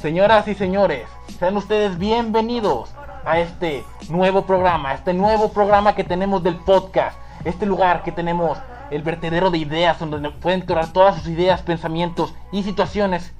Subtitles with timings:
[0.00, 1.06] Señoras y señores,
[1.38, 2.94] sean ustedes bienvenidos
[3.26, 8.12] a este nuevo programa, a este nuevo programa que tenemos del podcast, este lugar que
[8.12, 8.58] tenemos
[8.90, 13.34] el vertedero de ideas donde pueden tocar todas sus ideas, pensamientos y situaciones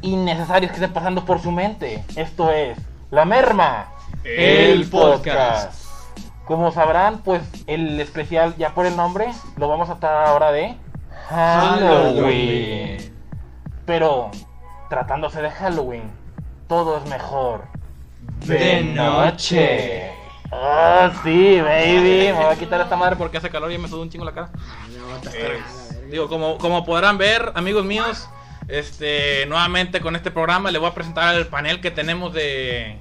[0.00, 2.04] innecesarios que estén pasando por su mente.
[2.16, 2.78] Esto es
[3.10, 3.88] La Merma,
[4.36, 5.72] El podcast.
[6.44, 10.76] Como sabrán, pues el especial, ya por el nombre, lo vamos a tratar ahora de
[11.28, 13.14] Halloween.
[13.86, 14.30] Pero
[14.90, 16.10] tratándose de Halloween,
[16.68, 17.64] todo es mejor
[18.44, 20.10] De noche.
[20.52, 22.28] Ah, sí, baby.
[22.28, 24.32] Me voy a quitar esta madre porque hace calor y me sudó un chingo la
[24.32, 24.50] cara.
[25.34, 25.60] Eh,
[26.10, 28.28] digo, como, como podrán ver, amigos míos,
[28.68, 32.98] este, nuevamente con este programa le voy a presentar el panel que tenemos de,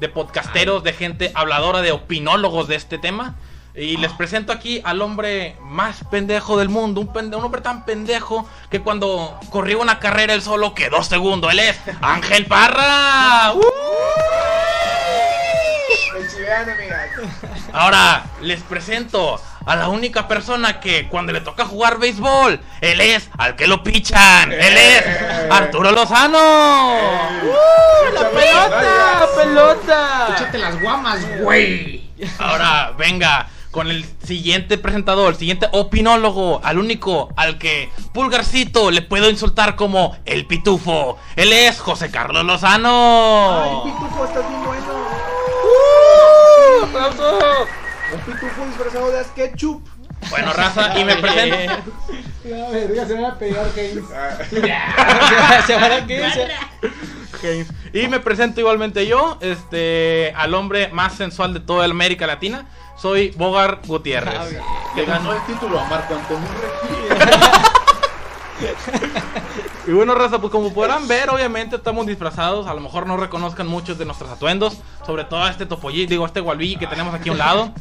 [0.00, 3.34] de podcasteros, de gente habladora, de opinólogos de este tema.
[3.74, 7.84] Y les presento aquí al hombre más pendejo del mundo, un, pende- un hombre tan
[7.84, 11.48] pendejo que cuando corrió una carrera él solo quedó segundo.
[11.50, 13.52] Él es Ángel Parra.
[13.54, 13.60] ¡Uh!
[17.72, 23.28] Ahora les presento a la única persona que cuando le toca jugar béisbol, él es
[23.36, 24.50] al que lo pichan.
[24.50, 25.04] Él es
[25.50, 26.38] Arturo Lozano.
[27.42, 30.28] ¡Uh, la pelota, pelota.
[30.34, 32.08] Échate las guamas, güey.
[32.38, 39.02] Ahora venga con el siguiente presentador, el siguiente opinólogo, al único al que Pulgarcito le
[39.02, 41.18] puedo insultar como el pitufo.
[41.36, 43.84] Él es José Carlos Lozano.
[43.84, 44.94] Ay, pitufo, estás bien bueno.
[46.80, 46.84] ¡Uh!
[46.86, 47.68] ¡Aplausos!
[48.12, 49.86] Un pitufo disfrazado de ketchup.
[50.30, 51.74] Bueno, raza, y me presento.
[52.44, 54.04] La verga, se van a pegar, James.
[55.66, 56.06] Se van a.
[57.40, 57.68] James.
[57.92, 62.66] Y me presento igualmente yo, este, al hombre más sensual de toda América Latina.
[62.96, 64.34] Soy Bogar Gutiérrez.
[64.34, 64.92] Ah.
[64.94, 66.48] Que ganó el título a Marco Antonio.
[69.86, 72.66] Y bueno, raza, pues como podrán ver, obviamente estamos disfrazados.
[72.66, 74.78] A lo mejor no reconozcan muchos de nuestros atuendos.
[75.06, 77.72] Sobre todo a este topollí, digo, a este Walvigi que tenemos aquí a un lado.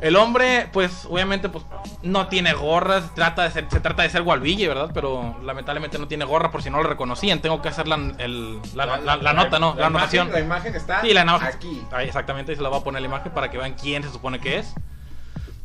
[0.00, 1.64] El hombre, pues, obviamente, pues,
[2.02, 3.00] no tiene gorra.
[3.02, 4.90] Se trata de ser, se trata de ser Walvigi, ¿verdad?
[4.92, 7.40] Pero lamentablemente no tiene gorra por si no lo reconocían.
[7.40, 9.74] Tengo que hacer la, el- la- la- la nota, ¿no?
[9.78, 10.28] La, anotación.
[10.28, 11.48] imagen- La imagen está Sí, la imagen.
[11.48, 11.82] aquí.
[11.92, 14.10] Ahí, exactamente, ahí se la voy a poner la imagen para que vean quién se
[14.10, 14.74] supone que es.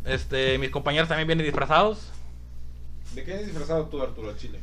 [0.06, 2.10] Este, mis compañeros también vienen disfrazados.
[3.14, 4.60] ¿De qué eres disfrazado tú, Arturo, Chile?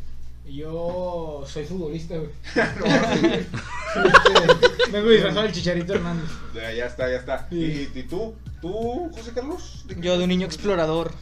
[0.48, 2.30] Yo soy futbolista, güey.
[3.94, 4.02] No,
[4.92, 6.30] Vengo disfrazado del Chicharito Hernández.
[6.54, 7.46] Ya, ya está, ya está.
[7.50, 8.34] ¿Y, y tú?
[8.60, 9.84] ¿Tú, José Carlos?
[9.86, 11.12] ¿De qué- Yo de un niño explorador.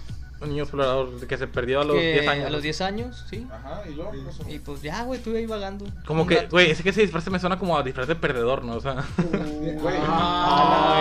[0.41, 2.47] Un niño explorador que se perdió a los que 10 años.
[2.47, 3.47] A los 10 años, sí.
[3.51, 4.13] Ajá, y luego.
[4.49, 5.87] Y pues ya, güey, estuve ahí vagando.
[6.07, 8.75] Como que, güey, ese que ese disfraz me suena como a disfraz de perdedor, ¿no?
[8.75, 9.95] O sea, Uh, güey.
[10.07, 11.01] Ah,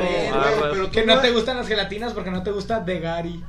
[0.00, 0.70] Güey, Ah, güey, pues.
[0.72, 3.44] pero Que no te gustan las gelatinas porque no te gusta de Gary.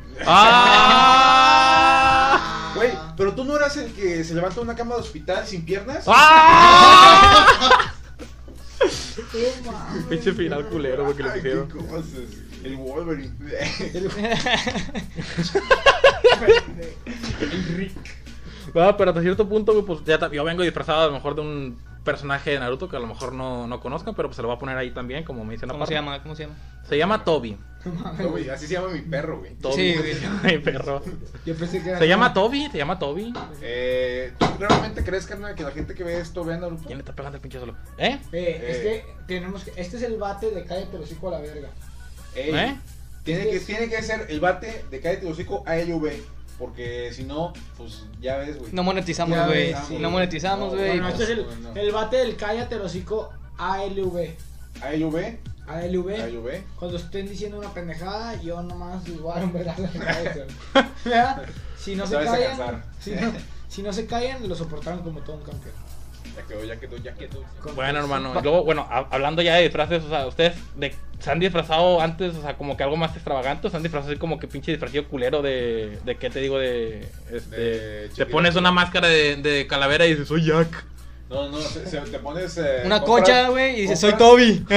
[1.56, 2.72] ¡Ah!
[2.75, 5.63] Güey, pero tú no eras el que se levanta de una cama de hospital sin
[5.66, 6.03] piernas.
[6.07, 7.47] ¡Ah!
[10.09, 11.68] Pinche final culero, güey, que le Ay, pusieron.
[11.68, 12.06] qué cosas.
[12.63, 13.31] El Wolverine.
[18.74, 21.78] No, pero hasta cierto punto, pues ya yo vengo disfrazado a lo mejor de un
[22.05, 24.55] personaje de Naruto que a lo mejor no, no conozcan, pero pues se lo voy
[24.55, 25.93] a poner ahí también, como me dicen ¿Cómo aparte.
[25.93, 26.23] se llama?
[26.23, 26.55] ¿Cómo se llama?
[26.88, 27.57] Se llama Toby.
[28.29, 29.55] Güey, así se llama mi perro, güey.
[29.55, 29.75] Toby.
[29.75, 30.15] Sí, güey.
[30.55, 31.03] Mi perro.
[31.45, 31.99] Yo pensé que era.
[31.99, 33.33] Se llama Toby, se llama Toby.
[33.61, 36.83] Eh, ¿Tú realmente crees, carnal, que la gente que ve esto vea Naruto?
[36.85, 37.75] ¿Quién le está pegando el pinche solo?
[37.97, 38.19] ¿Eh?
[38.31, 39.73] Eh, es que tenemos que.
[39.75, 41.69] Este es el bate de cállate los hocico a la verga.
[42.35, 42.77] Ey, ¿Eh?
[43.23, 46.11] Tiene que, tiene que ser el bate de cállate el hocico ALV.
[46.57, 48.71] Porque si no, pues ya ves, güey.
[48.71, 49.75] No monetizamos, güey.
[49.88, 49.97] sí.
[49.99, 50.91] No monetizamos, No, güey.
[50.91, 51.73] Bueno, este es el, no.
[51.75, 54.35] el bate del cállate hocico ALV.
[54.81, 55.15] ALV,
[55.67, 56.09] ALV.
[56.21, 56.63] ALV.
[56.77, 59.53] Cuando estén diciendo una pendejada, yo nomás les voy a dar un.
[61.05, 61.44] ¿Verdad?
[61.77, 63.33] Si no Se callan, si no,
[63.67, 65.75] si no se callan, lo soportaron como todo un campeón.
[66.35, 67.44] Ya quedó, ya quedó, ya quedó.
[67.75, 68.34] Bueno, hermano.
[68.38, 72.01] Y luego, bueno, ha- hablando ya de disfraces, o sea, ustedes de- se han disfrazado
[72.01, 74.48] antes, o sea, como que algo más extravagante, o se han disfrazado así como que
[74.48, 79.07] pinche disfrazillo culero de, de qué te digo, de, este, De te pones una máscara
[79.07, 80.86] de, de calavera y dices, soy Jack.
[81.30, 82.57] No, no, se, se- te pones.
[82.57, 84.65] eh, Una compras- concha, güey, y dice, soy Toby.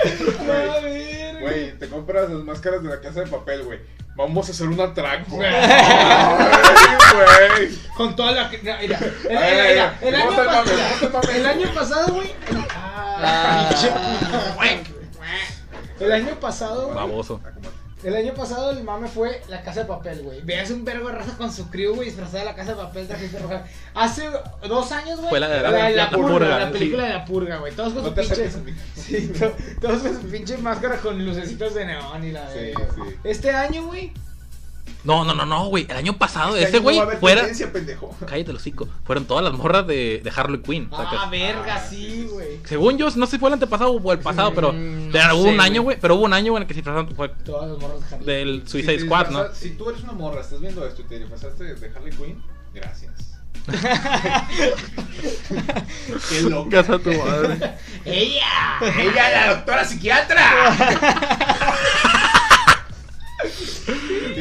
[1.40, 3.78] Güey, te compras las máscaras de la casa de papel, güey.
[4.20, 5.36] Vamos a hacer un atraco.
[5.36, 5.50] Güey.
[7.96, 8.48] Con toda la.
[8.48, 11.18] Mira, mira, el, mira, año ¿Cómo está el pasado.
[11.18, 12.32] está el año pasado, güey.
[12.74, 12.86] Ah,
[13.22, 13.70] Ah.
[16.00, 16.94] El año pasado, güey.
[16.96, 17.40] Baboso.
[18.02, 20.40] El año pasado el mame fue la casa de papel, güey.
[20.42, 23.06] Veas un vergo de raza con su crew, güey, disfrazada de la casa de papel,
[23.06, 23.64] trajiste roja.
[23.94, 24.28] Hace
[24.66, 25.28] dos años, güey.
[25.30, 26.72] Fue la de la- la, la purga, purga, la sí.
[26.72, 27.74] película de la purga, güey.
[27.74, 28.50] Todos con No su pinche.
[28.94, 33.02] Sí, to- todos con su pinche máscara con lucecitos de neón y la Sí, sí.
[33.24, 34.12] Este año, güey.
[35.02, 35.86] No, no, no, no, güey.
[35.88, 37.48] El año pasado, Este ese año no güey va a haber fuera.
[37.72, 38.16] pendejo.
[38.26, 38.86] Cállate los hocico.
[39.04, 40.88] Fueron todas las morras de, de Harley Quinn.
[40.92, 41.30] Ah, sacas.
[41.30, 42.60] verga, Ah, sí, güey.
[42.64, 45.34] Según yo, no sé si fue el antepasado o el pasado, pero, Mm, pero no
[45.36, 45.98] hubo sé, un año, güey.
[46.00, 48.26] Pero hubo un año en el que se disfrazaron fue Todas las morras de Harley.
[48.26, 49.44] del Suicide Si Squad, ¿no?
[49.54, 52.42] Si tú eres una morra, estás viendo esto y te disfrazaste de Harley Quinn,
[52.74, 53.12] gracias.
[56.28, 56.70] Qué loco.
[56.70, 57.74] Casa tu madre.
[58.04, 58.78] ¡Ella!
[58.98, 60.44] ¡Ella, la doctora psiquiatra!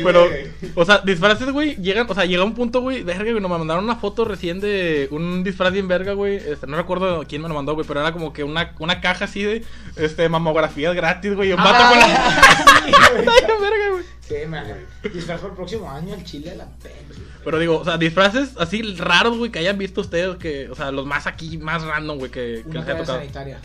[0.03, 0.27] Pero,
[0.75, 3.83] o sea, disfraces, güey, llegan, o sea, llega un punto, güey, verga, güey, nos mandaron
[3.83, 7.55] una foto recién de un disfraz bien verga, güey, este, no recuerdo quién me lo
[7.55, 9.63] mandó, güey, pero era como que una, una caja así de,
[9.95, 11.89] este, mamografías gratis, güey, y un vato Ah,
[12.83, 12.93] con la...
[13.25, 14.03] sí, verga, güey.
[14.21, 16.95] Sí, me disfraz para el próximo año el chile de la pena.
[17.43, 20.91] Pero digo, o sea, disfraces así raros, güey, que hayan visto ustedes, que, o sea,
[20.91, 23.17] los más aquí, más random, güey, que, que Una les haya tocado.
[23.19, 23.59] sanitaria.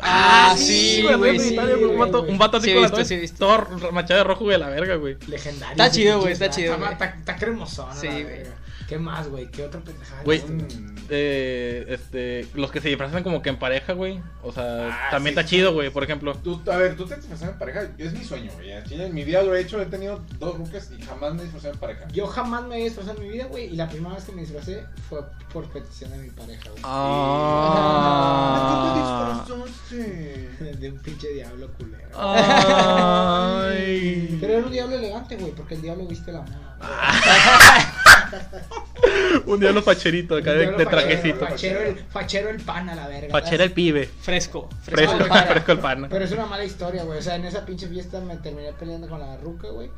[0.00, 2.32] Ah, sí, güey, güey, sí, sí, güey, un vato, güey.
[2.32, 3.46] un vato así Sí con la visto, toalla sí visto.
[3.46, 5.16] todo machado de rojo, güey, la verga, güey.
[5.26, 5.72] Legendario.
[5.72, 7.94] Está chido, güey, está chido, Está, está, está cremosón.
[8.00, 8.61] Sí, la güey.
[8.92, 9.50] ¿Qué más, güey?
[9.50, 10.22] ¿Qué otra pendejada?
[10.22, 10.42] Güey.
[11.08, 15.34] Eh, este, los que se disfrazan como que en pareja, güey, o sea, Ah, también
[15.34, 15.56] sí, está sí.
[15.56, 16.34] chido, güey, por ejemplo.
[16.44, 18.70] Tú, a ver, tú te disfrazas en pareja, es mi sueño, güey.
[18.70, 21.72] En mi vida lo he hecho, he tenido dos rucas y jamás me he disfrazado
[21.72, 22.06] en pareja.
[22.08, 23.64] Yo jamás me había disfrazado en mi vida, güey.
[23.72, 25.20] Y la primera vez que me disfracé fue
[25.54, 26.82] por petición de mi pareja, güey.
[26.84, 28.58] Ah.
[28.58, 30.74] ¿De qué te disfrazaste?
[30.82, 32.08] De un pinche diablo culero.
[33.56, 34.36] Ay.
[34.38, 36.76] Pero era un diablo elegante, güey, porque el diablo viste la moda.
[39.46, 41.46] Un diablo facherito acá de, de fachero, trajecito.
[41.46, 43.30] Fachero el, fachero el pan a la verga.
[43.30, 44.08] Fachera el pibe.
[44.20, 44.68] Fresco.
[44.82, 45.18] Fresco,
[45.48, 46.06] fresco el pan.
[46.10, 47.18] Pero es una mala historia, güey.
[47.18, 49.90] O sea, en esa pinche fiesta me terminé peleando con la ruca, güey.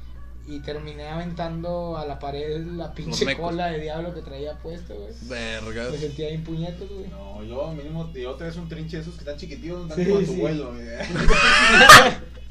[0.46, 5.08] Y terminé aventando a la pared la pinche cola de diablo que traía puesto, güey.
[5.22, 5.90] Vergas.
[5.92, 7.08] Me sentía bien puñetos, güey.
[7.08, 10.02] No, yo mínimo, yo te ves un trinche de esos que están chiquititos, no Sí,
[10.02, 10.40] están como tu sí.
[10.40, 10.72] vuelo.
[10.74, 10.86] güey.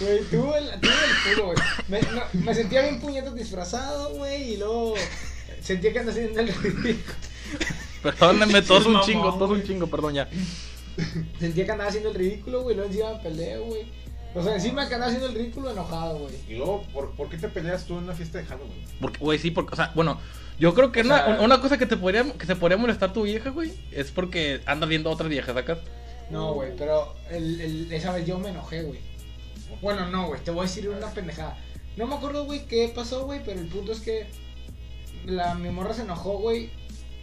[0.00, 1.58] Güey, tuve el, tuve el culo, güey.
[1.88, 4.54] Me, no, me sentía bien puñetos disfrazado, güey.
[4.54, 4.94] Y luego
[5.62, 7.14] sentía que andaba haciendo el ridículo.
[8.02, 10.28] Perdónenme, todos un chingo, todos un chingo, perdón ya.
[11.38, 12.76] Sentía que andaba haciendo el ridículo, güey.
[12.76, 13.86] Luego encima me peleé, güey.
[14.34, 16.34] O sea, encima que andaba haciendo el ridículo enojado, güey.
[16.48, 18.82] Y luego, ¿por, ¿por qué te peleas tú en una fiesta de Halloween?
[19.00, 20.18] Porque, güey, sí, porque, o sea, bueno,
[20.58, 23.12] yo creo que O una, sea- una cosa que te podría, que se podría molestar
[23.12, 25.78] tu vieja, güey, es porque andas viendo a otras viejas acá.
[26.30, 29.00] No, güey, pero el, el- esa vez yo me enojé, güey.
[29.82, 31.58] Bueno, no, güey, te voy a decir una pendejada.
[31.96, 34.26] No me acuerdo, güey, qué pasó, güey, pero el punto es que
[35.26, 36.70] la, mi morra se enojó, güey,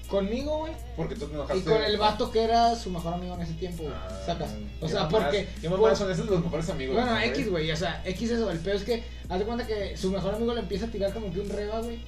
[0.08, 0.74] conmigo, güey.
[0.96, 1.58] Porque tú te enojaste.
[1.58, 3.96] Y con el vato que era su mejor amigo en ese tiempo, güey.
[3.96, 4.52] Ah, Sacas.
[4.82, 5.48] O sea, porque.
[5.62, 6.96] ¿Qué por- mamadas son esos los mejores amigos?
[6.96, 8.52] Bueno, ¿no, X, güey, o sea, X eso.
[8.52, 11.14] El peor es que, haz de cuenta que su mejor amigo le empieza a tirar
[11.14, 12.00] como que un reba, güey.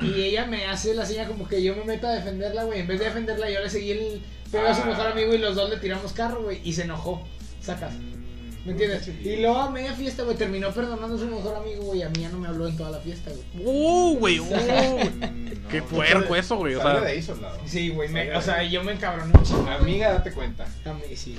[0.00, 2.80] Y ella me hace la señal como que yo me meto a defenderla, güey.
[2.80, 4.86] En vez de defenderla, yo le seguí el pedo a su Ah.
[4.86, 6.60] mejor amigo y los dos le tiramos carro, güey.
[6.64, 7.22] Y se enojó.
[7.62, 7.92] Sacas.
[7.94, 8.19] Mm,
[8.64, 9.08] ¿Me entiendes?
[9.08, 12.02] Y luego a media fiesta, güey, terminó perdonando a su mejor amigo, güey.
[12.02, 13.66] A mí ya no me habló en toda la fiesta, güey.
[13.66, 14.48] Uh, güey, uh.
[15.70, 17.00] Qué puerco eso, güey, o sea.
[17.00, 17.58] de ahí, soldado.
[17.64, 19.66] Sí, güey, o sea, yo me encabroné un chingo.
[19.68, 20.66] Amiga, date cuenta.
[20.84, 21.38] A mí, sí.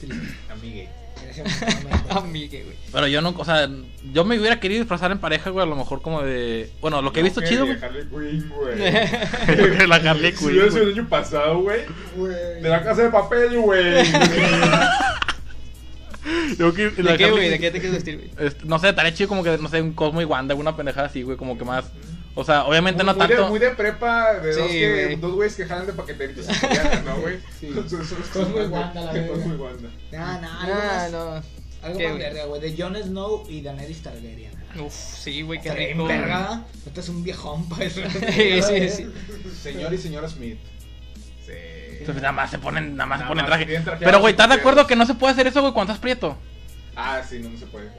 [0.50, 0.88] Amigue.
[2.62, 2.76] Güey.
[2.92, 3.68] Pero yo no, o sea,
[4.12, 6.70] yo me hubiera querido disfrazar en pareja, güey, a lo mejor como de.
[6.80, 7.78] Bueno, lo que he visto chido, güey.
[7.82, 8.78] Harley Quinn, güey.
[9.88, 10.56] la Harley Quinn.
[10.56, 10.76] güey.
[10.76, 11.80] el año pasado, güey.
[12.16, 12.62] Güey.
[12.62, 14.04] De la casa de papel, güey.
[16.58, 17.48] Yo que- la ¿De qué, güey?
[17.48, 18.46] ¿De qué te quieres vestir, güey?
[18.48, 21.06] Este, no sé, estaría chido como que, no sé, un Cosmo y Wanda, una pendejada
[21.06, 21.86] así, güey, como que más.
[22.34, 23.42] O sea, obviamente no muy, tanto.
[23.44, 25.16] De, muy de prepa, de Sí, dos, que, güey.
[25.16, 26.46] dos güeyes que jalan de paqueteritos
[27.04, 27.38] ¿no, güey?
[27.60, 27.68] Sí.
[28.32, 29.28] Cosmo y Wanda, la verga.
[29.34, 29.88] Cosmo y Wanda.
[30.12, 31.12] No, no, algo Ah, más.
[31.12, 31.42] no.
[31.82, 32.18] Algo ¿Qué, más güey?
[32.18, 32.60] verga, güey.
[32.60, 34.52] De Jon Snow y Daenerys Targaryen.
[34.84, 36.04] Uf, sí, güey, qué rico.
[36.04, 36.64] verga.
[36.86, 37.94] Este es un viejón, pues.
[38.34, 39.06] Sí, sí, sí.
[39.62, 40.58] Señor y señora Smith.
[41.98, 42.02] Sí.
[42.02, 43.82] Entonces, nada más se ponen, nada más se ponen más traje.
[43.98, 46.38] Pero, güey, ¿estás de acuerdo que no se puede hacer eso, güey, cuando estás prieto?
[46.94, 47.90] Ah, sí, no, no se puede.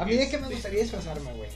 [0.00, 1.50] A mí de qué me Porque- gustaría disfrazarme, güey.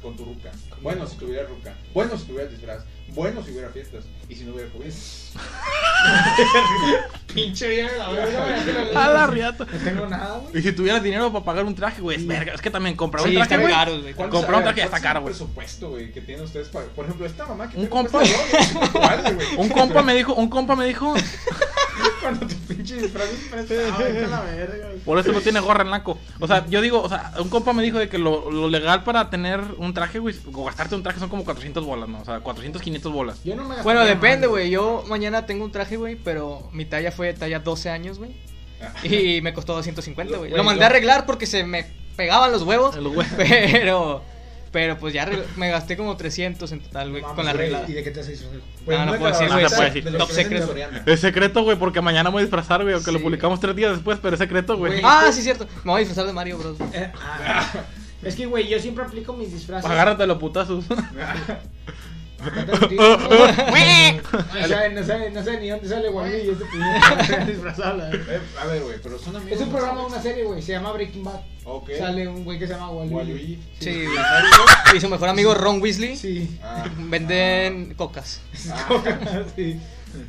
[0.00, 0.50] Con tu ruca.
[0.80, 1.74] Bueno, si tuviera ruca.
[1.92, 2.84] Bueno, si tuviera disfraz.
[3.08, 4.04] Bueno, si hubiera fiestas.
[4.28, 4.90] Y si no hubiera COVID.
[7.34, 9.04] Pinche vieja, la verga.
[9.04, 9.66] A la riata.
[9.70, 10.58] No tengo nada, güey.
[10.58, 12.54] Y si tuvieras dinero para pagar un traje, güey, es verga.
[12.54, 13.72] Es que también comprar Sí, un traje, güey.
[13.72, 14.14] caros, güey.
[14.14, 15.32] ¿Cuánto Comprar un traje ya está caro, güey.
[15.34, 16.86] presupuesto, güey, que tienen ustedes para...
[16.86, 18.22] Por ejemplo, esta mamá que Un tiene compa.
[19.58, 21.14] Un compa me dijo, un compa me dijo,
[22.20, 24.98] Cuando tu pinche disfraz es prestado, la verga, güey.
[25.00, 26.18] por eso no tiene gorra en naco.
[26.40, 29.04] O sea, yo digo, o sea, un compa me dijo de que lo, lo legal
[29.04, 32.20] para tener un traje, güey, o gastarte un traje son como 400 bolas, ¿no?
[32.20, 33.44] O sea, 400, 500 bolas.
[33.44, 34.70] Yo no me Bueno, depende, güey.
[34.70, 38.34] Yo mañana tengo un traje, güey, pero mi talla fue talla 12 años, güey.
[38.80, 39.06] Ah.
[39.06, 40.50] Y me costó 250, güey.
[40.50, 41.86] Güey, Lo mandé a arreglar porque se me
[42.16, 42.96] pegaban los huevos.
[43.00, 43.32] Los huevos.
[43.36, 44.22] Pero,
[44.74, 47.88] pero pues ya me gasté como 300 en total, güey, con la arreglada.
[47.88, 48.50] ¿Y de qué te haces eso?
[48.84, 50.18] No, no una puedo decir, güey, no puedo decir.
[50.18, 50.74] Top secreto.
[51.06, 53.24] Es secreto, güey, porque mañana me voy a disfrazar, güey, aunque lo Sí.
[53.24, 54.94] publicamos tres días después, pero es secreto, güey.
[54.94, 55.04] Güey.
[55.04, 55.68] Ah, sí, cierto.
[55.84, 56.76] Me voy a disfrazar de Mario Bros.
[56.92, 57.72] Eh, ah,
[58.24, 59.88] es que, güey, yo siempre aplico mis disfraces.
[59.88, 60.84] Agárrate los putazos.
[64.54, 66.10] No sabe, no sabe, no sabe ni dónde sale
[67.46, 67.98] disfrazado.
[67.98, 68.36] la verdad.
[68.36, 69.60] Eh, a ver, güey, pero son amigos.
[69.60, 71.40] Es un programa de una serie, güey, se llama Breaking Bad.
[71.64, 71.90] Ok.
[71.98, 72.90] Sale un güey que se llama.
[72.90, 73.58] Waluigi.
[73.80, 74.96] Sí, güey.
[74.96, 76.58] Y su mejor amigo Ron Weasley Sí.
[76.62, 78.40] Ah, venden cocas.
[78.70, 79.80] ah, Coca, sí.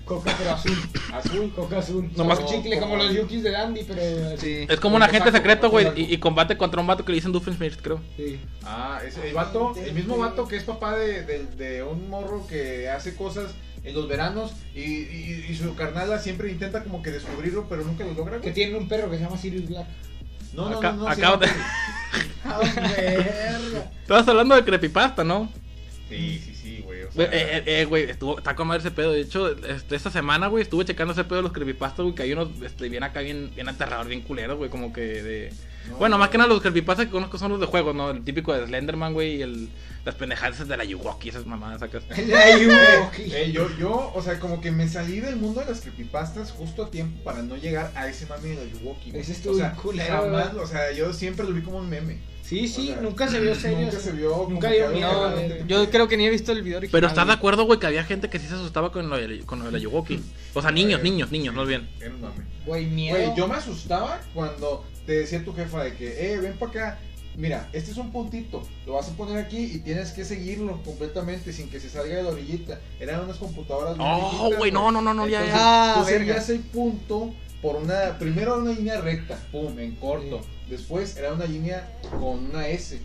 [0.05, 0.77] Coca, pero azul.
[1.13, 1.53] azul.
[1.55, 2.09] Coca azul.
[2.15, 4.37] Nomás- Como chicle, como los yukis de Dandy, pero.
[4.37, 4.65] Sí.
[4.69, 7.15] Es como un agente Saco, secreto, güey, y, y combate contra un vato que le
[7.17, 8.01] dicen Doofenshmirtz, creo.
[8.17, 8.39] Sí.
[8.63, 12.45] Ah, es el vato, el mismo vato que es papá de, de, de un morro
[12.47, 13.51] que hace cosas
[13.83, 18.03] en los veranos y, y, y su carnala siempre intenta como que descubrirlo, pero nunca
[18.03, 18.41] lo logra.
[18.41, 19.85] Que tiene un perro que se llama Sirius Black.
[20.53, 21.07] No, no, Acá- no, no.
[21.07, 21.47] acabo de-
[22.45, 22.61] Ah.
[24.01, 25.49] Estabas hablando de creepypasta, ¿no?
[26.09, 26.54] Sí, sí.
[27.09, 29.11] O sea, eh, eh, eh, güey, estuvo, está con madre ese pedo.
[29.11, 32.23] De hecho, este, esta semana, güey, estuve checando ese pedo de los creepypastas, güey, que
[32.23, 35.53] hay unos, este, bien acá, bien, bien aterrador, bien culero, güey, como que de...
[35.89, 36.19] no, bueno, no.
[36.19, 38.11] más que nada los creepypastas que conozco son los de juegos, ¿no?
[38.11, 39.69] El típico de Slenderman, güey, y el,
[40.05, 42.03] las pendejadas de la Yuwoki, esas mamadas sacas.
[42.27, 43.23] La Yuwoki.
[43.35, 46.85] Eh, yo, yo, o sea, como que me salí del mundo de las creepypastas justo
[46.85, 49.11] a tiempo para no llegar a ese mame de la Yuwoki.
[49.15, 52.19] Ese estuvo o sea, culero, jamás, o sea, yo siempre lo vi como un meme.
[52.47, 53.79] Sí, sí, O sea, nunca se vio serio.
[53.79, 54.47] Nunca se vio.
[54.47, 56.91] Nunca dio miedo, No, te- yo creo que ni he visto el video original.
[56.91, 59.39] Pero estás de acuerdo, güey, que había gente que sí se asustaba con lo de,
[59.39, 60.21] con lo de la Yuwoki.
[60.53, 61.89] O sea, niños, niños, niños, bien.
[61.99, 62.43] Era un mame.
[62.65, 63.17] Güey, miedo.
[63.17, 66.99] Güey, yo me asustaba cuando te decía tu jefa de que, eh, ven para acá.
[67.37, 71.51] Mira, este es un puntito, lo vas a poner aquí y tienes que seguirlo completamente
[71.51, 72.79] sin que se salga de la orillita.
[72.99, 73.97] Eran unas computadoras.
[73.97, 75.93] bien Oh, güey, no, no, no, no, ya, Entonces, ya.
[75.95, 76.17] Tú Ah, verga.
[76.19, 80.41] seguías el punto por una, primero una línea recta, pum, en corto.
[80.69, 81.87] Después era una línea
[82.19, 83.01] con una S,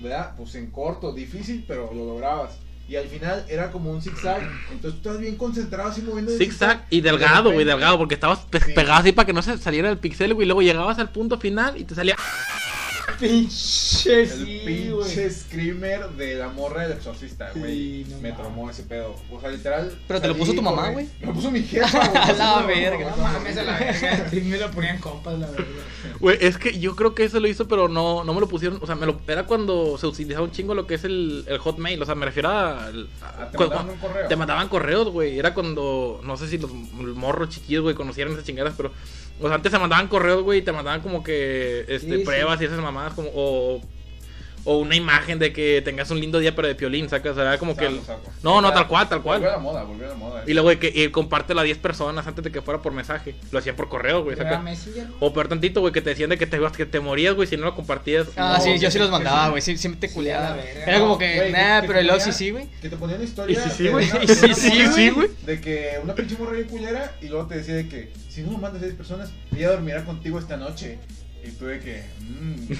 [0.00, 0.32] ¿verdad?
[0.36, 2.52] Pues en corto, difícil, pero lo lograbas.
[2.86, 6.38] Y al final era como un zigzag, entonces tú estabas bien concentrado así moviendo el
[6.38, 8.72] Zigzag y de delgado, güey, delgado, porque estabas pe- Sí.
[8.72, 11.38] pegado así para que no se saliera el pixel, güey, y luego llegabas al punto
[11.40, 12.14] final y te salía...
[13.24, 17.72] Pinche, El sí, pinche screamer de la morra del exorcista, güey.
[17.72, 18.36] Sí, no me mames.
[18.36, 19.16] tromó ese pedo.
[19.30, 19.98] O sea, literal.
[20.06, 21.08] Pero te lo puso tu mamá, güey.
[21.20, 22.22] Me lo puso mi jefa, güey.
[22.22, 23.14] A la verga.
[23.16, 24.28] No mames a la verga.
[24.28, 25.64] Sí, me lo ponían compas, la verdad.
[26.20, 28.78] Güey, es que yo creo que eso lo hizo, pero no, no me lo pusieron,
[28.82, 31.58] o sea, me lo, era cuando se utilizaba un chingo lo que es el, el
[31.58, 32.90] hotmail, o sea, me refiero a...
[33.50, 34.28] te mandaban un correo.
[34.28, 35.38] Te mandaban correos, güey.
[35.38, 38.92] Era cuando, no sé si los morros chiquillos, güey, conocieran esas chingadas, pero.
[39.40, 42.24] O sea, antes se mandaban correos, güey, y te mandaban como que este, Sí, sí.
[42.24, 43.30] pruebas y esas mamadas, como.
[43.34, 43.80] O,
[44.64, 47.32] o una imagen de que tengas un lindo día, pero de piolín, sacas.
[47.32, 47.86] O sea, era como que.
[47.86, 48.32] el- Saco, saco.
[48.42, 49.40] No, no, tal cual, tal cual.
[49.40, 50.42] Volvió a la moda, volvió a la moda.
[50.46, 53.34] Y luego de que y compártelo a 10 personas antes de que fuera por mensaje.
[53.52, 54.36] Lo hacían por correo, güey.
[54.62, 55.06] Messenger.
[55.20, 57.56] O peor tantito, güey, que te decían de que te, que te morías, güey, si
[57.56, 58.28] no lo compartías.
[58.36, 59.60] Ah, No, sí, yo sí los mandaba, güey.
[59.62, 60.46] Sí, siempre te culeaba.
[60.48, 60.84] a la verga.
[60.84, 62.68] Era como que, nah, pero el sí, sí, güey.
[62.80, 63.58] Que te ponían una historia.
[63.58, 64.08] Y sí, sí, de güey.
[64.24, 65.28] Y sí, sí, sí, güey.
[65.44, 68.52] De que una pinche morra bien culera y luego te decía de que si no
[68.52, 70.98] lo mandas a 10 personas, ella dormirá contigo esta noche.
[71.44, 72.02] Y tú de que.
[72.20, 72.72] Mmm.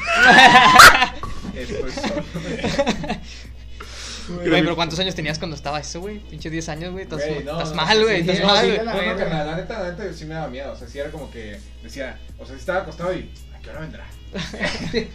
[1.56, 2.24] Estoy solo.
[4.26, 6.18] Güey, pero ¿cuántos años tenías cuando estaba eso, güey?
[6.18, 7.04] Pinche 10 años, güey.
[7.04, 8.24] Estás, Güey, no, estás no, mal, güey.
[8.24, 8.78] sí, Estás no, mal, güey.
[8.78, 9.16] Verga.
[9.16, 10.72] carnal, la neta, la neta sí me daba miedo.
[10.72, 13.70] O sea, sí era como que decía, o sea, sí estaba acostado y ¿a qué
[13.70, 14.06] hora vendrá?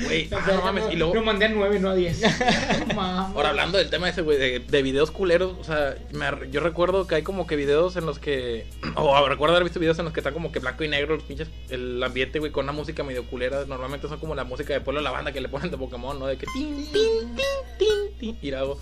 [0.00, 0.84] Güey, ah, no mames.
[0.92, 1.14] Y luego.
[1.14, 2.22] Lo mandé a 9, no a 10.
[2.88, 3.36] No mames.
[3.36, 7.06] Ahora hablando del tema ese, güey, de, de videos culeros, o sea, me yo recuerdo
[7.06, 10.14] que hay como que videos en los que, o recuerdo haber visto videos en los
[10.14, 13.04] que están como que blanco y negro, los pinches, el ambiente, güey, con una música
[13.04, 15.78] medio culera, normalmente son como la música de pueblo la banda que le ponen de
[15.78, 16.26] Pokémon, ¿no?
[16.26, 18.78] De que tin, tin, tin, tin, tin, y luego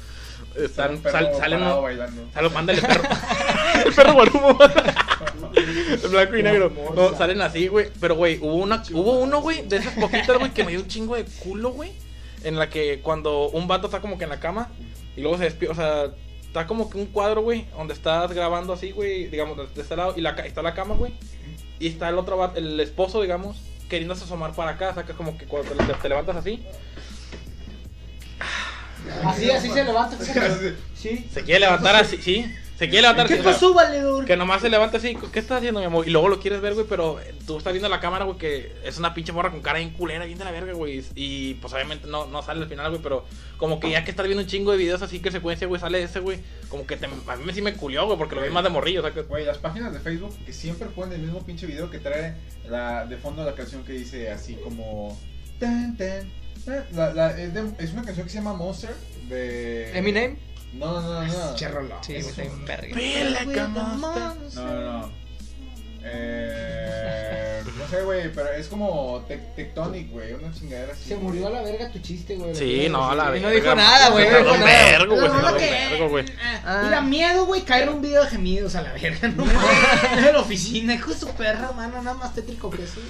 [0.57, 2.25] están, perro sal- salen, bailando.
[2.35, 3.03] Salo, mándale perro.
[3.87, 4.59] el perro guarumo.
[5.55, 6.73] el blanco y negro.
[6.95, 7.89] No, salen así, güey.
[8.01, 10.89] Pero, güey, hubo una, hubo uno, güey, de esas poquitas, güey, que me dio un
[10.89, 11.93] chingo de culo, güey.
[12.45, 14.71] En la que cuando un vato está como que en la cama
[15.17, 18.73] y luego se despierta, o sea, está como que un cuadro, güey, donde estás grabando
[18.73, 21.13] así, güey, digamos, de, este lado, y la, ca- está la cama, güey.
[21.79, 23.59] Y está el otro vato, el esposo, digamos,
[23.89, 26.63] queriéndose asomar para acá, saca como que cuando te, te levantas así,
[29.25, 30.17] Así, así se levanta.
[30.95, 31.27] Sí.
[31.35, 32.47] se quiere levantar así, sí,
[32.79, 34.25] se quiere levantar ¿Qué así, pasó, valedor?
[34.25, 36.07] Que nomás se levanta así, ¿qué estás haciendo, mi amor?
[36.07, 38.99] Y luego lo quieres ver, güey, pero tú estás viendo la cámara, güey, que es
[38.99, 41.05] una pinche morra con cara bien culera, bien de la verga, güey.
[41.17, 43.25] Y pues obviamente no, no sale al final, güey, pero
[43.57, 46.01] como que ya que estás viendo un chingo de videos así que secuencia, güey, sale
[46.05, 46.39] ese, güey.
[46.69, 48.71] Como que te, a mí me- sí me culió, güey, porque lo vi más de
[48.71, 49.23] morrillo, o sea que...
[49.23, 52.37] Güey, las páginas de Facebook que siempre ponen el mismo pinche video que trae
[52.69, 55.19] la, de fondo la canción que dice así como.
[55.59, 56.42] Tan, tan, tan.
[56.93, 58.95] La- la- es, de- es una canción que se llama Monster
[59.29, 59.97] de.
[59.99, 60.37] Eminem.
[60.75, 61.55] No, no, no, no.
[61.55, 61.99] Che rolón.
[62.03, 62.95] Sí, Es un- verga.
[62.95, 64.63] Feel like a monster.
[64.65, 65.23] No, no, no.
[66.05, 71.09] Eh, ¿Cómo sé, güey, pero es como tec- Tectonic, güey, una chingadera así.
[71.11, 72.55] Se murió a la verga tu chiste, güey.
[72.55, 73.49] Sí, no, a la verga.
[73.49, 74.73] no dijo nada, güey, Se no dijo un nada.
[74.91, 75.29] vergo, güey.
[75.29, 76.25] No, no, vergo, güey.
[76.65, 76.85] Ah.
[76.87, 79.29] Y da miedo, güey, caer un video de gemidos a la verga.
[79.37, 79.45] No.
[79.45, 83.01] En la oficina, hijo de su perra, mano, nada más tétrico que eso.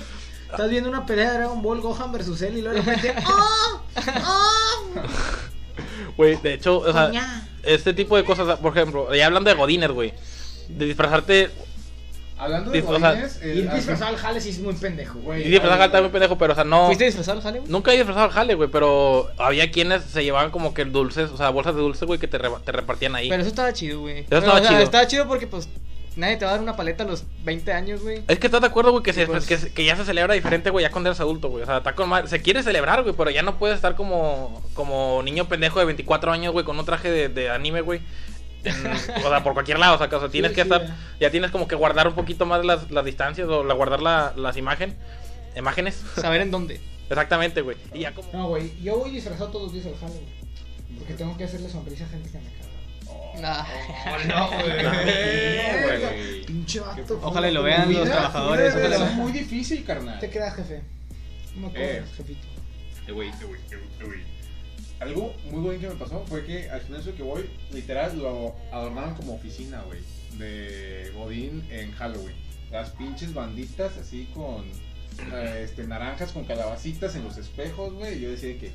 [0.52, 3.14] Estás viendo una pelea de Dragon Ball Gohan versus él y luego de repente.
[3.26, 3.80] ¡Oh!
[4.26, 5.00] ¡Oh!
[6.16, 7.11] Güey, de hecho, o sea,
[7.62, 10.12] este tipo de cosas, por ejemplo, ya hablando de godines, güey.
[10.68, 11.50] De disfrazarte
[12.38, 15.14] Hablando de Dis- o sea, godines, el- ir disfrazado al jale sí es muy pendejo,
[15.21, 15.40] güey.
[15.40, 16.87] Güey, Y disfrazar está muy pendejo, pero o sea, no.
[16.87, 17.71] ¿Fuiste disfrazado al jale, güey?
[17.71, 21.37] Nunca he disfrazado al jale, güey, pero había quienes se llevaban como que dulces, o
[21.37, 23.28] sea, bolsas de dulces, güey, que te, re- te repartían ahí.
[23.28, 24.21] Pero eso estaba chido, güey.
[24.21, 24.82] Eso Pero, estaba o sea, chido.
[24.82, 25.68] Estaba chido porque, pues,
[26.16, 28.23] nadie te va a dar una paleta a los 20 años, güey.
[28.28, 30.85] Es que estás de acuerdo, güey, que, se- Pues- que, ya se celebra diferente, güey,
[30.85, 31.62] ya cuando eres adulto, güey.
[31.62, 34.62] O sea, está con madre- se quiere celebrar, güey, pero ya no puedes estar como,
[34.75, 38.00] como niño pendejo de 24 años, güey, con un traje de, de anime, güey.
[39.25, 40.87] o sea, por cualquier lado, o sea, que, o sea, tienes Sí, que sí, estar,
[40.87, 40.97] ya.
[41.21, 44.33] ya tienes como que guardar un poquito más las, las distancias o la, guardar la-
[44.37, 44.95] las imágenes,
[45.57, 46.81] imágenes, Saber en dónde.
[47.11, 47.76] exactamente, güey.
[47.92, 48.28] Y ya como...
[48.33, 50.42] No, güey, yo voy disfrazado todos los días al jale, güey.
[50.99, 52.71] Porque tengo que hacerle sonrisa a gente que me caga.
[53.40, 56.11] No, Verga.
[56.11, 56.45] güey.
[56.45, 57.19] Pinche vato.
[57.23, 58.75] Ojalá lo vean los trabajadores.
[58.75, 60.19] Es muy difícil, carnal.
[60.21, 60.83] Te queda, jefe.
[61.57, 62.02] No me Eh.
[62.16, 62.47] jefito.
[63.07, 64.21] Eh, güey, eh, güey, güey, güey.
[65.00, 69.14] Algo muy bueno que me pasó fue que al gimnasio que voy, literal, lo adornaron
[69.14, 69.99] como oficina, güey.
[70.38, 72.37] De Godín en Halloween.
[72.71, 74.64] Las pinches banditas así con
[75.33, 78.19] eh, este, naranjas con calabacitas en los espejos, güey.
[78.19, 78.71] Y yo decía que.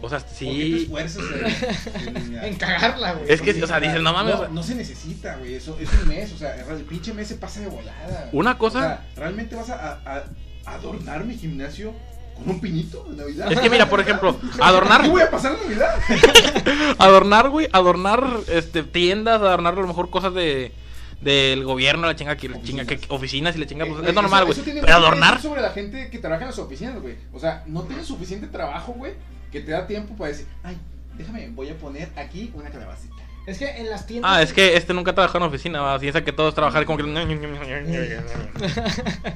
[0.00, 0.88] O sea, ¿por qué te sí...
[2.06, 3.32] en- en- En cagarla, güey.
[3.32, 5.54] Es que, o sea, dices, no mames, No, no se necesita, güey.
[5.54, 6.32] Eso es un mes.
[6.32, 8.28] O sea, el pinche mes se pasa de volada.
[8.32, 10.24] Una cosa- O sea, ¿realmente vas a, a-
[10.66, 11.92] a adornar mi gimnasio
[12.36, 13.52] con un pinito de Navidad?
[13.52, 15.02] Es que mira, por ejemplo, adornar...
[15.02, 15.94] ¿Qué voy a pasar Navidad?
[16.98, 20.72] adornar, güey, adornar este tiendas, adornar a lo mejor cosas de
[21.22, 24.48] del gobierno, la chinga que chinga que oficinas y la chinga pues, Eh, es normal,
[24.48, 24.80] eso- güey.
[24.80, 27.16] Pero adornar sobre la gente que trabaja en las oficinas, güey.
[27.32, 29.12] O sea, no tienes suficiente trabajo, güey,
[29.52, 30.76] que te da tiempo para decir, ay,
[31.16, 33.14] déjame, voy a poner aquí una calabacita.
[33.44, 34.30] Es que en las tiendas.
[34.32, 37.02] Ah, es que este nunca trabajó en oficina, va, piensa que todos trabajar como que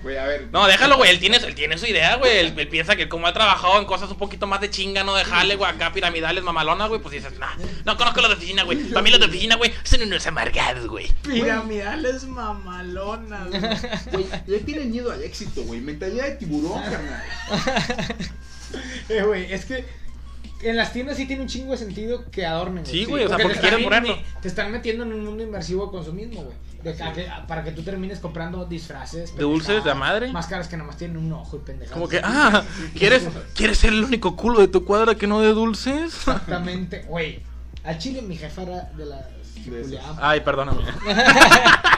[0.02, 0.48] Güey, a ver.
[0.52, 2.38] No, déjalo, güey, él tiene, él tiene su idea, güey.
[2.38, 5.16] Él, él piensa que como ha trabajado en cosas un poquito más de chinga, no
[5.16, 8.62] de jale, güey, acá piramidales, mamalonas, güey, pues dices, nah, no conozco los de oficina,
[8.62, 8.78] güey.
[8.78, 11.08] Para mí los de oficina, güey, son unos amargados, güey.
[11.22, 13.60] Piramidales mamalonas, güey.
[14.12, 15.80] Güey, le tienen miedo al éxito, güey.
[15.80, 17.24] Mentalidad de tiburón, carnal.
[19.08, 19.84] Eh, güey, es que
[20.62, 22.84] en las tiendas sí tiene un chingo de sentido que adornen.
[22.86, 24.16] Sí, güey, o sea, porque están quieren ponerlo.
[24.40, 26.56] Te están metiendo en un mundo inmersivo de consumismo, güey.
[26.82, 29.34] De que- para que tú termines comprando disfraces.
[29.36, 30.32] ¿De dulces, de pendejadas, madre?
[30.32, 31.92] Máscaras que nomás tienen un ojo y pendejadas.
[31.94, 32.62] Como que, ah,
[32.96, 36.14] ¿quieres, ¿quieres ser el único culo de tu cuadra que no de dulces?
[36.14, 37.40] Exactamente, güey.
[37.82, 39.20] Al chile mi jefa era de las
[40.20, 40.82] Ay, perdóname.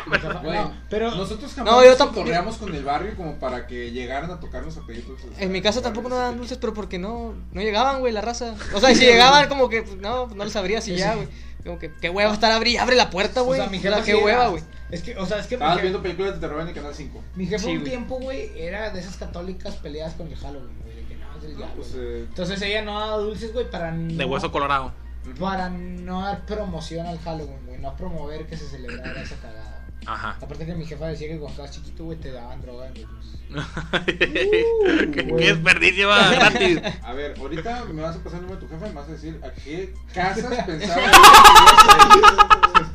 [0.09, 2.25] Güey, no, pero nosotros jamás No, yo nos tampoco-
[2.61, 5.29] con el barrio como para que llegaran a tocarnos a pedir dulces.
[5.38, 8.55] En mi casa tampoco no daban dulces, pero porque no, no llegaban, güey, la raza.
[8.75, 11.29] O sea, y si llegaban, como que, pues, no, no les abría así ya, güey.
[11.62, 13.61] Como que, qué hueva estar abrí, abre la puerta, o güey.
[13.61, 14.62] sea, mi O jefa qué hueva, güey.
[14.90, 17.23] Es que, o sea, es que Estabas viendo películas de terror en el canal 5.
[17.35, 17.90] mi jefa Sí, un güey.
[17.90, 20.97] tiempo, güey, era de esas católicas peleadas con el Halloween, güey.
[20.97, 21.75] De que no, es del diablo.
[21.77, 24.92] Pues, eh, Entonces ella no daba dulces, güey, para no, De hueso colorado.
[25.39, 29.87] Para no dar promoción al Halloween, güey, no promover que se celebrara esa cagada.
[30.07, 30.37] Ajá.
[30.41, 33.11] Aparte que mi jefa decía que cuando estabas chiquito, güey, te daban droga en los
[33.11, 33.41] dulces.
[34.07, 35.47] ¿Qué, qué güey.
[35.47, 36.81] desperdicio va gratis.
[37.03, 39.09] A ver, ahorita me vas a pasar el número de tu jefa y me vas
[39.09, 41.03] a decir a qué casas pensaba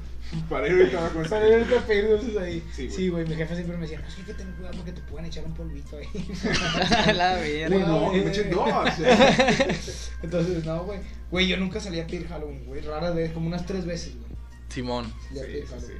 [0.49, 2.63] Para ir ahorita con Para ir ahorita a pedir dulces ahí.
[2.73, 2.95] Sí, güey.
[2.97, 4.91] Sí, güey, mi jefa siempre me decía, no, es que hay que tener cuidado porque
[4.91, 6.07] te pueden echar un polvito ahí.
[7.15, 7.79] la Uy, verga.
[7.87, 8.89] no, me eché dos.
[10.23, 10.99] Entonces, no, güey.
[11.31, 12.81] Güey, yo nunca salí a pedir Halloween, güey.
[12.81, 14.31] Rara vez, como unas tres veces, güey.
[14.69, 15.05] Simón.
[15.05, 15.93] A Sí, sí.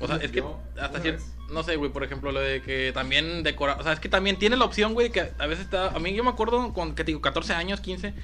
[0.00, 1.22] O sea, es que Yo, hasta cierto.
[1.50, 3.80] No sé, güey, por ejemplo, lo de que también decorar.
[3.80, 5.88] O sea, es que también tiene la opción, güey, que a veces está.
[5.88, 8.14] A mí yo me acuerdo con que te digo, 14 años, 15.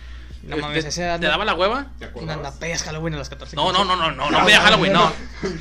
[0.47, 1.93] No mames, edad ¿Te no- daba la hueva?
[1.99, 3.57] ¿Te Anda, pegas Halloween a los 14.
[3.57, 5.13] No, no, no, no, no, no voy a Halloween, no.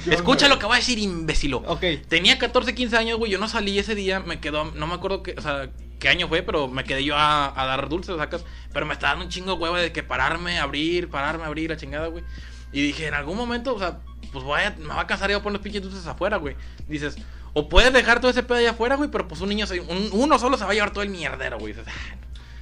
[0.05, 1.57] ¿Qué Escucha lo que voy a decir, imbécilo.
[1.67, 1.83] Ok.
[2.07, 3.31] Tenía 14, 15 años, güey.
[3.31, 4.19] Yo no salí ese día.
[4.19, 4.65] Me quedó.
[4.71, 5.69] No me acuerdo qué, o sea,
[5.99, 8.45] qué año fue, pero me quedé yo a, a dar dulces, sacas.
[8.73, 11.77] Pero me estaba dando un chingo de hueva de que pararme, abrir, pararme, abrir, la
[11.77, 12.23] chingada, güey.
[12.71, 13.99] Y dije, en algún momento, o sea,
[14.33, 16.37] pues voy a, me va a cansar y voy a poner los pinches dulces afuera,
[16.37, 16.55] güey.
[16.87, 17.15] Dices,
[17.53, 20.37] o puedes dejar todo ese pedo allá afuera, güey, pero pues un niño, un- uno
[20.37, 21.73] solo se va a llevar todo el mierdero, güey.
[21.73, 22.15] Dices, ah,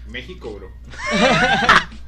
[0.08, 0.72] México, bro.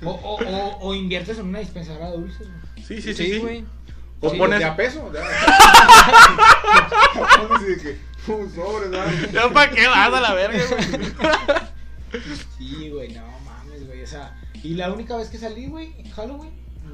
[0.03, 2.85] O, o, o, o inviertes en una dispensadora de dulces, güey.
[2.85, 3.39] sí, sí, sí, Sí, sí.
[3.39, 3.65] güey.
[4.19, 4.59] O Sí, pones.
[4.59, 5.09] ¿De a peso?
[5.09, 5.19] De
[8.27, 9.31] un sobre, ¿sabes?
[9.31, 12.21] ¿Ya para qué vas a la verga, güey?
[12.57, 14.01] Sí, güey, no mames, güey.
[14.03, 16.53] O sea, y la única vez que salí, güey, en Halloween,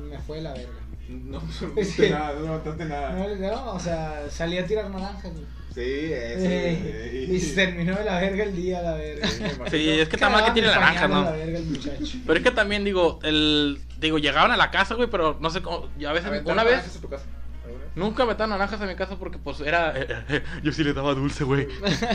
[0.09, 0.73] me fue de la verga.
[1.11, 1.45] No, Sí.
[1.47, 3.11] absolutamente nada, no levantaste nada.
[3.11, 5.45] No, no, o sea, salí a tirar naranjas, güey.
[5.73, 9.25] Sí, Eh, y se terminó de la verga el día, la verga.
[9.69, 11.27] Sí, es que está mal que tiene Cagaban naranja, el pañal ¿no?
[11.29, 12.17] a La verga el muchacho.
[12.25, 15.61] Pero es que también digo, el digo, llegaban a la casa, güey, pero no sé
[15.61, 17.25] cómo, a veces una vez a tu casa?
[17.95, 19.93] Nunca me daban naranjas a mi casa porque pues era
[20.63, 21.67] yo sí le daba dulce, güey.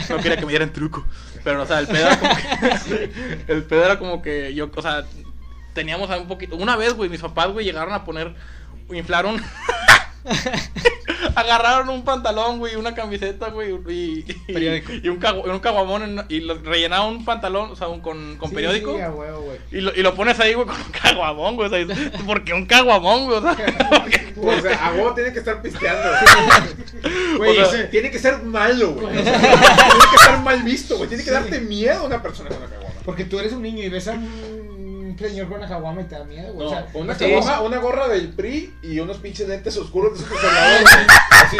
[0.09, 1.05] No quería que me dieran truco.
[1.43, 3.11] Pero o sea, el pedo era como que
[3.47, 5.03] el pedo era como que yo, o sea,
[5.73, 8.33] teníamos un poquito una vez, güey, mis papás, güey, llegaron a poner
[8.91, 9.41] inflaron
[11.35, 16.39] Agarraron un pantalón, güey, una camiseta, güey, y, y, un, cagu- un caguamón en- y
[16.41, 18.95] lo, rellenaron un pantalón, o sea, un- con, con Sí, periódico.
[18.95, 19.57] Sí, a huevo, güey.
[19.71, 21.67] Y lo, y lo pones ahí, güey, con un caguamón, güey.
[21.67, 23.37] O sea, ¿por qué un caguamón, güey?
[23.37, 23.55] O sea,
[23.89, 26.09] porque- O sea, a huevo tiene que estar pisteando.
[27.37, 29.17] Güey, O sea- o sea, tiene que ser malo, güey.
[29.17, 31.07] O sea, tiene que estar mal visto, güey.
[31.07, 32.93] Tiene que darte miedo a una persona con una caguama.
[33.05, 34.56] Porque tú eres un niño y ves a un
[35.17, 36.67] señor con una caguama y te da miedo, güey.
[36.69, 40.17] No, o sea, una sí, caguama, una gorra del PRI y unos pinches lentes oscuros
[40.19, 40.37] de esos.
[41.31, 41.57] Así.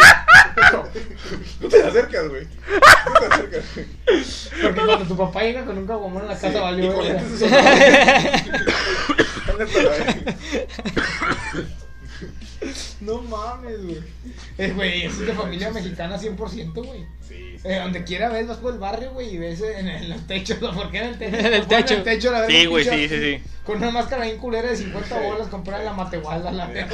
[0.73, 0.83] No,
[1.61, 2.43] no te acercas, güey.
[2.45, 3.63] No te acercas,
[4.63, 6.85] porque cuando tu papá llega con un caguamón en la casa Sí, valió.
[6.85, 7.21] y con verga.
[7.21, 7.41] lentes
[13.01, 13.97] No mames, güey.
[14.57, 17.05] Eh, güey, es de familia mexicana 100%, güey.
[17.21, 17.67] Sí, sí.
[17.67, 20.61] Eh, donde quiera ves, vas por el barrio, güey, y ves en, en los techos,
[20.61, 20.73] ¿no?
[20.73, 21.37] ¿por qué en el techo?
[21.37, 21.93] En el techo.
[21.93, 23.43] En el techo, la verga, Sí, güey, sí, sí, sí.
[23.63, 26.89] Con una máscara bien culera de 50 bolas, comprar en la matehualda, la verga.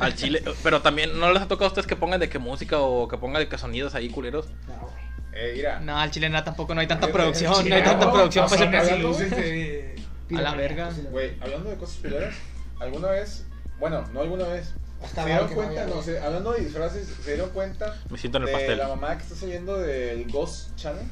[0.00, 0.42] Al chile.
[0.62, 3.16] Pero también, ¿no les ha tocado a ustedes que pongan de qué música o que
[3.16, 4.46] pongan de qué sonidos ahí culeros?
[4.68, 5.10] No, güey.
[5.32, 5.80] Eh, mira.
[5.80, 8.50] No, al chile nada, tampoco no hay tanta producción, no hay tanta no, producción no,
[8.50, 9.96] para ese no, no, luces de...
[10.36, 10.90] A la verga.
[11.10, 12.34] Güey, hablando de cosas pileras,
[12.80, 13.44] ¿alguna vez,
[13.78, 17.30] bueno, no alguna vez, Hasta se dieron no cuenta, no sé, hablando de disfraces, se
[17.34, 18.78] dieron cuenta Me siento en el de pastel.
[18.78, 21.10] la mamá que está saliendo del Ghost Challenge?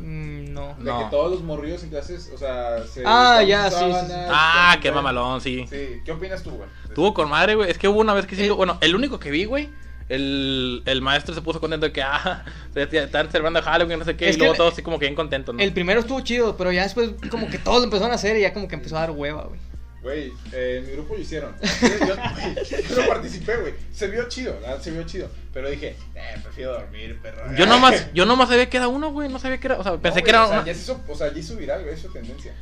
[0.00, 0.74] Mm, no.
[0.78, 0.98] De No.
[0.98, 3.02] que todos los morrillos en clases, o sea, se...
[3.06, 3.90] Ah, ya, sí, sí, sí.
[3.92, 5.66] sábanas, Ah, estaban- qué mamalón, sí.
[5.68, 6.68] Sí, ¿qué opinas tú, güey?
[6.94, 7.70] Tuvo con madre, güey.
[7.70, 8.48] Es que hubo una vez que sí.
[8.50, 9.70] Bueno, el único que vi, güey.
[10.10, 14.04] El, el maestro se puso contento de que, ah, se- se- están celebrando Halloween, no
[14.04, 14.28] sé qué.
[14.28, 15.60] Es y luego todos así como que bien contentos, ¿no?
[15.62, 18.42] El primero estuvo chido, pero ya después como que todos lo empezaron a hacer y
[18.42, 19.60] ya como que empezó a dar hueva, güey.
[20.02, 21.54] Güey, eh, en mi grupo lo hicieron.
[21.60, 22.54] Yo, yo- güey,
[22.88, 23.74] yo no participé, güey.
[23.92, 25.28] Se vio chido, verdad, se vio chido.
[25.52, 27.52] Pero dije, eh, prefiero dormir, perro.
[27.56, 29.28] Yo nomás, yo nomás sabía que era uno, güey.
[29.28, 29.78] No sabía que era.
[29.78, 30.66] O sea, No, pensé que era o sea, una.
[30.66, 32.54] ya se hizo, o sea, ya hizo viral, güey, hizo tendencia.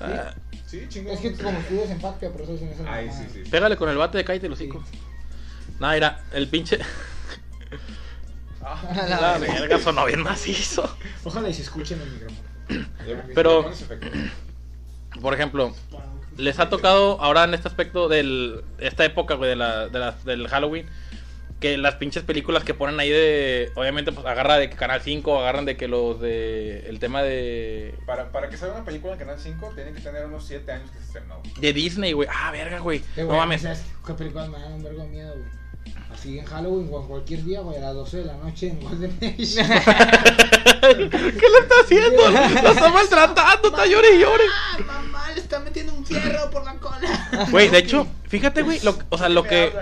[0.00, 0.32] Ah,
[0.66, 1.14] Sí, chingón.
[1.14, 3.50] Es que como estudias en Patria, por eso se me hace Ay, sí, sí.
[3.50, 4.84] pégale con el bate de cállate el hocico.
[5.80, 6.78] Nada, mira, el pinche.
[8.62, 9.78] Ah, La verga.
[9.78, 10.96] sonó bien macizo.
[11.24, 13.28] Ojalá y se escuchen el micrófono.
[13.34, 13.70] Pero-.
[15.22, 15.74] Por ejemplo,
[16.38, 20.12] les ha tocado ahora en este aspecto del esta época, güey, de la, de la-
[20.24, 20.86] del Halloween,
[21.60, 25.40] que las pinches películas que ponen ahí de, obviamente, pues agarra de que Canal 5,
[25.40, 29.18] agarran de que los de, el tema de, Para, para que salga una película en
[29.18, 31.42] Canal 5, tiene que tener unos 7 años que se estrenó.
[31.60, 32.28] de Disney, güey.
[32.32, 32.98] Ah, verga, güey.
[33.16, 33.62] Eh, No mames.
[33.62, 35.48] ¿Sabes qué películas me dan un vergo de miedo, güey?
[36.12, 38.80] Así en Halloween o en cualquier día, güey, a las 12 de la noche en
[38.80, 39.36] Golden Age.
[40.80, 42.30] ¿Qué le está haciendo?
[42.62, 44.44] Lo está maltratando, está llore y llore.
[44.52, 45.30] ¡Ah, mamá!
[45.34, 47.46] Le está metiendo un fierro por la cola.
[47.50, 49.72] Güey, de hecho, fíjate, güey, lo, o sea, lo que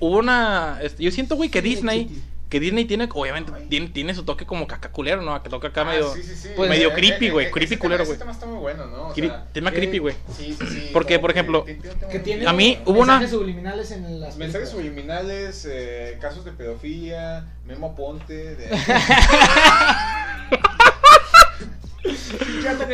[0.00, 2.22] hubo una, este, yo siento, güey, que Sí, Disney.
[2.48, 5.42] Que Disney tiene, obviamente, tiene, tiene su toque como caca culero, ¿no?
[5.42, 6.48] Que toca acá Ah, medio, sí, sí, sí.
[6.54, 8.14] pues, medio Eh, creepy, eh, güey, eh, creepy ese culero, tema- güey.
[8.14, 9.08] Ese tema está muy bueno, ¿no?
[9.08, 10.14] O sea, tema eh, creepy, güey.
[10.36, 10.90] Sí, sí, sí.
[10.92, 14.20] Porque, por que ejemplo, tema Que muy tiene A mí hubo una- mensajes subliminales en
[14.20, 14.70] las Mensajes películas.
[14.70, 18.68] subliminales, eh, casos de pedofilia, Memo Ponte, de...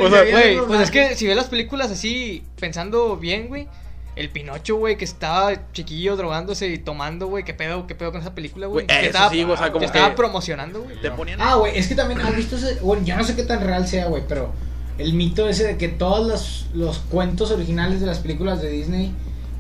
[0.01, 3.69] O sea, Güey, pues es que si ves las películas así, pensando bien, güey.
[4.21, 7.43] El Pinocho, güey, que estaba chiquillo drogándose y tomando, güey.
[7.43, 8.87] ¿Qué pedo, qué pedo con esa película, güey?
[8.87, 11.01] Que estaba, sí, o sea, como que estaba que- promocionando, güey.
[11.01, 11.41] te ponían...
[11.41, 12.75] Ah, güey, es que también has visto ese.
[12.83, 14.53] Bueno, yo no sé qué tan real sea, güey, pero
[14.99, 19.15] el mito ese de que todos los, los cuentos originales de las películas de Disney,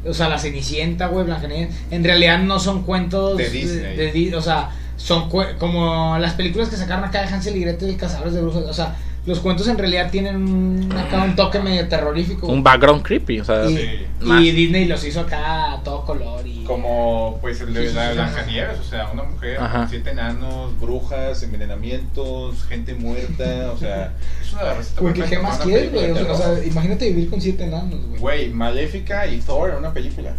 [0.04, 3.96] o sea, La Cenicienta, güey, Blancanieves, en realidad no son cuentos De Disney.
[3.96, 7.96] de o sea, son como las películas que sacaron acá de Hansel y Gretel y
[7.96, 11.86] Cazadores de Brujas, o sea, los cuentos en realidad tienen un, acá un toque medio
[11.88, 12.46] terrorífico.
[12.46, 14.06] Un background creepy, o sea, y, Sí.
[14.26, 14.50] y.
[14.50, 18.08] Disney los hizo acá a todo color y Como pues el de Sí, sí, la
[18.08, 19.86] sí, Blancanieves, o sea, una mujer, Ajá.
[19.88, 25.58] siete enanos, brujas, envenenamientos, gente muerta, o sea, es una receta Güey, ¿qué, qué más
[25.58, 26.10] quieres, güey?
[26.10, 28.20] O sea, de o sea, imagínate vivir con siete enanos, güey.
[28.20, 30.32] Güey, Maléfica y Thor en una película.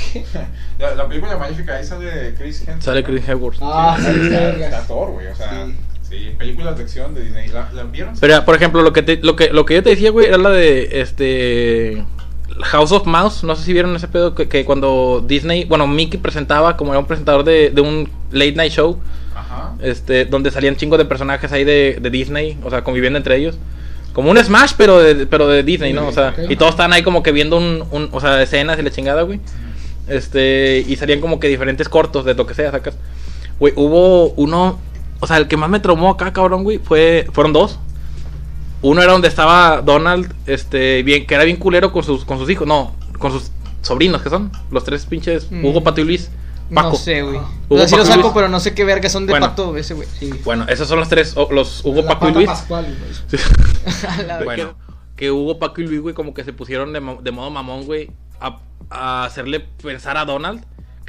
[0.78, 2.82] La, la película Maléfica, ahí sale Chris Hemsworth.
[2.82, 3.58] Sale Chris Hemsworth.
[3.60, 5.66] Ah, sí, está Thor, güey, o sea,
[6.10, 6.34] Sí.
[6.38, 7.48] películas de acción de Disney.
[7.48, 8.14] ¿La, la vieron?
[8.20, 10.36] Pero, por ejemplo, lo que, te- lo, que, lo que yo te decía, güey, era
[10.38, 12.04] la de, este...
[12.62, 16.18] House of Mouse, no sé si vieron ese pedo que, que cuando Disney, bueno, Mickey
[16.20, 18.98] presentaba como era un presentador de, de un late night show,
[19.34, 19.72] Ajá.
[19.80, 23.56] este, donde salían chingos de personajes ahí de, de Disney, o sea, conviviendo entre ellos.
[24.12, 26.08] Como un Smash, pero de, pero de Disney, ¿no?
[26.08, 28.82] O sea, y todos estaban ahí como que viendo un, un- o sea, escenas y
[28.82, 29.40] la chingada, güey.
[30.08, 32.96] Este, y salían como que diferentes cortos de lo que sea, sacas.
[33.60, 34.78] Güey, hubo uno,
[35.20, 37.78] o sea, el que más me traumó acá, cabrón, güey, fue, fueron dos.
[38.82, 42.48] Uno era donde estaba Donald, este, bien, que era bien culero con sus, con sus
[42.48, 43.50] hijos, no, con sus
[43.82, 45.64] sobrinos, que son los tres pinches, Mm.
[45.64, 46.30] Hugo, Pato y Luis.
[46.72, 46.90] Paco.
[46.90, 47.36] No sé, güey.
[47.36, 48.32] Hugo, O sea, sí lo Paco y saco, Luis.
[48.34, 49.48] pero no sé qué verga son de Bueno.
[49.48, 50.08] pato ese, güey.
[50.18, 50.30] Sí.
[50.44, 52.46] Bueno, esos son los tres, los Hugo, La Paco y Luis.
[52.46, 53.42] Pascual, güey.
[54.08, 54.44] A la verga.
[54.44, 54.74] Bueno,
[55.16, 57.84] que Hugo, Paco y Luis, güey, como que se pusieron de, mo- de modo mamón,
[57.84, 60.64] güey, a, a hacerle pensar a Donald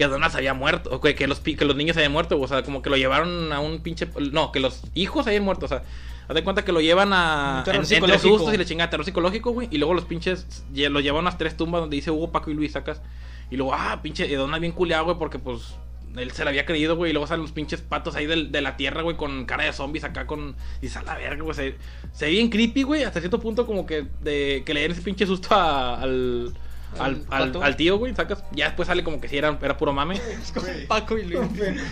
[0.07, 2.47] que Donald se había muerto, o que, que los, que los niños habían muerto, o
[2.47, 4.07] sea, como que lo llevaron a un pinche...
[4.31, 5.83] No, que los hijos habían muerto, o sea,
[6.27, 7.63] haz de cuenta que lo llevan a...
[7.77, 11.21] En- entre sustos y le terror psicológico, güey, y luego los pinches lo llevan a
[11.21, 13.01] unas tres tumbas donde dice Hugo, Paco y Luis, sacas,
[13.49, 15.75] y luego, ah, pinche, y Donald bien culeado, güey, porque pues...
[16.17, 18.59] Él se la había creído, güey, y luego salen los pinches patos ahí del- de,
[18.59, 20.55] la tierra, güey, con cara de zombies acá con...
[20.81, 21.75] Y sale a la verga, güey, se,
[22.11, 25.01] se ve bien creepy, güey, hasta cierto punto como que de que le den ese
[25.03, 26.51] pinche susto a- al...
[26.99, 28.43] Al, ¿Al al, tío, güey, sacas.
[28.51, 30.19] Ya después sale como que si era, era puro mame.
[30.55, 30.87] Güey.
[30.87, 31.39] Paco y Luis.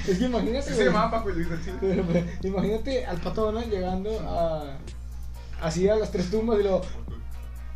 [0.08, 1.48] Es que imagínate, Sí se llamaba Paco y Luis.
[2.44, 4.78] Imagínate al pato Donald llegando a.
[5.62, 6.82] Así a las tres tumbas y luego.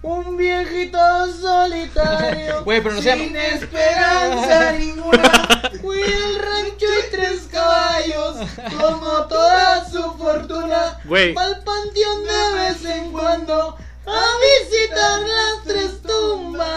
[0.03, 0.97] Un viejito
[1.41, 2.65] solitario.
[2.65, 5.71] Güey, pero no se sin esperanza ninguna.
[5.81, 8.49] Fui al rancho y tres caballos.
[8.77, 10.99] Como toda su fortuna.
[11.05, 11.33] Güey.
[11.33, 13.77] Va al panteón de vez en cuando.
[14.05, 14.21] A
[14.61, 16.67] visitar las tres tumbas.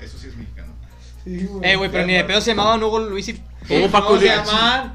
[0.00, 0.72] Eso sí es mexicano.
[1.24, 3.42] Sí, Eh, güey, pero ni de pedo se llamaban Hugo, Luis y...
[3.70, 4.94] Hugo, Paco ¿Cómo y se Luis.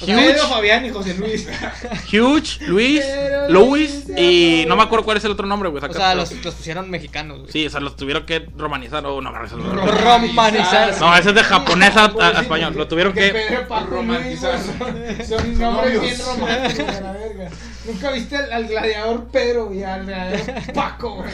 [0.00, 0.14] Huge.
[0.14, 1.48] Pedro, Fabián y José Luis.
[2.12, 3.04] Huge, Luis,
[3.48, 5.82] Luis y no me acuerdo cuál es el otro nombre, güey.
[5.84, 7.52] O sea, los, los pusieron mexicanos, güey.
[7.52, 10.96] Sí, o sea, los tuvieron que romanizar o no, Romanizar.
[11.00, 12.74] No, ese es de japonés a, a- a Pobrecito, español.
[12.76, 13.30] Lo tuvieron que.
[13.30, 14.54] Pedro, Paco, romantizar.
[14.54, 17.50] Luis, güey, Son, nombres bien románticos a la verga.
[17.86, 21.30] Nunca viste al, al gladiador Pedro y al gladiador Paco, güey.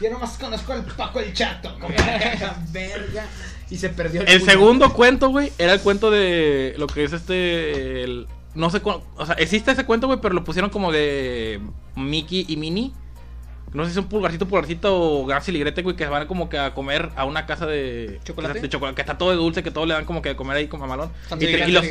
[0.00, 1.94] Yo nomás conozco al Paco el Chato, güey.
[2.72, 3.26] verga.
[3.70, 4.50] Y se perdió El culo.
[4.52, 8.04] segundo cuento, güey, era el cuento de lo que es este.
[8.04, 9.00] el- no sé cuál.
[9.16, 11.60] O sea, existe ese cuento, güey, pero lo pusieron como de
[11.94, 12.92] Mickey y Minnie.
[13.74, 16.48] No sé si es un pulgarcito, pulgarcito o Gansel y Gretel, güey, que van como
[16.48, 18.60] que a comer a una casa de ¿Chocolate?
[18.60, 20.56] de chocolate, que está todo de dulce, que todo le dan como que de comer
[20.56, 21.10] ahí como malón.
[21.32, 21.84] Y y que- y los-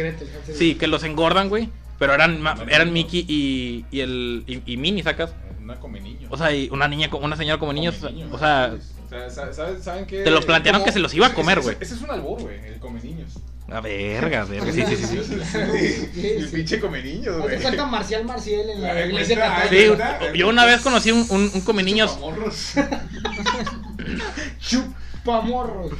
[0.56, 1.70] Sí, que los engordan, güey.
[2.00, 2.92] Pero eran, eran.
[2.92, 5.34] Mickey y, y el y, y Minnie, sacas.
[5.62, 6.28] Una come niño.
[6.32, 7.96] O sea, y una niña, una señora como niños.
[7.98, 8.28] Come niño.
[8.32, 10.24] O sea, O sea, sa- ¿saben, ¿saben qué?
[10.24, 11.78] te lo plantearon Como- que se los iba a ese- comer, ese- güey.
[11.80, 13.34] Ese es un albur, güey, el come niños.
[13.72, 14.72] A verga, verga.
[14.72, 15.06] Sí, sí, sí.
[15.08, 15.20] sí.
[16.14, 16.56] Sí, El sí.
[16.56, 17.60] pinche come niños, güey.
[17.62, 20.20] cuenta Marcial Marcial en la iglesia católica.
[20.32, 22.74] Sí, yo una vez conocí un, un, un come niños Chupamorros.
[24.60, 25.92] Chupamorros.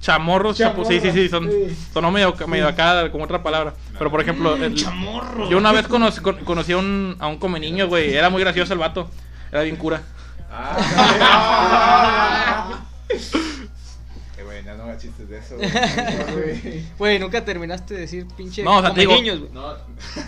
[0.00, 0.84] chamorros, chapo.
[0.84, 1.76] Sí, sí, sí, son, Sí.
[1.92, 3.74] sonó medio, medio acá con otra palabra.
[3.98, 5.48] Pero por ejemplo, el- Chamorro.
[5.50, 8.14] yo una vez conocí, con- conocí a un, a un come niños, güey.
[8.14, 9.10] Era muy gracioso el vato.
[9.50, 10.02] Era bien cura.
[10.50, 10.76] Ah,
[14.36, 16.84] Qué buena, no hagas chistes de eso, güey.
[16.98, 18.62] Güey, nunca terminaste de decir pinche.
[18.62, 19.50] No, o sea, te digo- niños, güey.
[19.52, 19.74] No,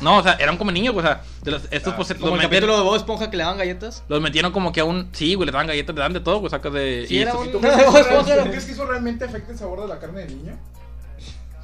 [0.00, 1.04] No, o sea, era un come niños, güey.
[1.06, 3.30] O sea, de los- estos Ah, pues, Como los, el metieron, capítulo de Bob Esponja
[3.30, 4.02] que le daban galletas.
[4.08, 5.08] los metieron como que a un.
[5.12, 6.50] Sí, güey, le daban galletas, le dan de todo, güey.
[6.50, 7.04] Sacas de.
[7.08, 8.72] Sí, y era esto- un- ¿Tú No, crees, que eso, Esponja era- ¿tú crees que
[8.72, 10.58] eso realmente afecta el sabor de la carne del niño?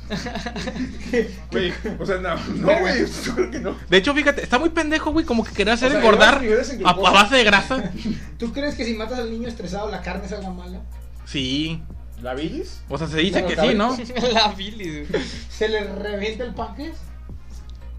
[1.51, 3.77] Güey, o sea, no, no, güey, yo creo que no.
[3.89, 5.25] De hecho, fíjate, está muy pendejo, güey.
[5.25, 6.43] Como que quería hacer O sea, engordar
[6.85, 7.91] a, base de grasa.
[8.39, 10.81] ¿Tú crees que si matas al niño estresado la carne salga mala?
[11.25, 11.83] Sí.
[12.23, 12.81] ¿La bilis?
[12.89, 13.97] O sea, se dice que sí, ¿no?
[14.33, 15.23] la bilis, güey.
[15.51, 16.97] ¿Se le revienta el páncreas?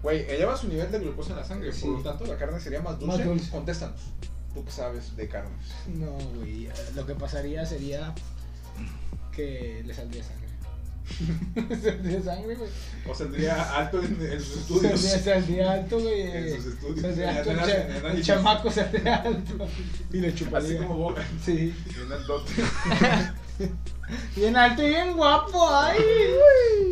[0.02, 1.82] Güey, eleva su nivel de glucosa en la sangre, Sí.
[1.82, 3.18] por lo tanto la carne sería más dulce.
[3.18, 3.50] Más dulce.
[3.50, 4.00] Contéstanos.
[4.54, 5.52] ¿Tú qué sabes de carnes?
[5.88, 6.68] No, güey.
[6.94, 8.14] Lo que pasaría sería
[9.32, 10.47] que le saldría sangre.
[11.82, 12.70] Saldría sangre, güey.
[13.08, 15.00] O saldría alto en, en sus estudios.
[15.00, 16.20] Saldría, saldría alto, güey.
[16.22, 17.00] En sus estudios.
[17.00, 18.06] Saldría En alto.
[18.06, 19.68] En el chamaco saldría alto.
[20.12, 20.68] Y le chuparía.
[20.68, 21.22] Así como boca.
[21.44, 21.74] Sí.
[21.96, 22.52] En el dote.
[24.34, 25.98] Bien alto y bien guapo, ay.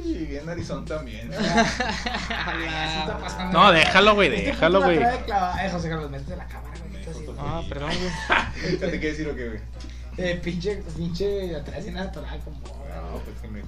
[0.04, 1.32] Y bien narizón también.
[1.32, 3.58] Eso está pasando.
[3.58, 4.98] No, déjalo, güey, Este déjalo, güey.
[4.98, 7.36] Eh, José Carlos, métete la cámara, güey.
[7.38, 8.78] Ah, perdón, güey.
[8.80, 9.60] ¿Ya te qué decir o qué, güey?
[10.18, 12.58] Eh, pinche, pinche, atrás de natural, como.
[12.58, 13.60] No, pues que me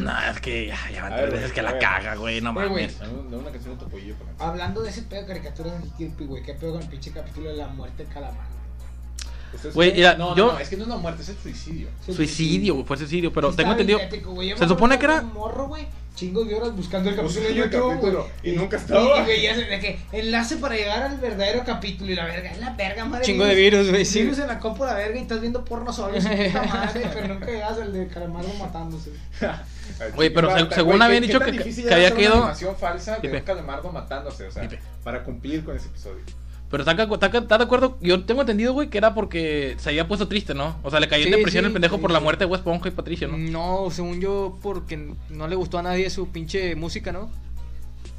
[0.00, 1.80] No, es que ya, ya van A ver, tres veces que la ver.
[1.80, 2.40] caga, güey.
[2.40, 2.98] No mames.
[2.98, 3.06] De.
[4.38, 6.42] Hablando de ese pedo de caricaturas así creepy, güey.
[6.42, 8.59] ¿Qué pedo con el pinche capítulo de la muerte de calamar?
[9.54, 11.36] Ustedes- Güey, mira, no, yo- no, no, es que no es una muerte, es el
[11.38, 11.88] suicidio.
[12.06, 13.32] Suicidio, güey, fue suicidio.
[13.32, 13.98] Pero Sí, tengo entendido.
[14.00, 14.56] épico, güey.
[14.56, 15.20] Se supone que era.
[15.20, 15.86] un morro, güey.
[16.14, 18.52] Chingos de horas buscando el capítulo el YouTube, capítulo, güey.
[18.54, 19.22] y nunca Y, estaba.
[19.22, 22.74] y veías de que enlace para llegar al verdadero capítulo y la verga, es la
[22.74, 23.24] verga, madre.
[23.24, 24.12] Chingo de virus, güey, Sí.
[24.14, 24.22] sí.
[24.24, 27.46] Virus en la copa la verga y estás viendo porno solo, puta madre, pero nunca
[27.46, 29.10] llegas al de calamardo matándose.
[30.14, 33.16] Güey, pero Güey, se- según ¿qué- habían dicho que- que había una quedado- animación falsa
[33.18, 34.68] de un calamardo matándose, o sea,
[35.02, 36.22] para cumplir con ese episodio.
[36.70, 40.06] Pero está, está, está de acuerdo, yo tengo entendido, güey, que era porque se había
[40.06, 40.76] puesto triste, ¿no?
[40.84, 42.50] O sea, le cayó en Sí, depresión sí, el pendejo sí, por la muerte de
[42.50, 43.36] West Esponja y Patricio, ¿no?
[43.36, 47.28] No, según yo, porque no le gustó a nadie su pinche música, ¿no?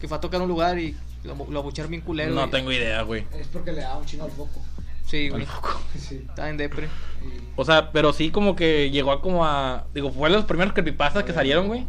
[0.01, 2.33] Que fue a tocar un lugar y lo, lo abucharon bien culero.
[2.33, 3.25] No y- tengo idea, güey.
[3.39, 4.61] Es porque le daba un chino al foco.
[5.07, 5.45] Sí, güey.
[5.97, 6.25] Sí.
[6.27, 6.87] Estaba en depre.
[7.23, 9.85] Y- O sea, pero sí como que llegó a como a...
[9.93, 11.85] Digo, fue de los primeros creepypastas que salieron, güey.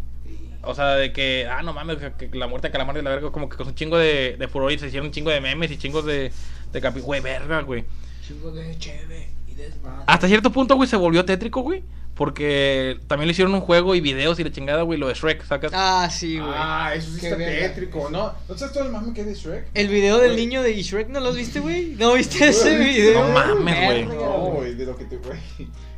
[0.64, 3.10] O sea, de que, ah, no mames, que, que la muerte de Calamar de la
[3.10, 5.40] verga, como que con un chingo de, de furor y se hicieron un chingo de
[5.40, 6.30] memes y chingos de,
[6.72, 7.00] de capi...
[7.00, 7.84] Güey, verga, güey.
[8.26, 10.04] Chingo de cheve y desmadre.
[10.06, 11.82] Hasta cierto punto, güey, se volvió tétrico, güey.
[12.22, 15.44] Porque también le hicieron un juego y videos y la chingada, güey, lo de Shrek,
[15.44, 15.72] sacas.
[15.74, 16.52] Ah, sí, güey.
[16.54, 17.66] Ah, eso sí Qué está verga.
[17.74, 18.32] tétrico, ¿no?
[18.48, 19.66] ¿No sabes todo el mame que hay de Shrek?
[19.74, 20.46] El video del Güey.
[20.46, 21.96] niño de Shrek, ¿no lo viste, güey?
[21.98, 23.26] ¿No viste ese video?
[23.26, 24.04] No mames, güey.
[24.06, 25.40] Verga, No, güey, de lo que te, güey.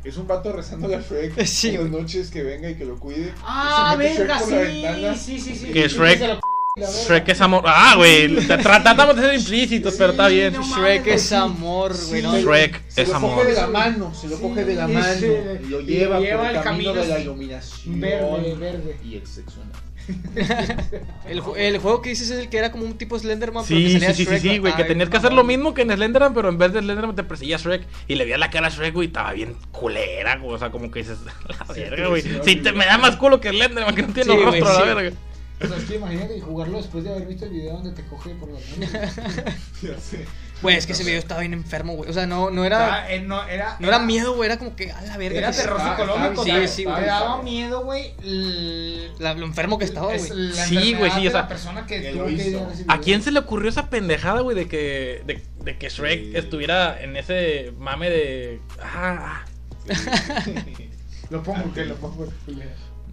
[0.03, 2.01] Es un vato rezando a Shrek Sí, en las güey.
[2.01, 3.31] noches que venga y que lo cuide.
[3.43, 5.15] Ah, Se mete Shrek verga, por la ventana.
[5.15, 5.71] sí, sí, sí, sí.
[5.73, 6.39] Que Sí, Shrek-
[6.85, 7.63] Shrek es amor.
[7.65, 8.35] Ah, güey.
[8.35, 10.53] tra- Tratamos de ser implícitos, pero está bien.
[10.53, 11.33] Shrek es sí.
[11.35, 12.21] amor, güey.
[12.21, 12.33] ¿no?
[12.33, 13.35] Se lo- Shrek se es lo amor.
[13.35, 15.25] coge de la mano, se lo Sí, coge de la sí, mano sí.
[15.63, 18.97] y lo Y lleva, lleva por el camino, camino de la iluminación Verde, verde.
[19.05, 19.59] y el sexo.
[21.27, 23.79] El, ju- el juego que dices es el que era como un tipo Slenderman, pero
[23.79, 25.81] que Sí, sí, sí, sí, Shrek, sí, güey, que tenías que hacer lo mismo que
[25.81, 28.67] en Slenderman, pero en vez de Slenderman te perseguía Shrek y le veía la cara
[28.67, 32.21] a Shrek, güey, estaba bien culera, güey, o sea, como que dices, la verga, güey.
[32.21, 32.55] sí, sí, Sí, sí.
[32.57, 34.79] te, me da más culo que Slenderman, que no tiene Sí, rostro, sí.
[34.85, 35.17] la verga.
[35.63, 38.31] O sea, es que imagínate jugarlo después de haber visto el video donde te coge
[38.35, 38.89] por las manos.
[39.81, 40.25] Ya sé.
[40.61, 42.09] Güey, es que ese video estaba bien enfermo, güey.
[42.09, 43.11] O sea, no, no era.
[43.13, 45.37] Eh, no, era, No era miedo, güey, era como que a la verga.
[45.37, 46.43] Era que terror psicológico.
[46.67, 47.05] sí, te güey.
[47.05, 48.13] daba miedo, güey.
[48.23, 50.53] l- la- lo enfermo que estaba, es güey.
[50.53, 52.47] la Sí, güey, sí, o de sea, la persona que que tuvo lo que hizo.
[52.49, 53.01] ir a ese ¿A video.
[53.03, 56.31] quién se le ocurrió esa pendejada, güey, de que, de, de que Shrek Sí.
[56.35, 58.61] estuviera en ese mame de...
[58.81, 59.43] Ah,
[61.29, 62.27] Lo pongo, que lo pongo.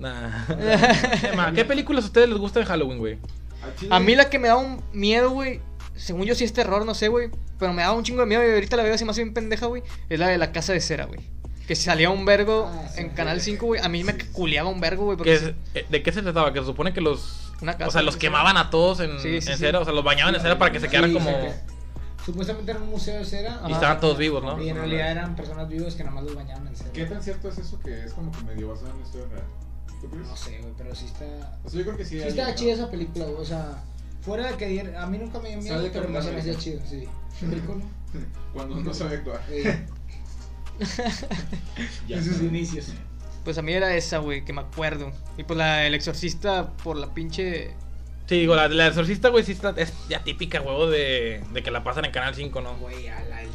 [0.03, 0.45] Nah.
[1.33, 3.19] Emma, ¿Qué películas a ustedes les gustan de Halloween, güey?
[3.91, 5.61] A mí la que me da un miedo, güey.
[5.95, 7.31] Según yo sí es terror, no sé, güey.
[7.59, 9.67] Pero me da un chingo de miedo y ahorita la veo así más bien pendeja,
[9.67, 9.83] güey.
[10.09, 11.21] Es la de la casa de cera, güey.
[11.69, 13.11] Que salía un vergo Ah, sí, en.
[13.11, 13.81] Canal 5, güey.
[13.81, 15.17] A mí me culeaba un vergo, güey.
[15.17, 16.53] ¿Qué porque es- eh, ¿De qué se trataba?
[16.53, 17.53] Que se supone que los...
[17.61, 19.65] Una casa O sea, los quemaban a todos en, Sí, sí, en sí.
[19.65, 21.31] cera, o sea, los bañaban en cera para que se quedaran Sí, como...
[22.25, 23.61] Supuestamente era un museo de cera.
[23.69, 24.61] Y estaban todos vivos, ¿no?
[24.63, 26.91] Y en realidad eran personas vivas que nada más los bañaban en cera.
[26.93, 29.45] ¿Qué tan cierto es eso que es como que medio basado en una historia real?
[30.03, 30.27] ¿Tú crees?
[30.29, 31.59] No sé, güey, pero sí está.
[31.65, 32.17] O sea, yo creo que sí.
[32.19, 32.55] ¿no?
[32.55, 33.37] chida esa película, güey.
[33.41, 33.83] O sea,
[34.21, 37.05] fuera de que diera- a mí nunca me dio miedo, pero me hacía chido, sí.
[38.53, 39.41] Cuando no sabe actuar.
[42.09, 42.45] Ya en sus está.
[42.45, 42.87] inicios.
[43.45, 45.13] Pues a mí era esa, güey, que me acuerdo.
[45.37, 47.71] Y pues la El Exorcista por la pinche.
[48.27, 51.71] Sí, digo, la, la exorcista, güey, sí está, es ya típica, huevo, de, de que
[51.71, 52.77] la pasan en Canal 5, ¿no?
[52.79, 53.51] Güey, a la del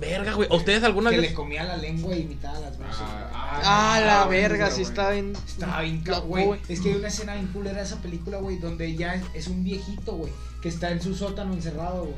[0.00, 0.48] Verga, güey.
[0.50, 1.30] ¿A ustedes alguna Que vez...?
[1.30, 2.96] le comía la lengua y imitaba las voces.
[3.00, 4.88] Ah, Ah, la ah, verga, bueno, sí bueno.
[5.00, 5.32] está bien.
[5.46, 6.02] Estaba bien
[6.46, 6.60] güey.
[6.68, 9.46] Es que hay una escena bien culera de esa película, güey, donde ya es, es
[9.48, 10.32] un viejito, güey,
[10.62, 12.16] que está en su sótano encerrado, güey.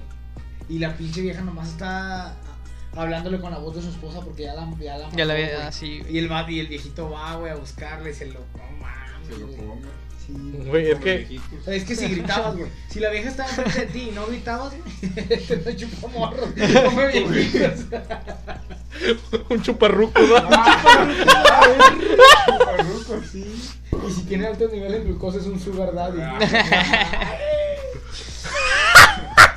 [0.68, 2.34] Y la pinche vieja nomás está
[2.94, 5.32] hablándole con la voz de su esposa porque ya la ya la, Ya la mató,
[5.32, 5.54] había.
[5.56, 5.66] güey.
[5.66, 6.02] así.
[6.08, 8.40] Y el, va- y el viejito va, güey, a buscarle y se lo.
[8.40, 9.28] No mames.
[9.28, 9.82] Se lo come.
[10.68, 11.18] Güey, es que...
[11.18, 11.68] viejitos.
[11.68, 12.70] Es que si gritabas, güey.
[12.88, 14.72] Si la vieja estaba enfrente de ti y no gritabas,
[15.14, 16.48] te lo chupa morro.
[16.86, 17.80] Come viejitos.
[19.50, 20.36] un chuparruco, ¿no?
[22.64, 23.44] Farruko, sí.
[24.08, 26.20] Y si tiene altos niveles de glucosa es un sugar daddy.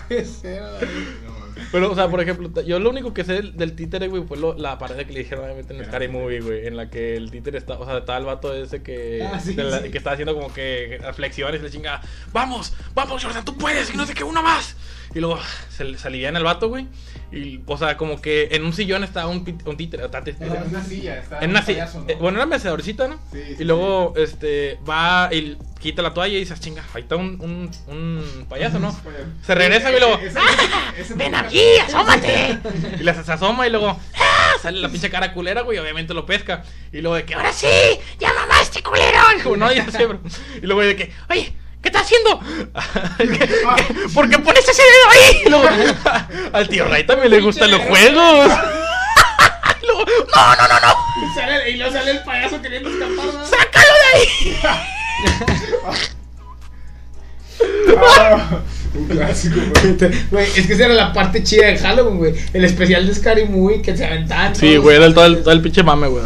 [0.10, 1.25] Ese era, güey.
[1.71, 4.38] Pero, o sea, por ejemplo, yo lo único que sé del, del títere, güey, fue
[4.38, 7.32] lo- la pared que le dijeron obviamente en Scary Movie, güey, en la que el
[7.32, 9.89] títere está, o sea, estaba el vato ese que, Ah, sí, de la- sí.
[9.91, 12.01] que estaba haciendo como que reflexiones y le chinga,
[12.32, 14.75] vamos, vamos, Jordan, tú puedes, y no sé qué, uno más.
[15.13, 16.88] Y luego se, se aliviana el vato, güey,
[17.36, 20.84] y, o sea, como que en un sillón estaba un, pit- un títere, En una
[20.84, 22.10] silla, está en una un silla, payaso, ¿no?
[22.10, 23.19] eh, bueno, era mecedorcita, ¿no?
[23.32, 27.15] Sí, sí, y luego, este, va y quita la toalla y dice, chinga, ahí está
[27.17, 28.91] un, un, un payaso, ¿no?
[29.45, 30.19] Se regresa y luego,
[31.15, 32.58] ¡Ven aquí, asómate!
[33.00, 34.52] Y le se asoma y luego ¡ah!
[34.62, 35.78] sale la pinche cara culera, güey.
[35.78, 36.63] Obviamente lo pesca.
[36.91, 37.67] Y luego de que ahora sí,
[38.19, 39.19] ya mamaste, culero.
[39.39, 40.19] Y como, no, ya sé, bro.
[40.62, 41.54] Y luego de que, oye,
[41.86, 42.39] ¿qué estás haciendo?
[43.17, 45.95] ¿Qué- qué- ¿Por qué pones ese dedo ahí?
[46.54, 48.52] Al tío Ray también le gustan los juegos.
[49.84, 50.04] Luego,
[50.36, 53.45] no, no, no, no, Y, sale, y luego sale el payaso queriendo escapar, ¿no?
[53.45, 54.58] sácalo de ahí.
[57.98, 58.60] Ah,
[58.95, 59.56] un clásico,
[60.32, 60.48] güey.
[60.58, 62.34] Es que esa era la parte chida de Halloween, güey.
[62.53, 64.55] El especial de Scary Movie que se aventaban.
[64.55, 66.24] Sí, güey, era el, todo, el, todo el pinche mame, güey.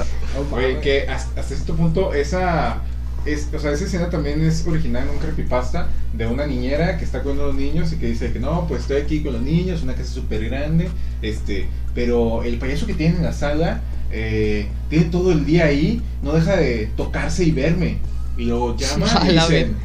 [0.51, 2.77] Güey, que hasta, hasta este punto esa
[3.26, 7.05] es, o sea, esa escena también es original en un creepypasta de una niñera que
[7.05, 9.84] está con los niños y que dice que no, pues estoy aquí con los niños,
[9.84, 10.89] una casa súper grande,
[11.22, 16.01] este, pero el payaso que tiene en la sala eh, tiene todo el día ahí,
[16.24, 17.97] no deja de tocarse y verme.
[18.38, 19.76] Y lo llaman A y dicen,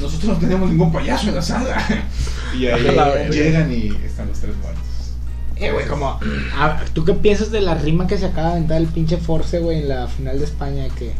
[0.00, 1.76] nosotros no tenemos ningún payaso en la sala.
[2.54, 2.84] Y ahí
[3.32, 4.84] llegan y están los tres muertos.
[5.56, 6.20] Eh, güey, como.
[6.92, 9.82] ¿Tú qué piensas de la rima que se acaba de aventar el pinche Force, güey,
[9.82, 10.86] en la final de España?
[10.96, 11.12] Que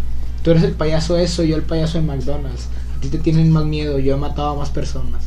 [0.45, 2.69] tú eres el payaso eso, yo el payaso de McDonald's.
[2.97, 5.25] A ti te tienen más miedo, yo he matado a más personas.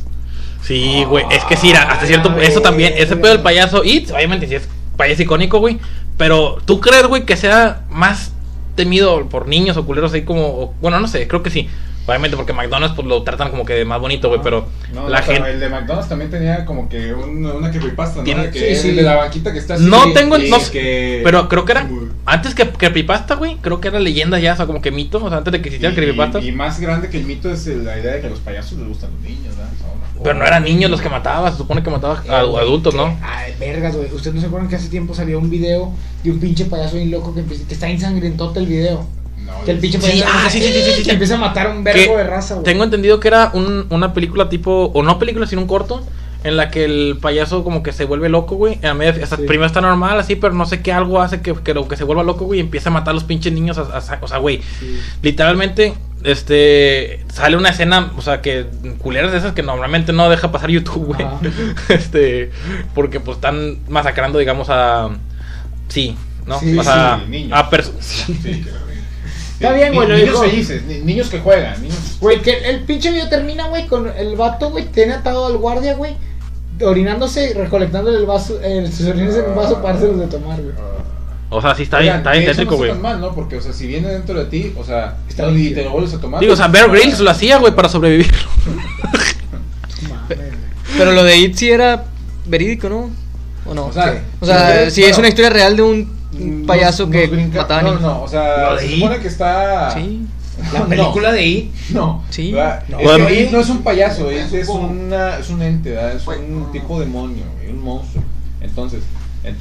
[0.62, 1.24] Sí, güey.
[1.30, 2.94] Es que sí, hasta cierto Eso también.
[2.96, 3.84] Ese pedo del payaso.
[3.84, 5.78] Y obviamente sí es payaso icónico, güey.
[6.16, 8.32] Pero ¿tú crees, güey, que sea más
[8.74, 10.74] temido por niños o culeros ahí como.
[10.80, 11.68] bueno, no sé, creo que sí.
[12.08, 14.40] Obviamente porque McDonald's pues lo tratan como que más bonito, güey.
[14.42, 15.50] Pero No, la no, pero gente.
[15.52, 18.24] el de McDonald's también tenía como que un- una creepypasta, ¿no?
[18.24, 18.88] Tiene- De que sí, sí.
[18.90, 19.84] el de la banquita que está así.
[19.84, 21.86] No tengo- no que- Pero creo que era.
[22.24, 23.56] Antes que, Creepypasta, güey.
[23.60, 25.22] Creo que era leyenda ya, o sea, como que mito.
[25.22, 26.44] O sea, antes de que existieran Y- Creepypastas.
[26.44, 28.88] Y, más grande que el mito es la idea de que a los payasos les
[28.88, 29.68] gustan los niños, ¿verdad?
[30.22, 31.50] Pero no eran niños los que mataba.
[31.52, 33.16] Se supone que mataba a Eh, adultos, ¿no?
[33.22, 34.12] Ay, vergas, güey.
[34.12, 35.92] ¿Ustedes no se acuerdan que hace tiempo salió un video
[36.24, 39.06] de un pinche payaso bien loco que, que está ensangrentote el video?
[39.48, 41.02] No, Que el pinche Sí, payaso ah, sí, sí, sí, sí, sí.
[41.04, 42.64] que empieza a matar a un Que vergo de raza, güey.
[42.64, 46.06] Tengo entendido que era un- una película tipo, o no película, sino un corto,
[46.44, 48.78] en la que el payaso como que se vuelve loco, güey.
[48.86, 49.42] A media- hasta Sí.
[49.42, 52.04] Primero está normal, así, pero no sé qué algo hace que, que, lo- que se
[52.04, 53.76] vuelva loco, güey, y empieza a matar a los pinches niños.
[53.78, 55.00] a- a- o sea, güey, Sí.
[55.22, 58.66] literalmente, este, sale una escena, o sea, que
[58.98, 61.26] culeras de esas que normalmente no deja pasar YouTube, güey.
[61.88, 62.50] Este,
[62.94, 65.08] porque pues están masacrando, digamos, a...
[65.88, 66.60] Sí, ¿no?
[66.60, 67.58] Sí, o sea, sí, niños.
[67.58, 68.64] a pers- Sí, que-
[69.60, 70.42] Está bien, güey, Niños dijo.
[70.42, 71.96] felices, ni- niños que juegan, niños.
[72.20, 75.94] Güey, que el pinche video termina, güey, con el vato, güey, tiene atado al guardia,
[75.94, 76.14] güey,
[76.80, 80.74] orinándose y recolectándole el vaso, el, sus orines en un vaso para de tomar, güey.
[81.50, 82.90] O sea, sí está bien, está bien tétrico, no güey.
[82.90, 83.34] está tan mal, ¿no?
[83.34, 85.90] Porque, o sea, si viene dentro de ti, o sea, Está no, y te lo
[85.92, 86.40] vuelves a tomar.
[86.40, 88.30] Digo, o sea, Bear Grylls lo hacía, güey, para sobrevivir.
[90.96, 92.04] Pero lo de It sí era
[92.46, 93.10] verídico, ¿no?
[93.66, 93.86] ¿O no?
[93.86, 97.04] O sea, O sea, sí es bueno, una historia real de un un nos- payaso
[97.04, 99.90] nos que brinca- mataba No, no, o sea, ¿Lo de se supone que está.
[99.92, 100.26] Sí.
[100.72, 100.88] La No.
[100.88, 101.72] película de It.
[101.90, 102.52] No, Sí.
[102.52, 102.98] No.
[102.98, 106.16] Es que It no es un payaso, es, como- una, es un ente, ¿verdad?
[106.16, 108.24] es un tipo demonio, un monstruo.
[108.60, 109.02] Entonces,
[109.44, 109.56] en-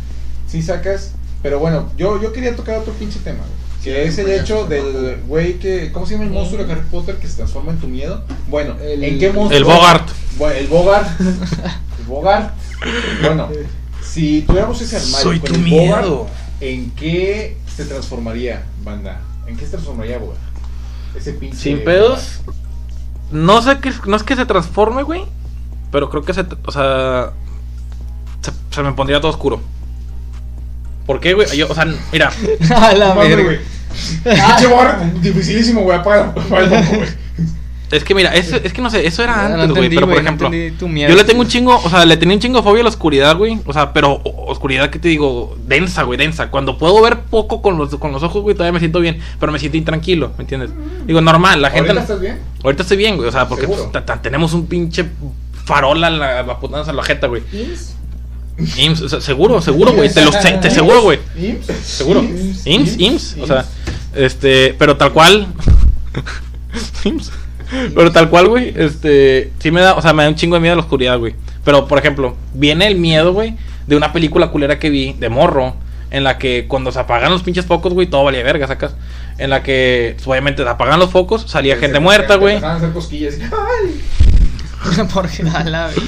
[0.47, 1.11] si sacas.
[1.43, 5.21] Pero bueno, yo, yo quería tocar otro pinche tema, güey, Que es el hecho del
[5.27, 5.91] güey que.
[5.91, 8.23] ¿Cómo se llama el monstruo de Harry Potter que se transforma en tu miedo?
[8.49, 9.55] Bueno, El- ¿en qué monstruo?
[9.57, 10.09] El Bogart.
[10.39, 11.07] Bueno, el Bogart.
[11.21, 12.53] el Bogart.
[13.21, 13.49] Bueno,
[14.03, 15.85] si tuviéramos ese armario Soy con tu el miedo.
[16.17, 19.21] Bogart, ¿en qué se transformaría, banda?
[19.47, 20.39] ¿En qué se transformaría Bogart?
[21.15, 21.57] Ese pinche.
[21.57, 22.39] Sin pedos.
[23.31, 25.25] No sé qué, no es que se transforme, güey.
[25.91, 27.31] Pero creo que se, o sea,
[28.41, 29.61] se, se me pondría todo oscuro.
[31.05, 31.47] ¿Por qué, güey?
[31.57, 32.31] Yo, o sea, mira,
[32.75, 33.43] A la verga.
[33.43, 33.59] güey.
[34.23, 35.97] Pinche Bogart, dificilísimo, güey.
[35.97, 37.07] Apaga, güey.
[37.91, 39.89] Es que mira, es, es que no sé, eso era Ah, no antes, güey.
[39.89, 41.09] pero por ejemplo, miedo.
[41.09, 42.89] yo le tengo un chingo, o sea, le tenía un chingo de fobia a la
[42.89, 43.59] oscuridad, güey.
[43.65, 46.49] O sea, pero o- oscuridad que te digo, densa, güey, densa.
[46.49, 49.19] Cuando puedo ver poco con los, con los ojos, güey, todavía me siento bien.
[49.39, 50.71] Pero me siento intranquilo, ¿me entiendes?
[51.05, 51.89] Digo, normal, la gente.
[51.91, 52.39] ¿Ahorita estás bien?
[52.63, 53.29] Ahorita estoy bien, güey.
[53.29, 53.79] O sea, porque pues,
[54.21, 55.05] tenemos un pinche
[55.65, 57.43] farola la, la putanza la jeta, güey.
[58.77, 60.11] IMSS, o sea, seguro, seguro, güey.
[60.11, 61.19] Te, lo, se- te seguro, güey.
[61.39, 61.71] IMSS.
[61.85, 62.21] Seguro.
[62.65, 63.37] IMSS, IMSS.
[63.41, 63.65] O sea,
[64.15, 65.47] este, pero tal cual.
[67.03, 67.31] IMSS.
[67.69, 68.73] Pero tal cual, güey.
[68.75, 71.35] Este, sí me da, o sea, me da un chingo de miedo la oscuridad, güey.
[71.63, 73.55] Pero, por ejemplo, viene el miedo, güey,
[73.87, 75.75] de una película culera que vi, de morro.
[76.09, 78.95] En la que cuando se apagan los pinches focos, güey, todo valía verga, sacas.
[79.37, 82.59] En la que, obviamente, se apagan los focos, salía gente muerta, güey.
[85.13, 86.01] Porque a la verga.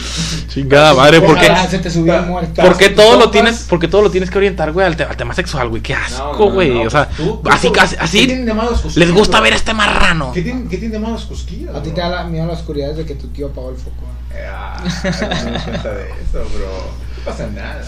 [0.48, 1.46] Chingada madre, ¿por qué?
[1.46, 2.62] Ojalá se te subió el muerto.
[2.62, 5.18] ¿Por qué todo lo tienes, porque todo lo tienes que orientar, güey, al, te- al
[5.18, 5.82] tema sexual, güey?
[5.82, 6.74] Qué No, asco, no, no, güey.
[6.76, 8.54] no, o sea, tú- tú- así, casi- ¿Qué así de
[8.96, 9.44] les gusta güey?
[9.50, 10.32] ver a este marrano.
[10.34, 11.76] ¿Qué tienen, ¿Qué tienen de malo las cosquillas?
[11.76, 14.06] A ti te da la- miedo la oscuridad desde que tu tío apagó el foco.
[14.34, 16.94] Eh, Ah, no me cuenta de eso, bro.
[17.18, 17.82] No pasa nada.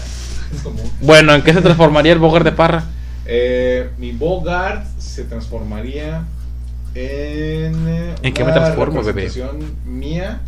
[0.54, 0.90] Es común.
[1.00, 2.84] Bueno, ¿en qué se transformaría el Bogart de Parra?
[3.24, 6.24] Eh, mi Bogart se transformaría
[6.94, 7.88] en.
[7.88, 9.30] eh, ¿En qué me transformo, bebé?
[9.86, 10.40] mía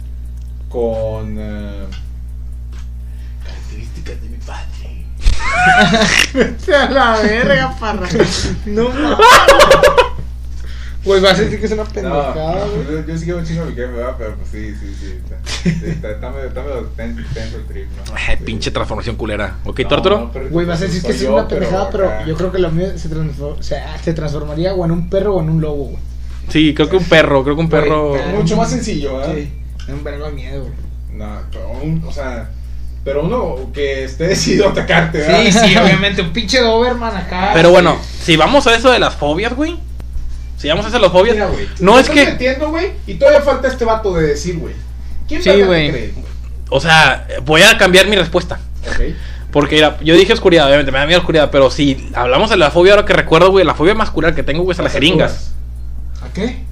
[0.74, 1.36] con.
[1.38, 1.86] eh,
[3.44, 5.04] características de mi padre.
[6.76, 8.08] A la verga, parra.
[8.66, 9.18] No mames.
[11.04, 12.86] Güey, vas a decir que es una pendejada, No, güey.
[13.02, 14.14] yo, yo sí que un chingo a mi jefe, ¿verdad?
[14.18, 15.68] Pero pues sí, sí, sí.
[15.68, 18.14] Está, está, está medio, está medio ten- tenso el trip, ¿no?
[18.16, 19.58] Ay, pinche transformación culera.
[19.64, 22.58] ¿Ok, No, Güey, vas a decir que es una pendejada, pero acá- yo creo que
[22.58, 25.60] lo mío se, transfor- o sea, se transformaría o en un perro o en un
[25.60, 25.98] lobo, güey.
[26.48, 28.14] Sí, creo que un perro, creo que un perro.
[28.34, 29.34] Mucho más sencillo, ¿verdad?
[29.34, 29.52] Sí.
[29.86, 30.72] Es un vergo de miedo, güey.
[31.12, 32.50] No, pero un- o sea,
[33.04, 35.42] pero uno que esté decidido a atacarte, ¿verdad?
[35.42, 36.22] Sí, sí, obviamente.
[36.22, 37.50] Un pinche Doberman acá.
[37.54, 39.76] Pero bueno, si vamos a eso de las fobias, güey.
[40.56, 41.34] Si vamos a eso de las fobias.
[41.36, 42.24] Mira, güey, No es que.
[42.24, 44.74] metiendo, güey, y todavía falta este vato de decir, güey.
[45.28, 45.90] ¿Quién Sí, verga güey.
[45.90, 46.24] cree, güey?
[46.70, 48.58] O sea, voy a cambiar mi respuesta.
[48.86, 49.14] Ok.
[49.52, 51.48] Porque mira, yo dije oscuridad, obviamente, me da miedo oscuridad.
[51.52, 54.62] Pero si hablamos de la fobia, ahora que recuerdo, güey, la fobia masculina que tengo,
[54.64, 55.52] güey, es a las jeringas.
[56.28, 56.64] ¿A qué?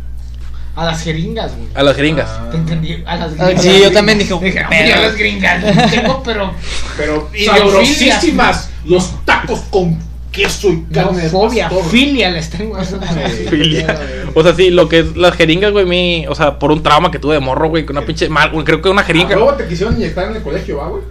[0.74, 1.68] A las jeringas, güey.
[1.74, 2.28] A las jeringas.
[2.30, 2.48] Ah.
[2.50, 3.62] Te entendí, a las Ah, gringas.
[3.62, 5.90] sí, yo también dije, Dije, pero- "Hombre, a las gringas.
[5.90, 6.52] Tengo, pero.
[6.96, 8.70] Pero sabrosísimas.
[8.84, 9.98] Los tacos con
[10.30, 12.76] queso y carne fobia, filia les tengo.
[13.50, 13.98] Filia.
[14.34, 17.10] O sea, sí, lo que es las jeringas, güey, mi, o sea, por un trauma
[17.10, 19.36] que tuve de morro, güey, con una pinche mal, güey, creo que una jeringa.
[19.36, 21.02] Luego te quisieron inyectar en el colegio, ¿va, güey?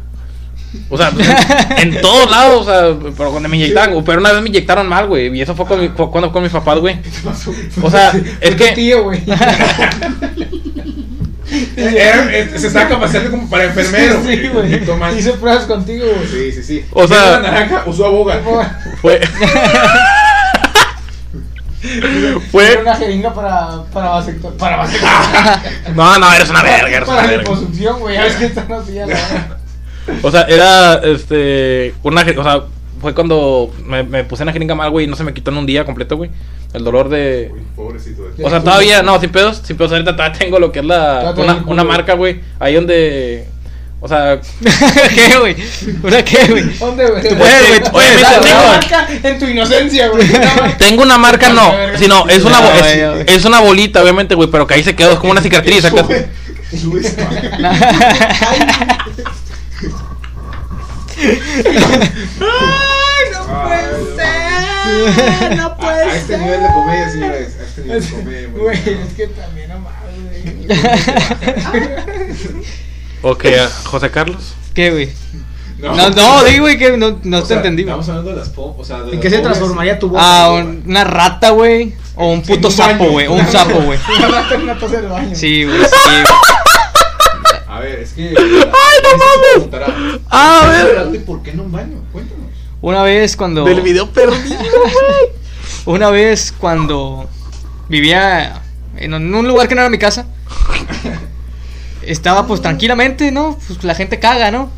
[0.89, 1.11] O sea,
[1.77, 4.87] en, en todos lados, o sea, pero cuando me inyectaron, pero una vez me inyectaron
[4.87, 6.97] mal, güey, y eso fue con mi- cu- cuando con mis papás, güey.
[7.81, 8.11] O sea,
[8.41, 9.21] es Tu que tío, güey.
[11.75, 14.21] Se estaba capacitando como para enfermero.
[14.25, 14.79] Sí, güey.
[15.17, 16.27] Hice pruebas contigo, güey.
[16.27, 16.85] Sí, sí, sí.
[16.93, 18.39] O sea- naranja, usó aboga.
[19.01, 19.19] fue
[21.83, 24.57] Era fue una jeringa para, para vasectomía.
[24.57, 24.87] Para.
[25.95, 27.43] No, no, eres una verga, eres una para verga.
[27.99, 28.17] güey.
[28.17, 29.57] Hacía nada.
[30.21, 32.63] O sea, era este una, o sea,
[33.01, 35.57] fue cuando me, me puse una jeringa mal, güey, y no se me quitó en
[35.57, 36.29] un día completo, güey.
[36.73, 38.23] El dolor de Uy, pobrecito.
[38.31, 40.85] de- O sea, todavía, no, sin pedos, sin pedos, ahorita todavía tengo lo que es
[40.85, 43.45] la, una, una marca, güey, ahí donde,
[43.99, 44.39] o sea,
[45.13, 45.55] ¿Qué, güey?
[46.03, 46.63] ¿Una qué, güey?
[46.77, 47.23] ¿Dónde, güey?
[47.23, 47.79] Dale,
[48.41, 50.27] tengo- marca en tu inocencia, güey.
[50.77, 54.75] Tengo una marca, no, sino, es una, es, es una bolita, obviamente, güey, pero que
[54.75, 56.05] ahí se quedó, es como una cicatriz, acá.
[61.21, 61.71] Sube, sube
[63.29, 63.41] esa madre.
[63.41, 65.55] no puede ser.
[65.57, 67.57] No A, a este nivel de comedia, señores.
[67.59, 68.49] A este nivel de comedia.
[68.57, 70.71] Güey, es que también no mames, güey.
[73.23, 74.53] Ok, a José Carlos.
[74.73, 75.09] ¿Qué, güey?
[75.77, 77.83] No, no, di, güey, que no, no te sea, entendí.
[77.83, 80.19] Estamos hablando de las pom- o sea, de ¿En qué se transformaría tu voz?
[80.21, 81.93] Ah, un- una rata, güey.
[82.15, 83.27] O un puto un sapo, güey.
[83.27, 83.97] O un sapo, güey.
[84.17, 85.35] Una rata en una taza del baño.
[85.35, 85.87] Sí, güey, sí.
[87.81, 88.29] Ver, es que.
[88.37, 90.21] ¡Ay, no mames!
[90.29, 91.15] Ah, a ver.
[91.15, 92.03] ¿Y por qué no un baño?
[92.11, 92.45] Cuéntanos.
[92.81, 93.63] Una vez cuando.
[93.65, 94.57] Del video perdido.
[95.85, 97.27] Una vez cuando
[97.89, 98.61] vivía
[98.97, 100.25] en un lugar que no era mi casa.
[102.01, 103.57] Estaba pues tranquilamente, ¿no?
[103.67, 104.69] Pues la gente caga, ¿no?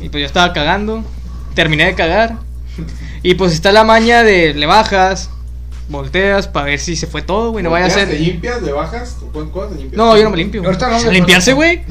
[0.00, 1.04] Y pues yo estaba cagando.
[1.54, 2.36] Terminé de cagar.
[3.22, 5.30] Y pues está la maña de le bajas,
[5.88, 7.62] volteas para ver si se fue todo, güey.
[7.62, 8.16] No vaya a ¿Volteas, ser.
[8.18, 8.62] ¿Te limpias?
[8.62, 9.16] ¿Le bajas?
[9.20, 9.96] ¿Cu- ¿Cuándo te limpias?
[9.96, 10.62] No, yo no me limpio.
[10.64, 11.82] Ahorita no, ¿Limpiarse, güey?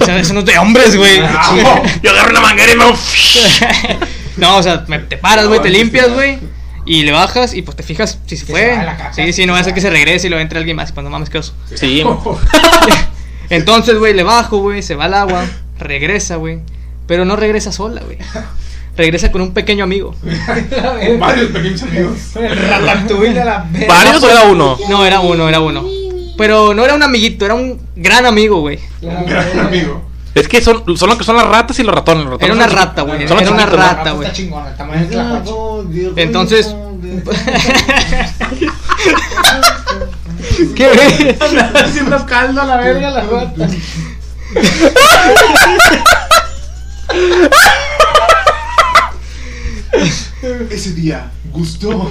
[0.00, 1.18] Eso no es de hombres, güey.
[1.22, 2.84] Ah, Yo agarro una manguera y me.
[4.36, 6.38] No, o sea, me- te paras, güey, te limpias, güey.
[6.84, 8.76] Y le bajas y pues te fijas si se Que fue.
[8.76, 9.12] la.
[9.12, 10.92] Sí, sí, no va a ser que se regrese y lo entre alguien más.
[10.92, 11.52] Pues no mames, qué oso.
[11.74, 12.04] Sí.
[13.50, 15.44] Entonces, güey, le bajo, güey, se va al agua,
[15.78, 16.60] regresa, güey.
[17.06, 18.18] Pero no regresa sola, güey.
[18.96, 20.14] Regresa con un pequeño amigo.
[21.18, 22.16] Varios pequeños amigos.
[22.36, 23.94] El ratatouille de la verga.
[23.94, 24.78] ¿Varios o era uno?
[24.88, 25.84] No, era uno, era uno.
[26.38, 28.78] Pero no era un amiguito, era un gran amigo, güey.
[29.02, 30.02] Un gran amigo.
[30.34, 32.24] Es que son, son lo que son las ratas y los ratones.
[32.24, 33.22] los ratones Era una son rata, güey.
[33.22, 34.26] Los Era una rata, güey.
[34.26, 35.42] Está chingona, el tamaño de la
[36.16, 36.66] Entonces-
[40.74, 41.36] ¿Qué?
[41.40, 43.68] Andaba haciendo caldo a la verga la rata.
[50.70, 52.10] Ese día gustó.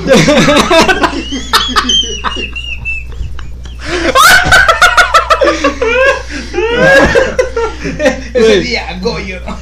[8.33, 9.39] Ese día, Goyo.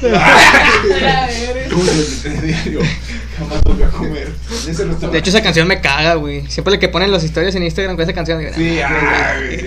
[2.42, 2.80] Diario.
[3.38, 4.28] Jamás volví a comer.
[5.10, 6.46] De hecho, esa canción me caga, güey.
[6.48, 8.38] Siempre le que ponen las historias en Instagram con esa canción.
[8.38, 9.58] digo, Sí, "Ah, ay,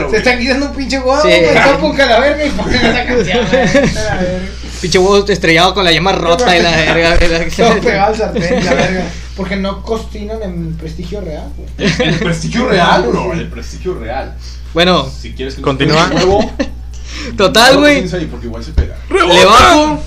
[0.00, 0.10] güey".
[0.10, 1.28] Se están quitando un pinche huevo, Sí.
[1.64, 3.46] Topo con la verga y ponen esa canción,
[4.80, 7.18] Pinche huevo estrellado con la llama rota y la verga.
[7.56, 9.04] Todo pegado al sartén, la verga.
[9.36, 11.68] Porque no cocinan en prestigio real, güey.
[12.08, 13.32] El prestigio real, bro.
[13.32, 14.36] El prestigio real.
[14.74, 16.10] Bueno, Si quieres que Continúa.
[16.14, 16.50] huevo,
[17.36, 17.94] total, güey.
[17.94, 18.96] tienes ahí Porque igual se pega.
[19.10, 19.98] Le bajo.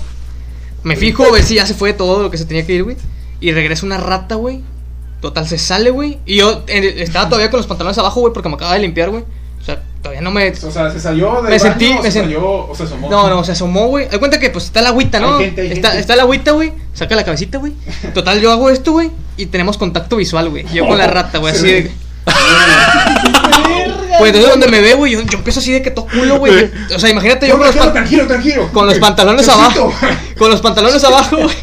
[0.82, 2.84] Me fijo a ver si ya se fue todo lo que se tenía que ir,
[2.84, 2.96] güey.
[3.40, 4.62] Y regresa una rata, güey.
[5.20, 6.18] Total, se sale, güey.
[6.26, 9.10] Y yo en- estaba todavía con los pantalones abajo, güey, porque me acaba de limpiar,
[9.10, 9.24] güey.
[10.04, 10.50] Todavía no me.
[10.50, 13.08] O sea, se salió de Me sentí- baño, me se salió o se asomó.
[13.08, 14.06] No, no, se asomó, güey.
[14.12, 15.38] Hay cuenta que pues está la agüita, ¿no?
[15.38, 16.00] Hay gente, hay está, gente.
[16.02, 16.74] está la agüita, güey.
[16.92, 17.72] Saca la cabecita, güey.
[18.12, 19.10] Total, yo hago esto, güey.
[19.38, 20.66] Y tenemos contacto visual, güey.
[20.74, 21.72] Yo con la rata, güey, así ve.
[21.84, 21.90] de.
[24.18, 26.70] Pues entonces donde me ve, güey, yo, yo empiezo así de que todo culo, güey.
[26.94, 28.70] O sea, imagínate yo con los, tranquilo, tranquilo, tranquilo.
[28.74, 29.90] con los pantalones abajo.
[30.36, 31.56] Con los pantalones abajo, güey.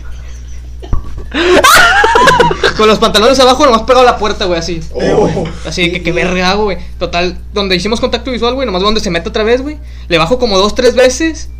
[2.81, 4.79] Con los pantalones abajo, nomás pegado a la puerta, güey, así.
[4.91, 5.47] Oh.
[5.67, 6.79] Así de que qué verga hago, güey.
[6.97, 9.77] Total, donde hicimos contacto visual, güey, nomás donde se mete otra vez, güey.
[10.07, 11.51] Le bajo como dos, tres veces.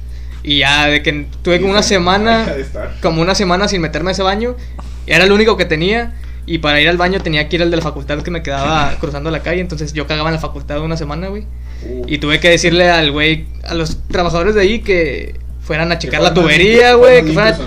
[0.41, 2.95] Y ya, de que tuve como una semana, Deja de estar.
[3.03, 4.55] como una semana sin meterme a ese baño.
[5.05, 6.15] Y era el único que tenía.
[6.47, 8.95] Y para ir al baño tenía que ir al de la facultad que me quedaba
[8.99, 9.61] cruzando la calle.
[9.61, 11.45] Entonces yo cagaba en la facultad una semana, güey.
[11.88, 12.03] Uh.
[12.07, 16.22] Y tuve que decirle al güey, a los trabajadores de ahí que fueran a checar
[16.22, 17.24] la tubería, güey.
[17.26, 17.57] Que fueran a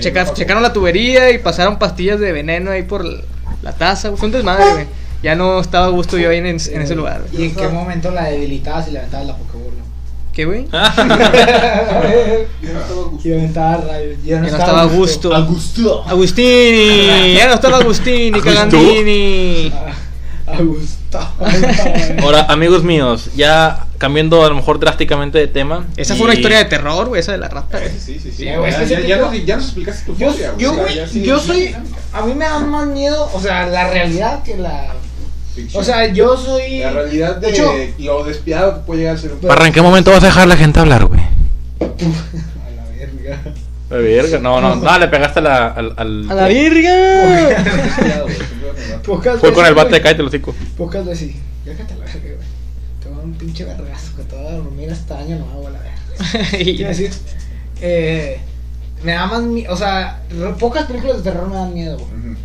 [0.00, 4.12] la checaron la tubería y pasaron pastillas de veneno ahí por la- taza.
[4.16, 4.86] Fue un desmadre, güey.
[5.22, 7.22] Ya no estaba a gusto yo ahí en, en ese lugar.
[7.32, 9.70] ¿Y en qué momento la debilitabas y levantabas la Pokébola?
[10.32, 10.66] ¿Qué, güey?
[12.62, 14.18] Yo no estaba Y levantaba rayos.
[14.24, 15.34] Ya Ya no estaba a gusto.
[15.34, 16.04] Augusto.
[16.06, 18.50] Agustini, ya no estaba Agustini, ¿Augusto?
[18.54, 19.72] Cagandini.
[20.46, 21.18] A gusto.
[22.22, 25.86] Ahora, amigos míos, ya cambiando a lo mejor drásticamente de tema.
[25.96, 27.78] Esa y- fue una historia de terror, güey, esa de la rata.
[27.78, 27.90] güey.
[27.90, 28.44] Eh, Sí, sí, sí.
[28.44, 31.06] Sí, güey, ya, ya, ya nos, ya nos explicaste tu Yo, fobia, yo, güey, ya
[31.06, 31.76] sí- yo sí, soy.
[32.12, 34.94] A mí me da más miedo, o sea, la realidad que la.
[35.54, 35.82] Ficción.
[35.82, 36.78] O sea, yo soy.
[36.78, 39.72] la realidad de, de hecho- lo despiadado que puede llegar a ser un Parra, ¿en
[39.72, 41.20] qué momento vas a dejar a la gente hablar, güey?
[41.80, 43.42] A la verga.
[43.90, 44.38] La verga.
[44.38, 45.94] No, no, no, le pegaste a la, al.
[45.96, 47.56] al- ¡A la virga!
[49.40, 50.54] Fue con el bate de cállate, los hocico.
[50.76, 51.32] Pocas veces.
[51.64, 52.59] Déjate la verga, güey.
[53.22, 56.48] Un pinche vergazo que te voy a dormir hasta año nuevo, la verga.
[56.58, 57.10] Y- Quiero decir,
[57.80, 58.40] eh,
[59.02, 59.72] me da más miedo.
[59.72, 62.10] O sea, re- pocas películas de terror me dan miedo, güey.
[62.10, 62.36] Ujú.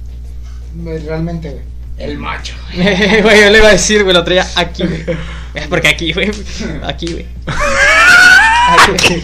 [0.83, 1.63] Güey, Realmente, güey.
[1.97, 2.53] El macho.
[2.73, 5.05] Güey, yo le iba a decir, güey, lo traía aquí, güey.
[5.69, 6.29] Porque aquí, güey.
[6.83, 7.25] Aquí, güey.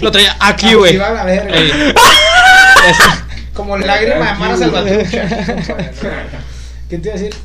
[0.01, 0.93] Lo traía aquí, güey.
[0.93, 1.53] Sí, va a la verga.
[1.53, 1.69] Ey.
[2.89, 3.03] Eso.
[3.53, 5.27] Como lágrima de Mara Salvatrucha.
[6.89, 7.35] ¿Qué te iba a decir?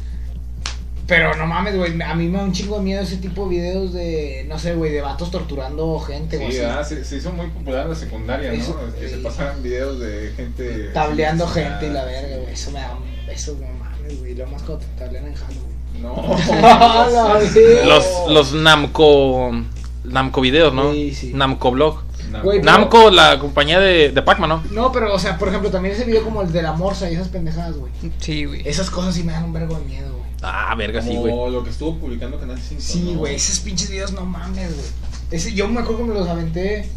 [1.06, 2.00] Pero no mames, güey.
[2.02, 4.74] A mí me da un chingo de miedo ese tipo de videos de, no sé,
[4.74, 6.52] güey, de vatos torturando gente, güey.
[6.52, 6.58] Sí.
[6.58, 6.86] ¿verdad?
[6.86, 8.92] se, se hizo muy popular en la secundaria, ¿no?
[8.98, 9.22] Que se sí.
[9.22, 10.90] pasaran videos de gente.
[10.92, 12.52] Tableando así, gente y la ah, verga, güey.
[12.52, 12.98] Eso me da.
[13.30, 14.34] Eso no mames, güey.
[14.34, 15.76] Lo más cuando te tablean en Halloween.
[16.02, 16.14] No.
[16.68, 17.60] Ah, sí.
[17.84, 19.52] Los, los Namco.
[20.04, 20.92] Namco videos, ¿no?
[20.92, 21.32] Sí, sí.
[21.34, 22.02] Namco blog.
[22.42, 24.62] Pero- Namco, la compañía de, de Pac-Man, ¿no?
[24.72, 27.14] No, pero, o sea, por ejemplo, también ese video como el de la morsa y
[27.14, 27.92] esas pendejadas, güey.
[28.18, 28.62] Sí, güey.
[28.68, 30.25] Esas cosas sí me dan un vergo de miedo, güey.
[30.48, 31.34] Ah, verga, sí, güey.
[31.50, 32.80] lo que estuvo publicando Canal 5.
[32.80, 33.18] Sí, ¿no?
[33.18, 34.86] güey, esos pinches videos no mames, güey.
[35.30, 36.88] Ese, yo me acuerdo que me los aventé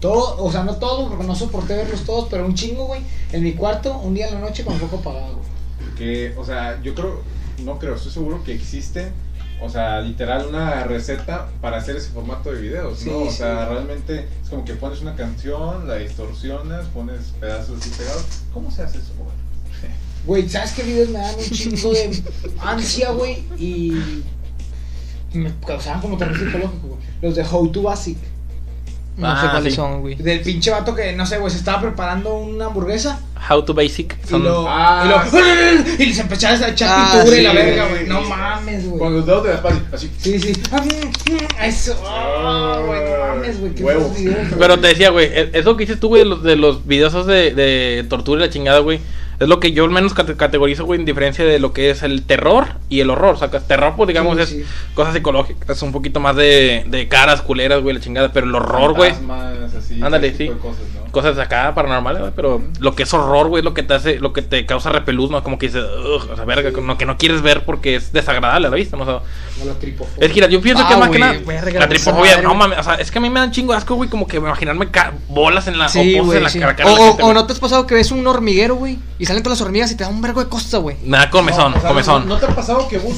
[0.00, 3.02] todo, o sea, no todos, porque no soporté verlos todos, pero un chingo, güey,
[3.32, 5.94] en mi cuarto, un día en la noche con foco apagado, güey.
[5.96, 7.22] Que, o sea, yo creo,
[7.64, 9.10] no creo, estoy seguro que existe,
[9.60, 13.18] o sea, literal una receta para hacer ese formato de videos, Sí, ¿no?
[13.18, 13.38] O sí.
[13.38, 18.24] sea, realmente es como que pones una canción, la distorsionas, pones pedazos así pegados.
[18.54, 19.30] ¿Cómo se hace eso, güey?
[20.26, 22.22] Güey, ¿sabes qué videos me dan un chingo de
[22.62, 23.42] ansia, güey?
[23.58, 23.92] Y
[25.32, 27.00] me causaban como terror psicológico, güey.
[27.22, 28.18] Los de How to Basic.
[29.16, 29.76] No Ah, sé cuáles sí.
[29.76, 30.14] son, güey.
[30.14, 34.16] Del pinche vato que, no sé, güey, se estaba preparando una hamburguesa How to Basic.
[34.30, 35.08] y lo, Ah, y,
[35.98, 38.06] lo y se empezaba a echar Ah, pintura y la verga, güey.
[38.06, 38.98] No mames, güey.
[38.98, 40.10] Con los dedos de la espalda, así.
[40.18, 40.52] Sí, sí.
[40.72, 42.00] Ah, Eso.
[42.06, 43.74] Ah, güey, no mames, güey.
[43.74, 44.00] Qué Huevo.
[44.00, 44.58] buenos videos, güey.
[44.58, 47.12] Pero te decía, güey, e- eso que dices tú, güey, de los, de los videos
[47.12, 49.00] esos de, de tortura y la chingada, güey.
[49.40, 52.02] Es lo que yo al menos cate- categorizo, güey, en diferencia de lo que es
[52.02, 53.34] el terror y el horror.
[53.34, 54.64] O sea, que terror, pues digamos, Sí, es sí.
[54.94, 58.32] cosas psicológicas, un poquito más de, de caras, culeras, güey, la chingada.
[58.32, 59.12] Pero el horror, güey,
[60.02, 60.44] Ándale, sí.
[60.48, 60.99] de cosas, ¿no?
[61.10, 62.32] Cosas acá paranormales, güey.
[62.34, 65.30] Pero lo que es horror, güey, lo que te hace, lo que te causa repelús,
[65.30, 65.42] ¿no?
[65.42, 66.76] Como que dices, o sea, verga, Sí.
[66.82, 69.02] no, que no quieres ver porque es desagradable a la vista, ¿no?
[69.02, 69.20] O sea,
[69.64, 70.26] la tripofobia.
[70.26, 71.34] es que yo pienso Ah, que más que nada.
[71.78, 72.58] La tripofobia, madre, no güey.
[72.58, 72.78] mames.
[72.78, 74.88] O sea, es que a mí me dan chingo de asco, güey, como que imaginarme
[75.28, 75.88] bolas en la.
[75.88, 76.38] Sí, o güey.
[76.38, 76.58] en la sí.
[76.60, 76.74] cara.
[76.86, 79.58] O, la gente, no te has pasado que ves un hormiguero, güey, y salen todas
[79.58, 80.96] las hormigas y te da un vergo de costa, güey.
[81.04, 82.28] Me da comezón, No, o sea, comezón.
[82.28, 83.16] ¿No, no te ha pasado que bus?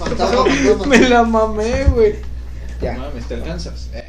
[0.86, 2.12] Me la mamé, güey.
[2.12, 2.92] No Ya.
[2.96, 3.90] mames, te alcanzas.
[3.92, 4.06] Eh.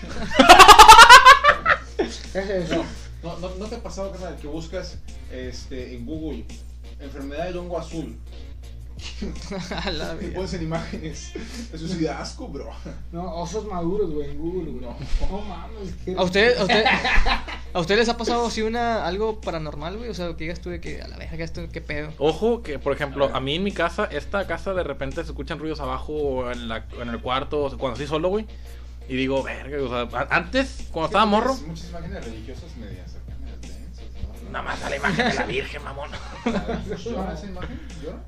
[3.22, 4.98] No, no, no te ha pasado, carnal, que buscas
[5.30, 6.44] este, en Google
[7.00, 8.16] enfermedad del hongo azul
[9.84, 10.34] A la verga.
[10.34, 11.32] pones en imágenes?
[11.72, 12.68] Eso sí da asco, bro.
[13.12, 14.84] No, osos maduros, güey, en Google, güey.
[14.84, 14.96] No.
[15.30, 16.14] No mames, qué.
[16.14, 16.84] ¿A usted, a usted,
[17.72, 20.10] a usted les ha pasado así una algo paranormal, güey?
[20.10, 22.12] O sea, que digas tú de que a la verga esto qué pedo.
[22.18, 25.58] Ojo, que por ejemplo, a mí en mi casa, esta casa de repente se escuchan
[25.58, 28.46] ruidos abajo o en, la, en el cuarto, o sea, cuando estoy solo, güey.
[29.10, 34.04] Y digo, verga, o sea, antes, cuando estaba morro, Muchas, imágenes religiosas medias medias densas,
[34.44, 34.50] ¿no?
[34.50, 36.10] nada más a la imagen de la Virgen, mamón.
[37.04, 37.80] ¿Llora esa imagen?
[38.02, 38.18] ¿Llora?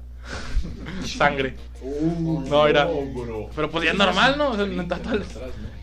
[1.07, 1.57] Sangre.
[1.83, 3.49] Uh, No, era- bro.
[3.55, 4.51] Pero pues ya es normal, ¿no?
[4.51, 4.97] O sea, no ¿no?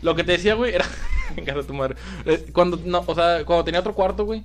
[0.02, 0.84] Lo que te decía, güey, era.
[1.36, 1.96] en casa de tu madre.
[2.26, 4.44] Eh, Cuando, no, o sea, cuando tenía otro cuarto, güey.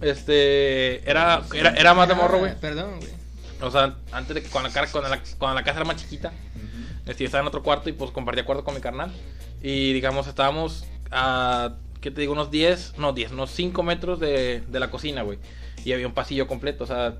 [0.00, 1.08] Este.
[1.08, 2.58] Era, era, era más de morro, güey.
[2.60, 3.12] Perdón, güey.
[3.60, 6.28] O sea, antes de que cuando la, cuando la, cuando la casa era más chiquita.
[6.28, 7.10] Ujú.
[7.10, 9.12] Este, yo estaba en otro cuarto y pues compartía cuarto con mi carnal.
[9.62, 12.32] Y digamos, estábamos a, ¿qué te digo?
[12.32, 15.38] Unos 10, no 10, unos 5 metros de, de la cocina, güey.
[15.84, 17.14] Y había un pasillo completo, o sea,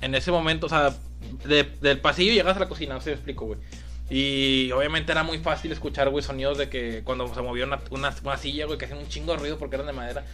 [0.00, 0.94] en ese momento, o sea,
[1.44, 3.58] de- del pasillo llegas a la cocina, no si me explico, güey.
[4.08, 8.14] Y obviamente era muy fácil escuchar, güey, sonidos de que cuando se movía una, una,
[8.22, 10.24] una silla, güey, que hacían un chingo de ruido porque eran de madera.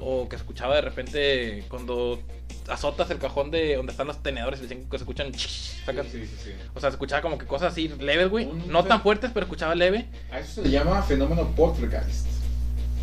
[0.00, 2.20] O que escuchaba de repente cuando
[2.68, 5.32] azotas el cajón de donde están los tenedores y dicen que se escuchan...
[5.32, 6.50] sacas- Sí, sí, sí.
[6.74, 8.46] o sea, se escuchaba como que cosas así leves, güey.
[8.46, 10.06] Un No tan fuertes, pero escuchaba leve.
[10.32, 12.26] A eso se le llama fenómeno poltergeist.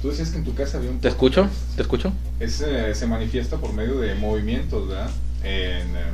[0.01, 1.49] Tú decías que en tu casa había un ¿Te escucho?
[1.75, 2.11] ¿Te escucho?
[2.39, 5.09] Ese se manifiesta por medio de movimientos, ¿verdad?
[5.43, 6.11] En eh,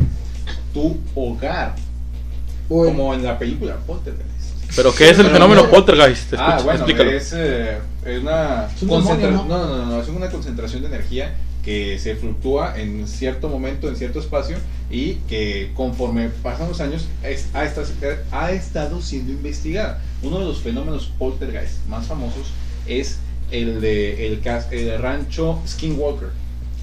[0.73, 1.75] tu hogar.
[2.73, 2.87] Uy.
[2.87, 4.31] como en la película Poltergeist.
[4.75, 5.69] ¿Pero qué es el Pero fenómeno no.
[5.69, 6.33] poltergeist?
[6.35, 7.11] Ah, bueno, explícalo.
[7.11, 9.67] es, eh, es una Es un concentra- demonio, ¿no?
[9.67, 13.95] No, no, no, es una concentración de energía que se fluctúa en cierto momento, en
[13.95, 14.57] cierto espacio
[14.89, 17.87] y que conforme pasan los años es- ha, estado,
[18.31, 20.01] ha estado siendo investigada.
[20.23, 22.47] Uno de los fenómenos poltergeist más famosos
[22.87, 23.19] es
[23.51, 26.29] el de el, cas- el rancho Skinwalker.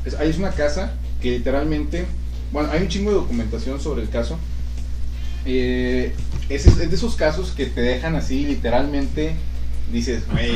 [0.04, 2.06] Es, ahí es una casa que literalmente,
[2.52, 4.38] bueno, hay un chingo de documentación sobre el caso.
[5.46, 6.12] Eh,
[6.48, 9.32] es, es de esos casos que te dejan así literalmente,
[9.92, 10.52] dices, güey,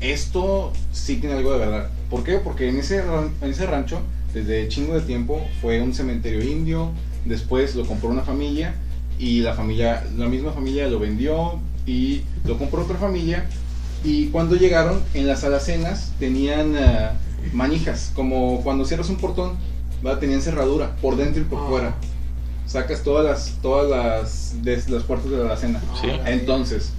[0.00, 1.90] esto sí tiene algo de verdad.
[2.10, 2.38] ¿Por qué?
[2.38, 2.98] Porque en ese,
[3.42, 4.00] en ese rancho,
[4.34, 6.90] desde chingo de tiempo, fue un cementerio indio,
[7.24, 8.74] después lo compró una familia
[9.18, 13.46] y la familia, la misma familia lo vendió y lo compró otra familia
[14.04, 17.08] y cuando llegaron en las alacenas tenían eh,
[17.52, 19.56] manijas, como cuando cierras un portón,
[20.02, 20.20] ¿verdad?
[20.20, 21.66] tenían cerradura por dentro y por Ah.
[21.68, 21.94] fuera.
[22.68, 25.80] Sacas todas las todas las de las puertas de la alacena.
[26.00, 26.08] Sí.
[26.26, 26.90] Entonces,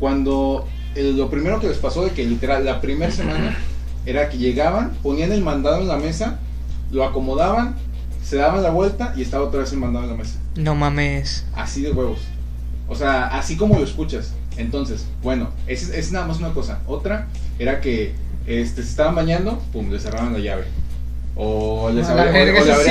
[0.00, 3.56] cuando el- lo primero que les pasó de que literal la primera semana
[4.06, 6.38] era que llegaban, ponían el mandado en la mesa,
[6.90, 7.76] lo acomodaban,
[8.24, 10.38] se daban la vuelta y estaba otra vez el mandado en la mesa.
[10.56, 11.44] No mames.
[11.54, 12.20] Así de huevos.
[12.88, 14.32] O sea, así como lo escuchas.
[14.56, 16.80] Entonces, bueno, es, es nada más una cosa.
[16.86, 18.14] Otra era que
[18.46, 20.64] este, se estaban bañando, pum, le cerraban la llave.
[21.36, 22.34] O les abrían-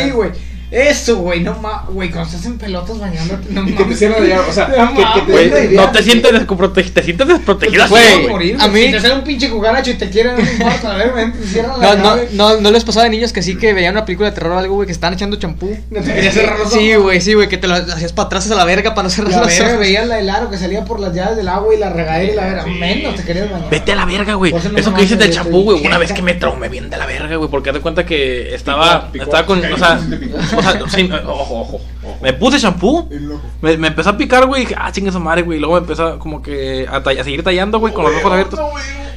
[0.06, 0.30] sí, güey.
[0.70, 1.90] Eso, güey, no mames.
[1.94, 3.98] Güey, cuando estás en pelotas bañándote, no Y que te mames.
[4.00, 4.50] cierran la llave.
[4.50, 8.58] O sea, No que, que te idea no te sientes desprotegido, te sientes desprotegido Güey,
[8.58, 10.98] Te a mí- Si te sale un pinche cucaracho y te quieren, no importa, a
[10.98, 12.30] ver, ven, te cierran la No, no, llave.
[12.34, 14.60] no, no les pasaba de niños que sí que veían una película de terror o
[14.60, 15.78] algo, güey, que estaban echando champú.
[15.90, 17.04] No te querías cerrar los Sí, ojos.
[17.04, 19.32] güey, sí, güey, que te lo hacías para atrás a la verga para no cerrar
[19.32, 19.80] La los verga, ojos.
[19.80, 22.36] veías la del aro que salía por las llaves del agua y la regadera y
[22.36, 22.66] la verga.
[22.66, 23.70] Menos te querías bañar.
[23.70, 24.52] Vete a la verga, güey.
[24.52, 25.86] No Eso que dices del champú, güey.
[25.86, 27.50] Una vez que me traumé bien de la verga, güey.
[27.50, 29.10] Porque de cuenta que estaba.
[29.14, 29.62] Estaba con.
[29.62, 29.76] picó.
[29.76, 30.00] O sea.
[30.58, 31.82] O sea, sí, ojo, ojo.
[32.22, 33.10] Me puse champú.
[33.62, 34.64] Me, me empezó a picar, güey.
[34.64, 35.58] Y dije, ah, chingue su madre, güey.
[35.58, 38.60] Y luego me empezó como que a seguir tallando, güey, con los ojos abiertos.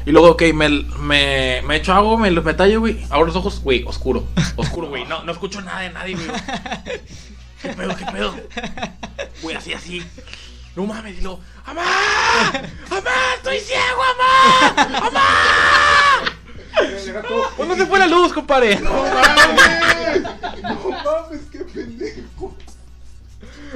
[0.07, 0.68] Y luego, ok, me,
[0.99, 3.05] me, me echo agua, me, me tallo, güey.
[3.11, 4.24] Abro los ojos, güey, oscuro.
[4.57, 5.05] Oscuro, güey.
[5.05, 6.28] No, no escucho nada de nadie, güey.
[7.62, 8.34] ¿Qué pedo, qué pedo?
[9.43, 10.03] Güey, así, así.
[10.76, 11.82] No mames, y luego, ¡Amá!
[12.91, 13.11] ¡Amá!
[13.36, 14.99] ¡Estoy ciego, amá!
[15.07, 15.20] ¡Amá!
[17.59, 18.77] ¿Dónde se fue la luz, compadre?
[18.77, 20.23] ¡No mames!
[20.62, 22.57] ¡No mames, qué pendejo!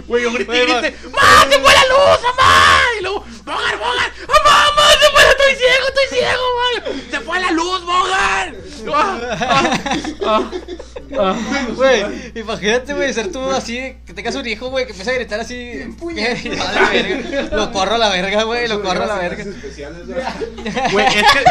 [0.06, 2.80] Güey, yo grité, Güey, grité, ¡Mamá, se fue la luz, mamá!
[2.98, 4.12] Y luego, ¡Mogar, Mogar!
[4.28, 5.22] ¡Mamá, mamá, se fue!
[5.30, 7.02] ¡Estoy ciego, estoy ciego, man!
[7.10, 8.54] ¡Se fue la luz, Mogar!
[8.92, 9.78] Ah, ah,
[10.26, 10.50] ah,
[11.18, 11.36] ah.
[11.74, 15.40] Güey, imagínate, güey, ser tú así, que tengas un hijo, güey, que empieza a gritar
[15.40, 15.84] así.
[17.52, 19.44] Lo corro a la verga, güey, lo corro a la verga.
[20.92, 21.44] Güey, es que.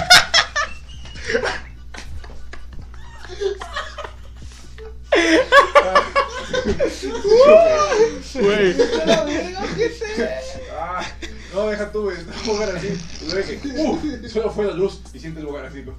[8.36, 8.76] Güey.
[10.80, 11.06] Ah,
[11.54, 12.18] no, deja tú, güey.
[12.18, 12.88] Está lugar así.
[13.22, 14.30] Y luego dije, ¡uh!
[14.30, 15.02] Solo fue la luz.
[15.14, 15.96] Y siente el lugar así, ¿no?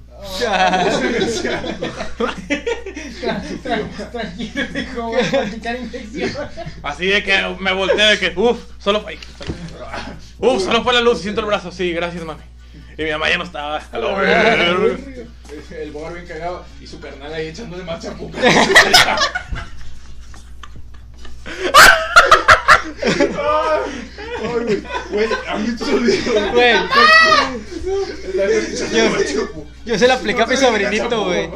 [3.63, 6.31] Tra- Tranquilo, dijo, voy a practicar infección.
[6.83, 9.17] Así de que me volteé de que, uff, solo fue.
[10.39, 11.71] Uf, solo fue la luz y siento el brazo.
[11.71, 12.41] Sí, gracias, mami.
[12.97, 13.77] Y mi mamá ya no estaba.
[13.91, 14.97] A la verga.
[15.79, 18.31] El bogar bien cagado y su carnal ahí echándole más champú.
[23.05, 24.81] Ay,
[25.11, 25.27] güey,
[26.53, 26.73] güey,
[28.91, 29.53] Yo,
[29.85, 31.49] yo se la apliqué a mi sobrinito, güey.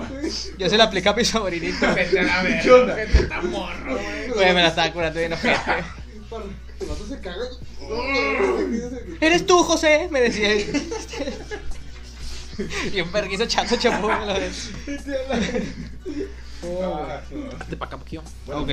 [0.58, 1.94] Yo se la apliqué a mi sobrinito.
[1.94, 2.62] Vete a la verga.
[2.62, 2.96] ¿Qué onda?
[2.96, 4.30] Vete a morro, güey.
[4.30, 5.60] Güey, me la estaba curando bien ojete.
[6.80, 7.46] El vato se caga.
[9.22, 10.08] ¿Eres tú, José?
[10.12, 10.50] Me decía.
[12.94, 14.08] Y un verguizo echando champú.
[14.08, 14.70] me lo ves.
[17.60, 18.22] Hazte pa' acá, poquillo.
[18.48, 18.72] Ok.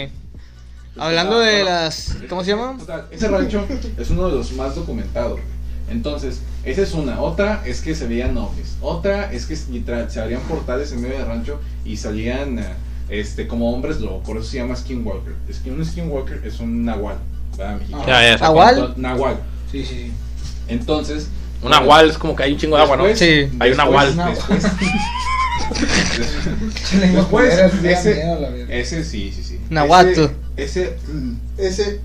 [0.98, 2.16] Hablando de las.
[2.28, 2.76] ¿Cómo se llama?
[2.78, 3.66] Total, ese rancho
[3.98, 5.40] es uno de los más documentados.
[5.88, 7.20] Entonces, esa es una.
[7.20, 8.76] Otra es que se veían ovnis.
[8.80, 12.74] Otra es que literal, se abrían portales en medio del rancho y salían eh,
[13.08, 14.22] este, como hombres lobo.
[14.22, 15.34] Por eso se llama Skinwalker.
[15.52, 17.18] Skin, un Skinwalker es un nahual.
[17.56, 17.76] ¿Verdad?
[17.78, 18.06] Mexicano.
[18.06, 18.74] Ya, ya, ¿Nahual?
[18.76, 19.36] Entonces, Nahual.
[19.72, 20.12] Sí, sí, sí.
[20.68, 21.28] Entonces.
[21.62, 23.04] Un agual es como que hay un chingo de agua, ¿no?
[23.04, 23.18] después-
[23.50, 23.56] Sí.
[23.58, 24.14] Hay un nahual.
[24.16, 24.62] Después,
[27.12, 28.22] Después, ese-
[28.68, 29.60] ese sí, sí, sí.
[29.70, 30.08] Nahuatl.
[30.56, 30.96] Ese, ese,
[31.58, 32.00] ese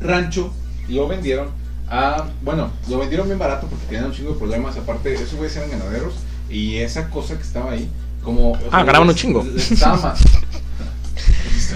[0.00, 0.52] rancho
[0.88, 1.48] lo vendieron
[1.88, 2.26] a.
[2.42, 4.76] Bueno, lo vendieron bien barato porque tenían un chingo de problemas.
[4.76, 6.14] Aparte, esos güeyes eran ganaderos.
[6.50, 7.88] Y esa cosa que estaba ahí,
[8.22, 8.56] como.
[8.70, 9.42] Ah, ganaban un chingo.
[9.44, 10.14] les Estaba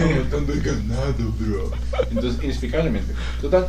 [0.03, 1.71] Estaba matando el ganado, bro.
[2.11, 3.13] Entonces, inexplicablemente.
[3.41, 3.69] Total.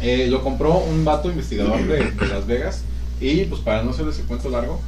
[0.00, 2.82] eh, lo compró un vato investigador de, de Las Vegas.
[3.20, 4.80] Y pues para no hacerles el cuento largo,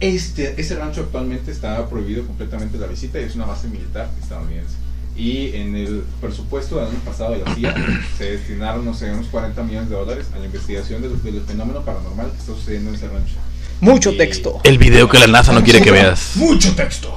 [0.00, 4.74] este, ese rancho actualmente está prohibido completamente la visita y es una base militar estadounidense.
[5.16, 7.74] Y en el presupuesto del año pasado de la CIA
[8.16, 11.84] se destinaron, no sé, unos 40 millones de dólares a la investigación del, del fenómeno
[11.84, 13.34] paranormal que está sucediendo en ese rancho.
[13.80, 14.60] Mucho Y- texto.
[14.64, 16.32] El video que la NASA no quiere que veas.
[16.36, 17.12] Mucho texto.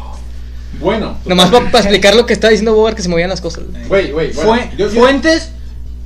[0.84, 3.63] Bueno, Nomás para explicar lo que estaba diciendo Bobar que se movían las cosas.
[3.88, 5.49] Güey, güey, bueno, Fue- Fuentes,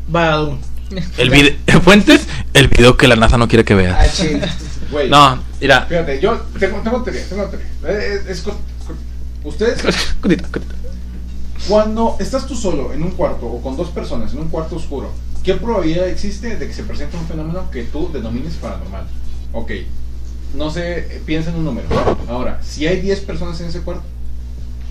[0.07, 0.59] Badum.
[1.17, 1.55] El video.
[1.83, 2.21] Fuentes,
[2.53, 4.11] el video que la NASA no quiere que Ah, veas.
[4.11, 4.39] sí.
[4.91, 5.85] güey, No, mira.
[5.87, 7.67] Fíjate, yo tengo, tengo teoría, tengo teoría.
[7.87, 8.55] Eh, Es, es co-
[9.43, 9.81] ustedes,
[10.21, 10.75] Cutita, cutita.
[11.67, 15.11] cuando estás tú solo en un cuarto o con dos personas en un cuarto oscuro,
[15.43, 19.05] ¿qué probabilidad existe de que se presente un fenómeno que tú denomines paranormal?
[19.53, 19.71] Ok,
[20.55, 21.87] no sé, piensa en un número.
[22.29, 24.03] Ahora, si hay 10 personas en ese cuarto,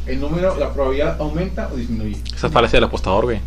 [0.06, 2.16] el número, la probabilidad aumenta o disminuye.
[2.34, 3.40] Esa parece el apostador, güey.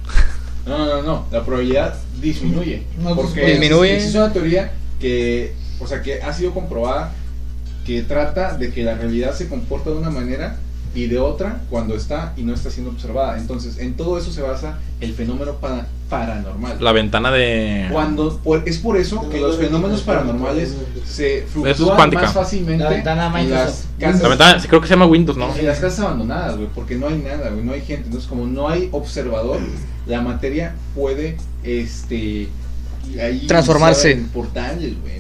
[0.65, 2.83] No, no, no, no, la probabilidad disminuye.
[2.99, 3.95] No, porque disminuye.
[3.95, 7.13] existe una teoría que, o sea, que ha sido comprobada
[7.85, 10.57] que trata de que la realidad se comporta de una manera
[10.95, 13.37] y de otra cuando está y no está siendo observada.
[13.37, 16.77] Entonces, en todo eso se basa el fenómeno para- paranormal.
[16.83, 17.87] La ventana de.
[17.91, 20.75] Cuando por- es por eso que los fenómenos paranormales
[21.05, 24.21] se fluctúan más fácilmente La ventana en las casas.
[24.23, 25.55] La ventana, creo que se llama Windows, ¿no?
[25.55, 28.05] En las casas abandonadas, güey, porque no hay nada, güey, no hay gente.
[28.05, 29.59] Entonces, como no hay observador,
[30.07, 32.47] la materia puede, este,
[33.19, 34.23] ahí Transformarse.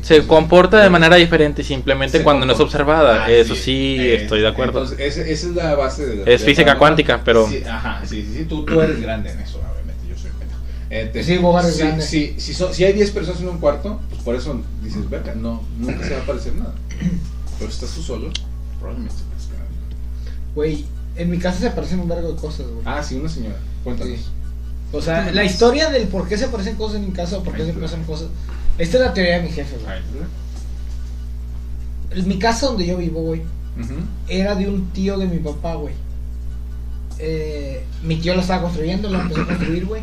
[0.01, 2.77] Se comporta de manera diferente simplemente se cuando no es comporta.
[2.83, 3.25] observada.
[3.25, 4.83] Ah, Eso sí, eh, estoy de acuerdo.
[4.83, 6.77] Entonces, esa, esa es la base de la Es física paranormal.
[6.79, 10.17] cuántica, pero- Sí, ajá, sí, sí, sí, tú, tú eres grande en eso, obviamente, yo
[10.17, 10.59] soy pendejo.
[10.89, 12.03] Eh, te- Sí, Bogar es si, grande.
[12.05, 15.33] Si, si, son- si hay 10 personas en un cuarto, pues por eso dices, verga,
[15.35, 16.73] no, nunca se va a aparecer nada.
[17.59, 18.29] Pero si estás tú solo,
[18.79, 19.15] probablemente.
[20.55, 22.81] Güey, en mi casa se parecen un vergo de cosas, güey.
[22.85, 24.17] Ah, sí, una señora, cuéntanos.
[24.17, 24.25] Sí.
[24.91, 27.55] O sea, la historia del por qué se parecen cosas en mi casa o por
[27.55, 28.29] qué se parecen cosas.
[28.77, 29.75] Esta es la teoría de mi jefe,
[32.13, 32.25] güey.
[32.25, 33.43] Mi casa donde yo vivo, güey,
[34.27, 35.93] era de un tío de mi papá, güey.
[37.19, 40.01] Eh, mi tío la estaba construyendo, la empezó a construir, güey.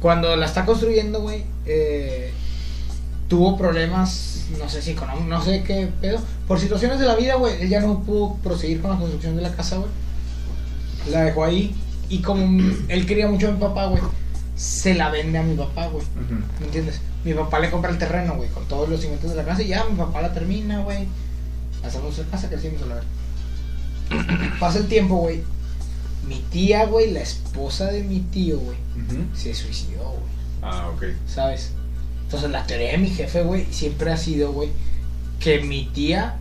[0.00, 2.32] Cuando la está construyendo, güey, eh,
[3.28, 6.20] tuvo problemas, no sé si económicos, no sé qué pedo.
[6.46, 9.42] Por situaciones de la vida, güey, él ya no pudo proseguir con la construcción de
[9.42, 9.90] la casa, güey.
[11.10, 11.74] La dejó ahí.
[12.14, 12.44] Y como
[12.86, 14.00] él quería mucho a mi papá, güey,
[14.54, 16.06] se la vende a mi papá, güey.
[16.60, 17.00] ¿Me entiendes?
[17.24, 19.66] Mi papá le compra el terreno, güey, con todos los cimientos de la casa y
[19.66, 21.08] ya mi papá la termina, güey.
[21.82, 24.56] Hacemos la casa, crecimos a la verga.
[24.60, 25.42] Pasa el tiempo, güey.
[26.28, 28.78] Mi tía, güey, la esposa de mi tío, güey,
[29.34, 30.32] se suicidó, güey.
[30.62, 31.06] Ah, ok.
[31.26, 31.72] ¿Sabes?
[32.22, 34.70] Entonces la teoría de mi jefe, güey, siempre ha sido, güey,
[35.40, 36.36] que mi tía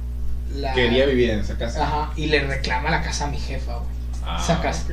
[0.55, 0.73] la...
[0.73, 1.83] Quería vivir en esa casa.
[1.83, 3.89] Ajá, y le reclama la casa a mi jefa, güey.
[4.23, 4.85] Ah, sacas.
[4.85, 4.91] ok.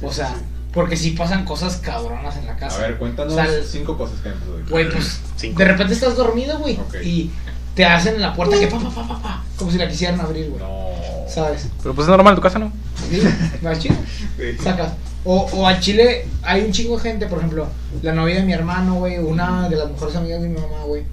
[0.00, 0.34] Sí, o sea, sí.
[0.72, 2.78] porque sí pasan cosas cabronas en la casa.
[2.78, 4.58] A ver, cuéntanos O sea, cinco cosas que han pasado.
[4.68, 5.58] Güey, pues Cinco.
[5.58, 7.30] de repente estás dormido, güey, y
[7.74, 10.20] te hacen en la puerta que pa, pa, pa, pa, pa, como si la quisieran
[10.20, 10.60] abrir, güey.
[10.60, 10.90] No.
[11.28, 11.68] ¿Sabes?
[11.82, 12.72] Pero pues es normal en tu casa, ¿no?
[13.08, 13.22] Sí,
[13.62, 13.94] más chido.
[14.36, 14.56] Sí.
[14.62, 14.92] Sacas.
[15.24, 17.68] O, o al chile hay un chingo de gente, por ejemplo,
[18.02, 21.04] la novia de mi hermano, güey, una de las mejores amigas de mi mamá, güey,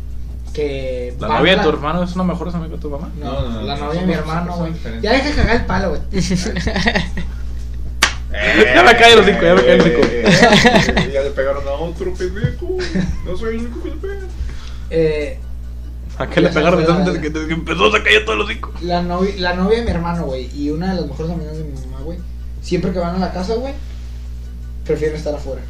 [0.53, 1.15] que...
[1.19, 3.09] La novia de tu hermano es una mejor amiga de tu mamá.
[3.19, 4.73] No, No, no, no, la no, novia de mi hermano, güey.
[5.01, 6.01] Ya deja de cagar el palo, güey.
[8.75, 9.99] Ya me cae el hocico, ya me cae el hocico.
[10.03, 12.77] Eh, Ya le pegaron a otro pendejo.
[13.25, 14.19] No soy el único que le pega.
[14.89, 15.39] Eh,
[16.17, 18.71] ¿A qué le pegaron desde que, desde que empezó a caer todo el hocico?
[18.81, 21.63] la, novia, la novia de mi hermano, güey, y una de las mejores amigas de
[21.63, 22.17] mi mamá, güey,
[22.61, 23.73] siempre que van a la casa, güey,
[24.85, 25.61] prefieren estar afuera.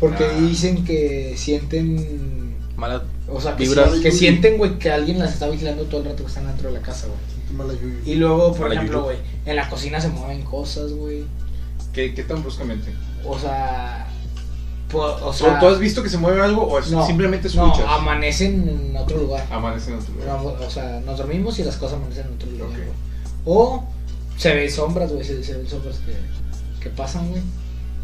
[0.00, 0.38] Porque Ah.
[0.40, 2.54] dicen que sienten...
[2.76, 3.02] Mala.
[3.28, 3.92] O sea, que, Vibras.
[3.94, 6.68] si- que sienten, güey, que alguien las está vigilando todo el rato que están dentro
[6.72, 7.78] de la casa, güey.
[8.04, 11.24] Y luego, por ejemplo, güey, en la cocina se mueven cosas, güey.
[11.94, 12.92] ¿Qué, ¿Qué tan bruscamente?
[13.24, 14.06] O sea...
[14.92, 17.66] o ¿Tú, sea tú has visto que se mueve algo o es- no, simplemente no,
[17.66, 17.86] escuchas?
[17.88, 19.46] amanecen en otro lugar.
[19.50, 20.28] Amanece en otro lugar.
[20.42, 22.68] No, o sea, nos dormimos y las cosas amanecen en otro lugar.
[23.46, 23.84] O
[24.36, 26.14] se ven sombras, güey, se, se ven sombras que,
[26.82, 27.42] que pasan, güey.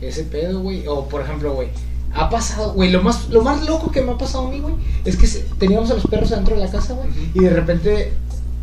[0.00, 0.86] Ese pedo, güey.
[0.86, 1.68] O, por ejemplo, güey,
[2.14, 4.74] ha pasado, güey, lo más, lo más loco que me ha pasado a mí, güey,
[5.04, 8.12] es que se- teníamos a los perros adentro de la casa, güey, y de repente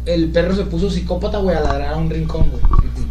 [0.06, 2.62] el perro se puso psicópata, güey, a ladrar a un rincón, güey.
[2.64, 3.07] Ujú.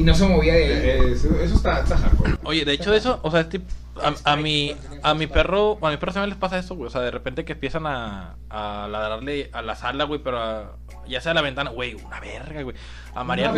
[0.00, 1.12] Y no se movía de ahí.
[1.12, 2.36] Eso, eso está, está hardcore.
[2.44, 3.60] Oye, de hecho de eso, o sea, este,
[4.02, 6.90] a, a mi a mi perro, a mi perro también les pasa eso, güey, o
[6.90, 10.76] sea, de repente que empiezan a, a ladrarle a la sala, güey, pero a-
[11.06, 12.76] ya sea a la ventana, güey, una verga, güey.
[13.14, 13.52] A María A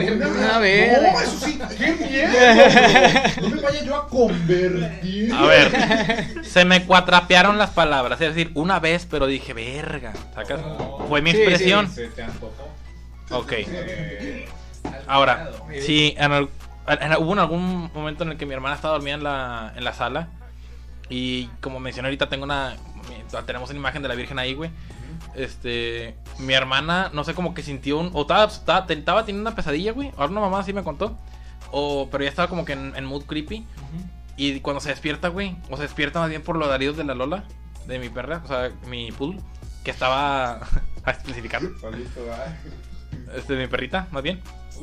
[0.59, 1.03] ver.
[1.03, 2.29] No, eso sí, qué miedo.
[3.43, 5.33] No me vaya yo a convertir.
[5.35, 10.61] A ver, se me cuatrapearon las palabras, es decir, una vez, pero dije, verga, ¿sacas?
[11.09, 11.89] Fue mi Sí, expresión.
[11.91, 12.69] Se te antojó.
[13.31, 13.53] Ok.
[13.59, 14.49] Eh,
[15.07, 15.51] Ahora,
[15.87, 16.49] sí, en al-
[16.87, 19.85] en- hubo en algún momento en el que mi hermana estaba dormida en la, en
[19.85, 20.29] la sala.
[21.09, 22.77] Y como mencioné ahorita, tengo una.
[23.47, 24.71] Tenemos una imagen de la Virgen ahí, güey.
[25.35, 26.17] Este.
[26.39, 28.11] Mi hermana, no sé, como que sintió un.
[28.15, 30.11] O estaba, estaba, estaba teniendo una pesadilla, güey.
[30.17, 31.17] Ahora una mamá sí me contó.
[31.71, 33.67] o, pero ya estaba como que en, en mood creepy.
[34.37, 37.15] Y cuando se despierta, güey, o se despierta más bien por los alaridos de la
[37.15, 37.45] Lola,
[37.87, 39.41] de mi perra, o sea, mi poodle,
[39.85, 40.61] que estaba
[41.05, 41.61] a especificar.
[43.35, 44.41] Este, mi perrita, más bien,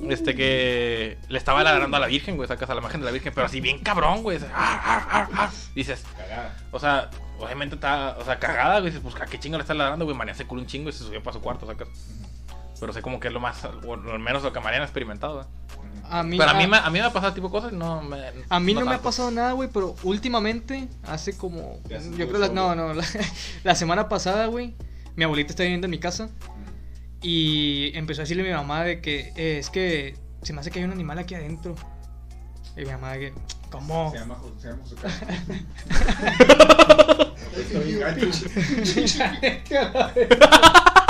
[0.09, 3.11] este que le estaba ladrando a la Virgen, güey, sacas a la imagen de la
[3.11, 5.49] Virgen, pero así bien cabrón, güey, "Ar, ar, ar, ar".
[5.75, 6.55] dices, Cagada.
[6.71, 9.73] o sea, obviamente está, o sea, cagada, güey, dices, pues, ¿a qué chingo le está
[9.73, 10.15] ladrando, güey?
[10.15, 11.87] María se culó un chingo y se subió para su cuarto, sacas.
[12.79, 15.45] Pero sé como que es lo más, o al menos lo que Mariana ha experimentado.
[16.09, 17.75] A mí, Pero a mí, me, a mí me ha pasado tipo de cosas y
[17.75, 18.17] no me...
[18.49, 21.79] A mí no, me ha pasado nada, güey, pero últimamente, hace como.
[22.17, 22.39] Yo creo.
[22.39, 22.93] La, no, no.
[22.95, 23.03] La,
[23.63, 24.75] la semana pasada, güey,
[25.15, 26.29] mi abuelita está viviendo en mi casa
[27.21, 30.71] y empezó a decirle a mi mamá de que eh, es que se me hace
[30.71, 31.75] que hay un animal aquí adentro.
[32.77, 33.33] Y mi mamá de que,
[33.71, 34.11] ¿cómo?
[34.11, 34.95] Se llama, se llama José.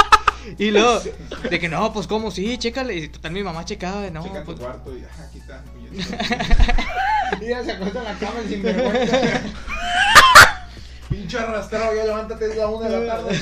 [0.57, 1.01] Y luego,
[1.49, 2.95] de que no, pues cómo, sí, chécale.
[2.95, 4.59] Y total, mi mamá checaba de no, Checa tu pues.
[4.59, 5.61] cuarto y ah, aquí está.
[7.41, 9.17] Y ya se acuesta en la cama sin vergüenza.
[11.09, 13.37] Pinche arrastrado, ya levántate, es la una de la tarde.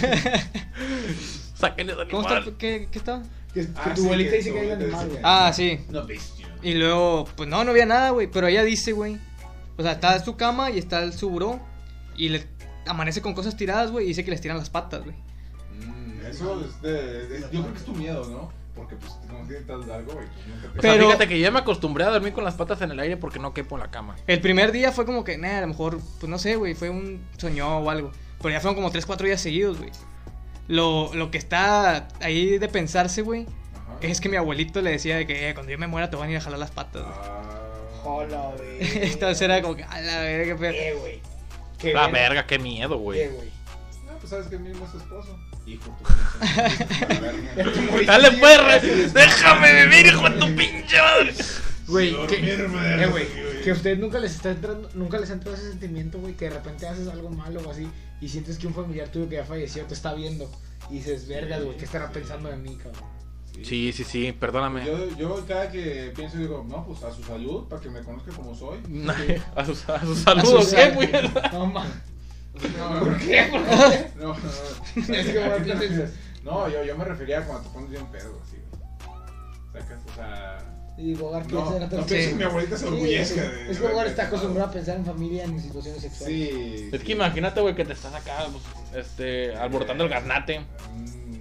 [1.57, 2.43] Sáquenle ese ¿Cómo animal.
[2.47, 2.57] está?
[2.57, 3.23] ¿Qué, qué estaba?
[3.53, 5.21] Que, que Ah, tu sí, abuelita que dice tu que hay un abuelita animal, dice
[5.21, 5.23] güey.
[5.23, 5.79] Ah, sí.
[5.89, 6.47] Una bestia.
[6.63, 8.27] Y luego, pues no, no había nada, güey.
[8.27, 9.17] Pero ella dice, güey.
[9.77, 11.59] O sea, está en su cama y está el su buró.
[12.15, 12.47] Y le
[12.87, 14.05] amanece con cosas tiradas, güey.
[14.05, 15.15] Y dice que les tiran las patas, güey.
[15.85, 18.51] Mm, eso es de, de- Yo creo que es tu miedo, ¿no?
[18.75, 20.79] Porque, pues, como tienes tan largo, güey, pues nunca te.
[20.79, 22.91] O sea, Pero- fíjate que yo ya me acostumbré a dormir con las patas en
[22.91, 24.15] el aire porque no quepo en la cama.
[24.27, 26.75] El primer día fue como que, nah, a lo mejor, pues no sé, güey.
[26.75, 28.11] Fue un soñó o algo.
[28.39, 29.89] Pero ya fueron como 3, 4 días seguidos, güey.
[30.67, 33.45] Lo, lo que está ahí de pensarse, güey.
[34.01, 36.29] Es que mi abuelito le decía de que eh, cuando yo me muera te van
[36.29, 37.15] a ir a jalar las patas, güey.
[37.17, 37.43] Ah.
[38.03, 38.77] Hola, güey.
[39.11, 40.71] Entonces era como que, a la verga, qué pedo.
[40.73, 41.21] ¿Qué, güey?
[41.79, 42.19] ¿Qué, La verga?
[42.19, 43.27] verga, qué miedo, ¿Qué, güey.
[43.29, 43.49] güey?
[44.05, 45.37] No, pues sabes que mismo es tu esposo.
[45.65, 46.05] Hijo, tu
[48.05, 48.79] Dale, perra.
[48.79, 51.33] Déjame vivir, hijo de tu pinche madre.
[51.87, 53.27] Güey, que, Dormirme, eh, güey.
[53.63, 56.49] que a ustedes nunca les está entrando, nunca les ha entrado ese sentimiento, güey, que
[56.49, 57.87] de repente haces algo malo o así
[58.21, 60.49] y sientes que un familiar tuyo que ya falleció te está viendo
[60.89, 63.03] y dices, vergas, güey, ¿qué estará pensando de mí, cabrón?
[63.63, 64.85] Sí, sí, sí, perdóname.
[64.85, 68.31] Yo, yo cada que pienso digo, no, pues a su salud, para que me conozca
[68.31, 68.79] como soy.
[69.55, 71.09] A sus a sus saludos, ¿qué, güey?
[71.51, 71.87] No, man.
[72.77, 73.47] No, ¿Por qué?
[73.51, 74.11] ¿Por No, qué?
[74.19, 75.13] no, no.
[75.15, 76.11] Es que, piensas-
[76.43, 78.57] No, yo, yo me refería a cuando te pones bien pedo, así.
[79.73, 80.86] Sacas, o sea.
[80.97, 82.29] Y Bogar No, piensa en no otras pienso Sí.
[82.31, 83.71] que mi abuelita se Sí, orgullezca es- de.
[83.71, 86.37] Es que Bogar está acostumbrado a pensar en familia en situaciones sexuales.
[86.37, 86.89] Sí.
[86.91, 87.05] Es sí.
[87.05, 90.59] que imagínate, güey, que te estás acá, pues, este, alborotando el gaznate.
[90.59, 91.37] Mm.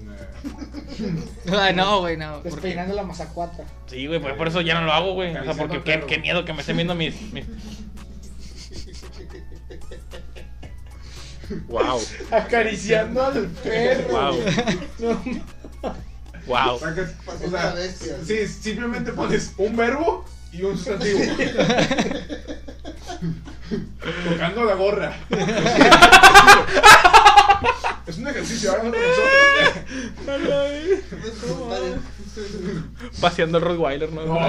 [1.55, 2.41] Ay, no, güey, no.
[2.43, 3.65] Despeinando la mazacuata.
[3.87, 5.35] Sí, güey, pues por eso ya no lo hago, güey.
[5.37, 7.21] O sea, porque qué, qué miedo que me estén viendo mis.
[7.33, 7.45] mis...
[11.69, 12.01] Wow,
[12.33, 14.09] Acariciando al perro.
[14.11, 14.37] wow,
[15.01, 15.43] güey.
[16.47, 16.79] Wow.
[16.79, 17.75] Sacas, o sea,
[18.25, 21.21] sí, simplemente pones un verbo y un sustantivo.
[24.29, 25.17] Tocando la gorra.
[28.07, 29.29] es un ejercicio, con nosotros.
[33.21, 34.25] Paseando el Rottweiler, ¿no?
[34.27, 34.39] No.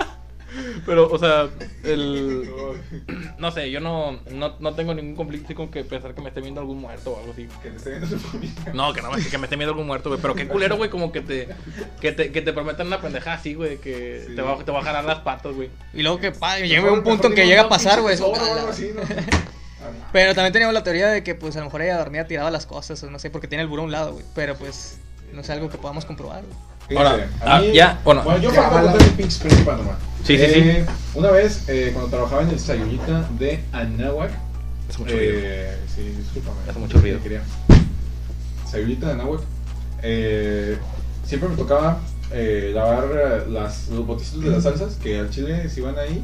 [0.86, 1.48] Pero, o sea,
[1.84, 2.50] el.
[3.38, 6.28] No sé, yo no, no, no tengo ningún conflicto así con que pensar que me
[6.28, 7.48] esté viendo algún muerto o algo así.
[7.62, 8.52] Que te esté viendo tu familia.
[8.74, 10.20] No, que no me, que me esté viendo algún muerto, güey.
[10.20, 11.48] Pero qué culero, güey, como que te,
[12.00, 14.34] que te, que te prometan una pendejada así, güey, que Sí.
[14.36, 15.70] te, va, te va a jalar las patas, güey.
[15.94, 18.16] Y luego que pa, llega un punto en que llega a pasar, güey.
[20.12, 22.66] Pero también teníamos la teoría de que, pues, a lo mejor ella dormía tiraba las
[22.66, 24.24] cosas, o no sé, porque tiene el buró a un lado, güey.
[24.34, 24.98] Pero, pues,
[25.32, 26.54] no es algo que podamos comprobar, güey.
[26.96, 28.22] Ahora, ah, a mí- ya, bueno.
[28.22, 29.96] Bueno, yo para contar mi pinche experiencia paranormal.
[30.24, 34.30] Sí, sí, Eh, Una vez, eh, cuando trabajaba en el Sayulita de Anáhuac,
[34.88, 35.32] Es mucho ruido.
[35.34, 36.56] eh, sí, discúlpame.
[36.68, 37.20] Hace mucho ruido.
[37.22, 37.42] Quería.
[38.70, 39.40] Sayulita de Anáhuac,
[40.02, 40.78] eh,
[41.24, 42.00] siempre me tocaba
[42.32, 46.22] eh, lavar las, los botecitos de las salsas, que al chile si van ahí,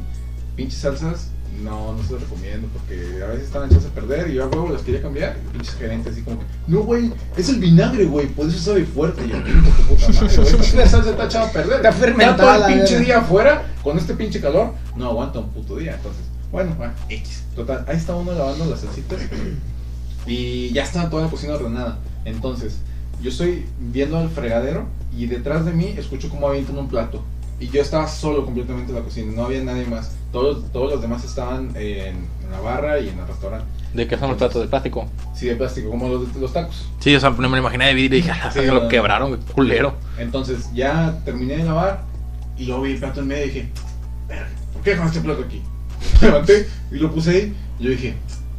[0.55, 1.27] pinches salsas,
[1.63, 4.47] no, no se los recomiendo, porque a veces están hechas a perder y yo a
[4.47, 8.05] huevo las quería cambiar, y pinches gerentes así como que, no güey, es el vinagre
[8.05, 11.25] güey, por eso sabe fuerte, y yo, "Hijo de puta madre, güey, esta salsa está
[11.25, 13.05] echada a perder, Está fermentada todo la el pinche verga".
[13.05, 17.43] día afuera, con este pinche calor, no aguanta un puto día, entonces, bueno, va, X,
[17.55, 19.19] total, ahí está uno lavando las salsitas,
[20.25, 21.99] y ya estaba toda la cocina ordenada.
[22.25, 22.77] Entonces,
[23.21, 24.85] yo estoy viendo al fregadero
[25.17, 27.23] y detrás de mí escucho cómo avientan un plato.
[27.59, 30.11] Y yo estaba solo completamente en la cocina, no había nadie más.
[30.31, 33.65] Todos, todos los demás estaban en, en la barra y en el restaurante.
[33.93, 35.07] ¿De qué son los platos de plástico?
[35.33, 36.87] Sí, de plástico, como los, los tacos.
[36.99, 38.87] Sí, o sea, no me lo imaginé de vidrio y dije, ah, Sí, lo no.
[38.89, 39.95] quebraron, culero.
[40.19, 42.03] Entonces, ya terminé de lavar
[42.57, 43.69] y luego vi el plato en medio y dije,
[44.73, 45.63] ¿por qué dejaron este plato aquí?
[46.21, 48.13] Levanté y lo puse ahí y yo dije,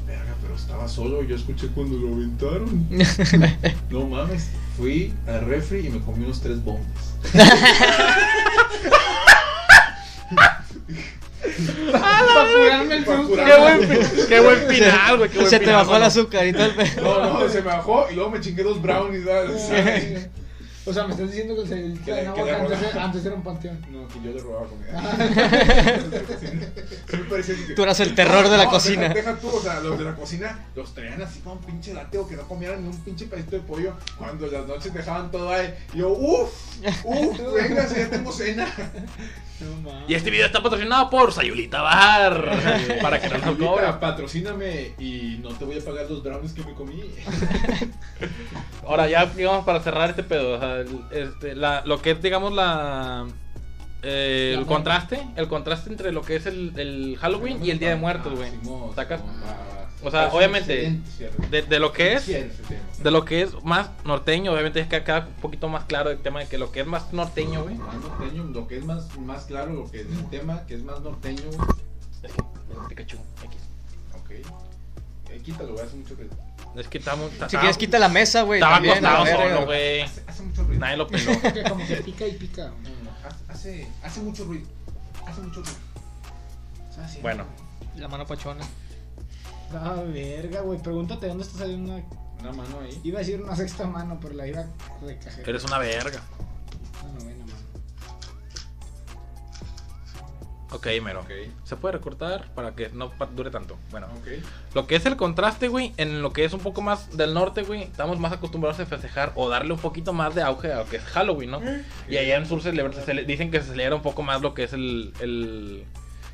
[0.09, 2.89] verga, pero estaba solo y yo escuché cuando lo aventaron.
[3.91, 4.49] No mames.
[4.77, 6.85] fui al refri y me comí unos tres bombos.
[11.93, 13.29] Para curarme el Pa' susto.
[13.29, 13.87] curarme.
[13.89, 15.47] Qué buen, qué buen final, güey.
[15.49, 17.03] Se te bajó el azúcar y todo el pedo.
[17.03, 19.25] No, no, se me bajó y luego me chingué dos brownies.
[19.25, 20.29] ¿sabes?
[20.89, 23.78] O sea, me estás diciendo que el Que antes, era- antes era un panteón.
[23.91, 25.16] No, que yo le robaba comida.
[27.43, 29.03] Sí que- Tú eras el terror de la No, cocina.
[29.09, 31.93] Deja, deja tú, o sea, los de la cocina los traían así como un pinche
[31.95, 33.95] lateo que no comieran ni un pinche pedacito de pollo.
[34.16, 35.74] Cuando las noches dejaban todo ahí.
[35.95, 36.51] Y yo, uff,
[37.05, 38.66] uff, venga, si ya tengo cena.
[39.61, 40.09] No mames.
[40.09, 42.99] Y este video está patrocinado por Sayulita Bar.
[43.03, 43.93] para que no nos cobre.
[44.01, 47.03] patrocíname y no te voy a pagar los brownies que me comí.
[48.86, 52.22] Ahora ya, digamos, para cerrar este pedo, o sea, el- este, la, lo que es,
[52.22, 53.26] digamos, la...
[54.03, 57.79] eh, La el contraste, el contraste entre lo que es el, el Halloween y el
[57.79, 58.51] Día de Muertos, güey.
[58.51, 59.20] Simón, ¿Sacas?
[60.05, 61.01] O sea, obviamente.
[61.51, 65.26] De, de lo que es, de lo que es más norteño, obviamente es que queda
[65.26, 67.74] un poquito más claro el tema de que lo que es más norteño, güey.
[67.74, 70.85] Más norteño, lo que es más, más claro, lo que es el tema, que es
[70.85, 71.68] más norteño, güey.
[72.22, 72.43] Es que,
[72.89, 73.59] Pikachu, X.
[74.14, 74.31] Ok.
[75.31, 76.35] Eh, quítalo, güey, hace mucho ruido.
[76.76, 77.31] Es que estamos...
[77.49, 78.59] Si quieres, quita la mesa, güey.
[78.61, 80.01] Estaba también, la acostado solo, güey.
[80.03, 80.81] Hace, hace mucho ruido.
[80.81, 81.33] Nadie lo peló.
[81.68, 82.64] Como que pica y pica.
[82.66, 83.11] No, no, no,
[83.49, 84.68] hace, hace, mucho ruido.
[85.26, 85.76] Hace mucho ruido.
[87.03, 87.45] Haciendo- Bueno.
[87.97, 88.64] La mano pachona.
[89.72, 90.79] Ah, verga, güey.
[90.81, 92.05] Pregúntate dónde está saliendo una.
[92.41, 93.01] Una mano ahí.
[93.03, 94.66] Iba a decir una sexta mano, pero la iba a
[95.05, 95.49] recajer.
[95.49, 96.22] Eres una verga.
[100.71, 101.21] Ok, mero.
[101.21, 101.31] Ok.
[101.64, 103.79] Se puede recortar para que no dure tanto.
[103.91, 104.27] Bueno, Ok.
[104.75, 107.62] lo que es el contraste, güey, en lo que es un poco más del norte,
[107.62, 110.87] güey, estamos más acostumbrados a festejar o darle un poquito más de auge a lo
[110.87, 111.61] que es Halloween, ¿no?
[112.09, 114.43] Y allá en sur se celebra- se cele- dicen que se celebra un poco más
[114.43, 115.14] lo que es el...
[115.21, 115.85] el-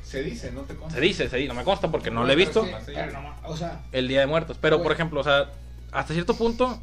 [0.03, 0.95] Se dice, no te consta.
[0.95, 2.67] se dice, se dice, no me consta porque no lo he visto,
[3.45, 4.57] o sea, el Día de Muertos.
[4.59, 5.49] Pero, por ejemplo, o sea,
[5.93, 6.81] hasta cierto punto...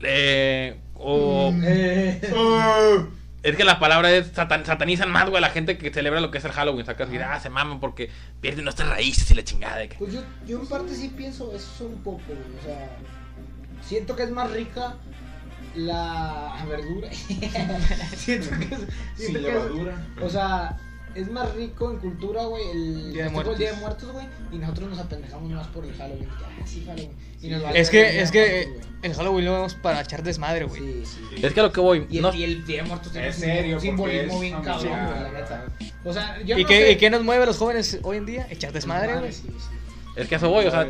[0.00, 1.50] Eh, o...
[1.52, 1.64] Mm.
[3.44, 6.30] Es que la palabra es satan- satanizan más, güey, a la gente que celebra lo
[6.30, 6.86] que es el Halloween.
[6.86, 9.96] Sacas, y, ah, se maman porque pierden nuestras raíces y la chingada de que...
[9.98, 12.38] pues yo, yo en parte sí pienso eso un poco, güey.
[12.58, 12.90] O sea,
[13.86, 14.94] siento que es más rica
[15.76, 17.08] la verdura.
[18.16, 18.80] siento que es.
[19.16, 20.06] Sin siento que es- levadura.
[20.22, 20.78] o sea,
[21.14, 23.80] es más rico en cultura, güey, el Día de del Día de Muertos.
[23.80, 26.28] Muertos, güey, y nosotros nos apendejamos más por el Halloween.
[26.30, 27.10] Ah, sí, Halloween.
[27.42, 30.64] Y nos vale Es que, es que Muertos, el Halloween lo vemos para echar desmadre,
[30.64, 30.80] güey.
[30.80, 31.04] güey.
[31.04, 31.44] Sí, sí.
[31.46, 32.06] Es que a lo que voy...
[32.10, 34.40] Y el, no- y el Día de Muertos tiene Es un serio, simbolismo porque es
[34.52, 35.66] bien cabrón, la neta.
[36.04, 38.16] O sea, yo ¿Y, no qué, sé- ¿Y qué nos mueve a los jóvenes hoy
[38.16, 38.46] en día?
[38.50, 39.32] Echar desmadre, güey.
[39.32, 39.50] Sí, sí.
[40.16, 40.86] Es que a eso voy, o sea,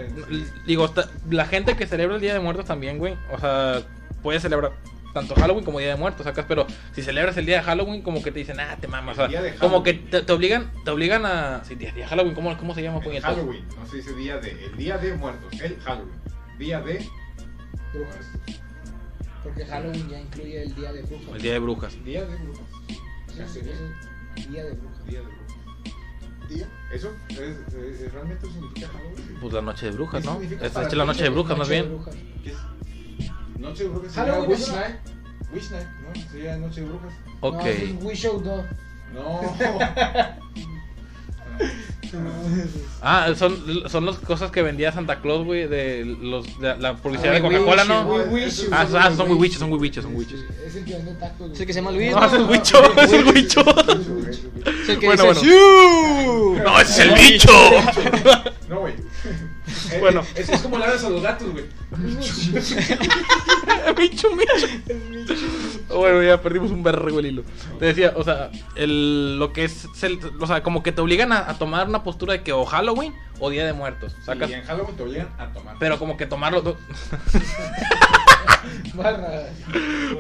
[0.67, 0.93] digo,
[1.31, 3.83] la gente que celebra el Día de Muertos también, güey, o sea,
[4.23, 4.73] puede celebrar
[5.15, 8.23] tanto Halloween como Día de Muertos, sacas, pero si celebras el día de Halloween, como
[8.23, 10.33] que te dicen, ah, te mamas, o sea, El día de como que te, te
[10.33, 13.35] obligan, te obligan a, sí, día, día de Halloween, ¿cómo, cómo se llama, El puñetas?
[13.35, 14.51] Halloween, no se dice día de.
[14.67, 16.15] El día de muertos, el Halloween.
[16.59, 17.09] Día de.
[17.93, 18.27] Brujas.
[19.43, 21.29] Porque Halloween ya incluye el día de brujas.
[21.37, 22.05] El Día de Brujas.
[22.05, 22.67] Día de brujas.
[23.29, 23.61] Sí, sí,
[24.51, 25.07] Día de brujas.
[25.07, 26.49] Día de brujas.
[26.49, 26.69] ¿Día?
[26.93, 27.11] ¿Eso?
[27.31, 29.39] ¿Es, es- es- realmente significa Halloween?
[29.41, 30.41] Pues la noche de brujas, ¿Qué ¿no?
[30.65, 31.99] Es, la noche de brujas, más bien.
[33.65, 34.97] Noche de brujas sería Halloween Wish es una- Night.
[35.53, 36.31] Wish Night, ¿no?
[36.31, 37.13] Sería Noche de brujas.
[37.41, 37.55] Ok.
[37.55, 38.65] No, es We Show Dog.
[39.15, 39.41] No.
[43.03, 43.57] Ah, son,
[43.89, 47.43] son las cosas que vendía Santa Claus, güey, de, los, de la publicidad Ah, de
[47.43, 48.07] Coca-Cola, Wish, ¿no?
[48.07, 48.69] We Wish.
[48.71, 50.41] Ah, ah, son son wiwiches, son Sí, wiwiches.
[50.41, 51.51] sí, Es el que vende tacos.
[51.53, 53.61] Es el que se llama Luis, No, es el bicho, es el bicho.
[54.65, 56.63] Es el que Bueno, dice, bueno.
[56.65, 57.53] No, ese es el bicho.
[58.69, 58.95] No, güey.
[59.93, 60.21] Eh, Bueno.
[60.21, 61.65] eh, Es, es como le hablas a los gatos, güey.
[63.97, 64.67] bicho, bicho.
[65.95, 67.43] Bueno, ya perdimos un berrego el hilo.
[67.79, 71.33] Te decía, o sea, el, lo que es, el- o sea, como que te obligan
[71.33, 74.51] a, a tomar una postura de que o Halloween o Día de Muertos, sacas.
[74.51, 75.77] Y en Halloween te obligan a tomar.
[75.79, 76.77] Pero como que tomar los dos,
[78.95, 79.45] Barra.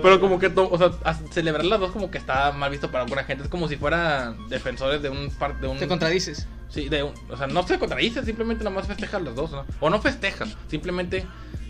[0.02, 0.90] pero como que, o sea,
[1.30, 3.44] celebrar las dos como que está mal visto para alguna gente.
[3.44, 6.46] Es como si fueran defensores de un, par- de un, Te contradices.
[6.74, 9.64] Sí, de un- o sea, no se contradice, simplemente nada más festejas las dos, ¿no?
[9.80, 11.24] O no festejas, simplemente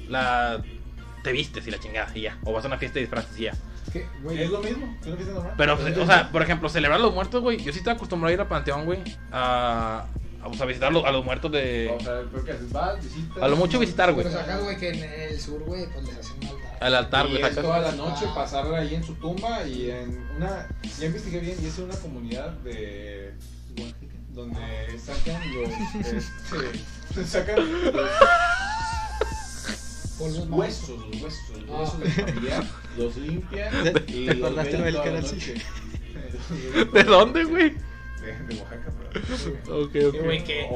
[0.08, 0.62] la
[1.22, 2.38] te vistes y la chingada y ya.
[2.44, 3.52] O vas a una fiesta de disfraces y ya.
[3.92, 4.42] ¿Qué, güey?
[4.42, 5.54] Es lo mismo, es una fiesta normal.
[5.56, 7.58] Pero, o sea, por ejemplo, celebrar a los muertos, güey.
[7.62, 9.00] Yo sí estoy acostumbrado a ir al panteón, güey.
[9.30, 10.06] A,
[10.42, 11.94] a, sea, visitar a los, a los muertos de.
[11.94, 13.42] O sea, creo que haces, vas, visitas.
[13.42, 14.26] A lo mucho visitar, güey.
[14.26, 16.78] Pero sacas, güey, que en el sur, güey, pues les hacen un altar.
[16.80, 17.42] Al altar, Y güey.
[17.42, 17.62] sacas.
[17.62, 20.66] toda la noche pasarla ahí en su tumba y en una.
[20.98, 23.34] Ya investigué bien y es una comunidad de.
[24.34, 25.70] Donde sacan los.
[27.14, 27.84] Este, sacan los
[30.48, 32.64] huesos, los huesos, los huesos del familiar,
[32.96, 35.40] los limpian ¿Te y los acordaste ven lo del toda la canal.
[36.92, 37.76] ¿De dónde, güey?
[38.24, 40.24] De, de Oaxaca, pero Ok, ok.
[40.24, 40.68] güey, que,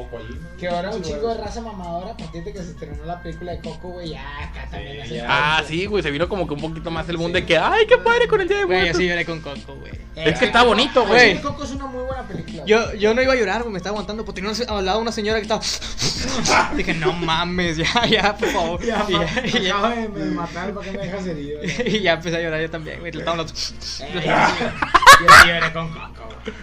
[0.59, 3.51] que ahora un chingo de raza mamadora a partir de que se estrenó la película
[3.53, 5.25] de Coco, güey, ya acá también Sí, ya.
[5.29, 7.85] Ah, sí, güey, se vino como que un poquito más el mundo de que, ay,
[7.87, 8.97] qué padre con el Día de Güey, Muertos.
[8.97, 9.91] así lloré con Coco, güey.
[10.15, 11.35] Es que está bonito, güey.
[11.37, 12.63] Sí, Coco es una muy buena película.
[12.65, 14.99] Yo, yo no iba a llorar, güey, me estaba aguantando porque tenía una- al lado
[14.99, 15.61] una señora que estaba.
[16.75, 18.79] Dije, no mames, ya, ya, por favor.
[18.85, 21.59] Ya, Y ya, y ya, acabo de matar, ¿para qué me dejas herido?
[21.59, 21.95] güey?
[21.97, 23.11] y ya empecé a llorar yo también, güey.
[23.11, 24.07] le estaban los- Eh,
[25.19, 26.55] Yo lloré con Coco, güey.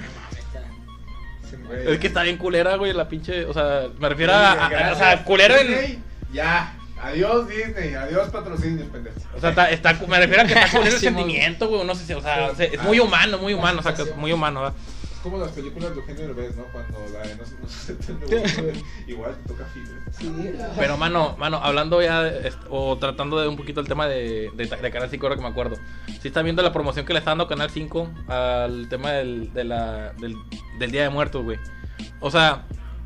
[1.56, 1.92] Muere.
[1.92, 3.44] Es que está bien culera, güey, la pinche.
[3.44, 4.52] O sea, me refiero a.
[4.66, 5.68] a- o sea, culero en.
[5.68, 5.98] Disney,
[6.32, 6.72] Ya.
[7.02, 9.22] Adiós Disney, adiós patrocinios, pendejos.
[9.36, 11.84] O sea, está, está- me refiero a que está culero el Sí, sentimiento, güey.
[11.84, 14.16] No sé si, o sea, se- es muy humano, muy humano, o sea, que es
[14.16, 14.76] muy humano, ¿verdad?
[15.26, 16.62] Es como las películas de Eugenio Derbez, ¿no?
[16.64, 18.72] Cuando la de no, se- no se
[19.08, 19.90] igual te toca fibra.
[20.12, 20.32] Sí,
[20.78, 22.30] Pero, mano, mano, hablando ya,
[22.70, 25.48] o tratando de un poquito el tema de, de, de Canal 5, ahora que me
[25.48, 25.76] acuerdo.
[26.20, 29.64] Si están viendo la promoción que le está dando Canal 5 al tema del, de
[29.64, 30.36] la, del,
[30.78, 31.58] del Día de Muertos, güey.
[32.20, 32.64] O sea,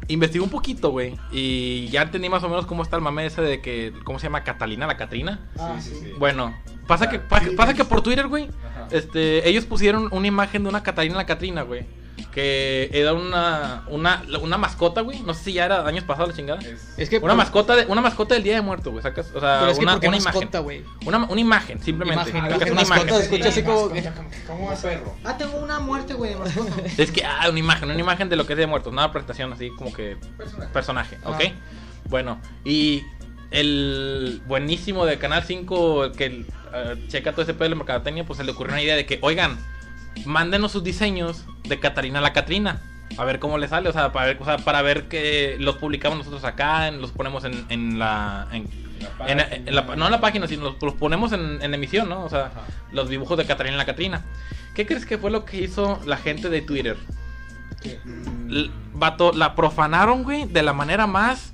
[0.09, 1.17] investigué un poquito, güey.
[1.33, 4.27] Y ya entendí más o menos cómo está el mame ese de que, ¿cómo se
[4.27, 4.45] llama?
[4.45, 5.49] Catalina, la Catrina.
[5.59, 6.13] Ah, sí, sí, sí.
[6.19, 6.55] Bueno,
[6.87, 7.79] pasa que, Ah, sí, pasa sí.
[7.79, 8.49] que por Twitter, güey,
[8.91, 11.87] este, ellos pusieron una imagen de una Catalina la Catrina, güey.
[12.27, 15.21] Que era una, una, una mascota, güey.
[15.21, 16.61] No sé si ya era años pasados la chingada.
[16.61, 17.19] Es- Es que.
[17.19, 19.03] Una mascota, de, una mascota del Día de Muertos, güey.
[19.03, 20.63] Sacas, o sea, Pero es que una, ¿por qué una mascota, imagen.
[20.63, 20.85] güey?
[21.07, 22.31] Una, una imagen, simplemente.
[22.31, 23.23] Imagen, Sacas una mascota imagen.
[23.23, 25.17] escucha así como que- ¿Cómo como vas a perro.
[25.25, 26.73] Ah, tengo una muerte, güey, de mascota.
[26.99, 28.93] Es que, ah, una imagen, una imagen de lo que es Día de Muertos.
[28.93, 30.73] Una presentación así como que Personaje.
[30.73, 31.31] personaje, Ah.
[31.31, 31.41] ¿ok?
[32.09, 33.05] Bueno, y
[33.65, 36.27] el buenísimo de Canal 5, el que
[36.73, 39.07] eh, checa todo ese pedo de la mercadotecnia, pues se le ocurrió una idea de
[39.07, 39.59] que, oigan,
[40.25, 42.81] mándenos sus diseños de Catarina la Catrina.
[43.19, 45.77] A ver cómo le sale, o sea, para ver, o sea, para ver que los
[45.77, 48.47] publicamos nosotros acá, en- los ponemos en, en la...
[48.53, 48.69] en-
[49.01, 49.49] La en- página.
[49.67, 52.25] en la- no en la página, sino los, los ponemos en, en emisión, ¿no?
[52.25, 52.61] O sea, Ajá.
[52.93, 54.25] los dibujos de Catarina la Catrina.
[54.75, 56.97] ¿Qué crees que fue lo que hizo la gente de Twitter?
[58.95, 61.51] Vato, la profanaron, güey, de la manera más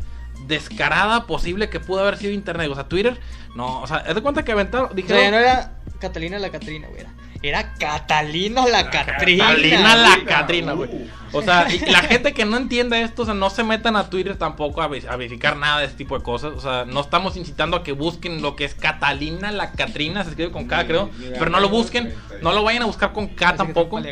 [0.46, 2.68] descarada posible que pudo haber sido internet.
[2.70, 3.18] O sea, Twitter,
[3.54, 6.38] no, o sea, haz de cuenta que aventaron, O dijeron, sea, ya no era Catalina
[6.38, 7.00] la Catrina, güey.
[7.00, 7.12] Era,
[7.48, 9.46] era Catalina la Catrina.
[9.48, 10.24] Catalina la.
[10.24, 10.90] Catrina, güey.
[11.32, 14.08] O sea, y la gente que no entiende esto, o sea, no se metan a
[14.08, 16.52] Twitter tampoco a, ve- a verificar nada de este tipo de cosas.
[16.56, 20.30] O sea, no estamos incitando a que busquen lo que es Catalina la Catrina, se
[20.30, 21.10] escribe con K, creo.
[21.38, 22.36] Pero no lo busquen, 30.
[22.42, 23.96] no lo vayan a buscar con K que tampoco.
[23.96, 24.06] un.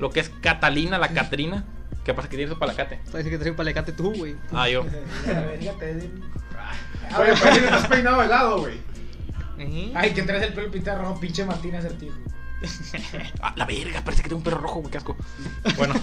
[0.00, 1.64] Lo que es Catalina la Catrina.
[2.04, 2.98] ¿Qué pasa que tienes palacate?
[3.12, 4.34] Parece que trae un paliacate tú, güey.
[4.52, 4.84] Ah, yo.
[5.26, 6.22] Den-
[7.18, 8.78] Oye, parece que estás peinado de lado, güey.
[9.94, 12.14] Ay, que traes el pelo pintado rojo, pinche Martín acertijo.
[13.42, 15.16] Ah, la verga, parece que tengo un perro rojo, güey, qué asco.
[15.76, 15.94] Bueno,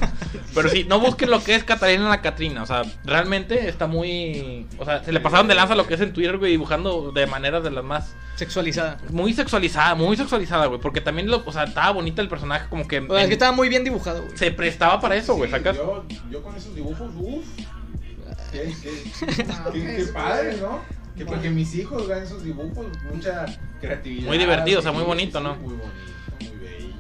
[0.56, 2.64] pero sí, no busquen lo que es Catalina la Catrina.
[2.64, 4.66] O sea, realmente está muy.
[4.80, 7.28] O sea, se le pasaron de lanza lo que es en Twitter, güey, dibujando de
[7.28, 8.16] maneras de las más.
[8.36, 8.98] Sexualizada.
[9.10, 10.80] Muy sexualizada, muy sexualizada, güey.
[10.82, 13.00] Porque también, lo, o sea, estaba bonita el personaje, como que.
[13.00, 14.38] O sea, es que estaba muy bien dibujado, güey.
[14.38, 15.76] Se prestaba para eso, güey, sacas.
[15.78, 17.46] Yo, yo con esos dibujos, uff.
[18.52, 20.80] Qué, qué, No, qué, qué es- padre, ¿no?
[21.16, 23.46] Que porque mis hijos vean esos dibujos, mucha
[23.82, 24.28] creatividad.
[24.28, 25.56] Muy divertido, o sea, muy bonito, ¿no?
[25.56, 25.88] Muy bonito.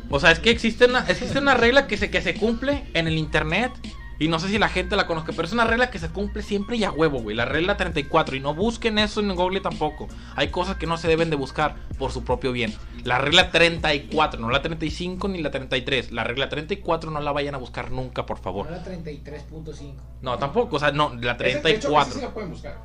[0.09, 3.07] O sea, es que existe una, existe una regla que se, que se cumple en
[3.07, 3.71] el internet.
[4.19, 6.41] Y no sé si la gente la conozca, pero es una regla que se cumple
[6.41, 7.35] siempre y a huevo, güey.
[7.35, 8.35] La regla 34.
[8.35, 10.07] Y no busquen eso en Google tampoco.
[10.35, 12.73] Hay cosas que no se deben de buscar por su propio bien.
[13.03, 16.11] La regla 34, no la 35 ni la 33.
[16.11, 18.65] La regla 34 no la vayan a buscar nunca, por favor.
[18.67, 19.93] Ahora 33.5.
[20.23, 20.77] No, tampoco.
[20.77, 22.21] O sea, no, la Esa- de hecho, sí 34.
[22.21, 22.77] la pueden buscar.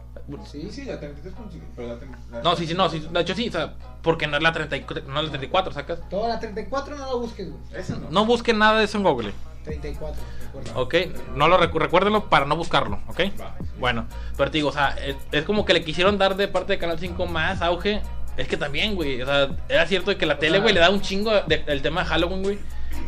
[0.51, 1.99] Sí, sí, la 33 consigue, pero la,
[2.31, 2.89] la- No, sí, sí, no.
[2.89, 3.49] Sí, de hecho, sí.
[3.49, 6.09] O sea, porque no es la 34, no es la 34, sacas.
[6.09, 7.63] Toda la 34 no la busques, güey.
[7.75, 8.11] Esa no.
[8.11, 9.33] No busquen nada de eso en Google.
[9.65, 10.79] 34, recuerda.
[10.81, 10.95] ¿Ok?
[11.37, 13.21] No lo recu- recuérdenlo para no buscarlo, ¿ok?
[13.41, 13.57] Va.
[13.79, 16.73] Bueno, pero te digo, o sea, es, es como que le quisieron dar de parte
[16.73, 18.03] de Canal 5 más auge.
[18.37, 20.81] Es que también, güey, o sea, era cierto de que la tele, sea- güey, le
[20.81, 22.59] da un chingo de- del tema de Halloween, güey.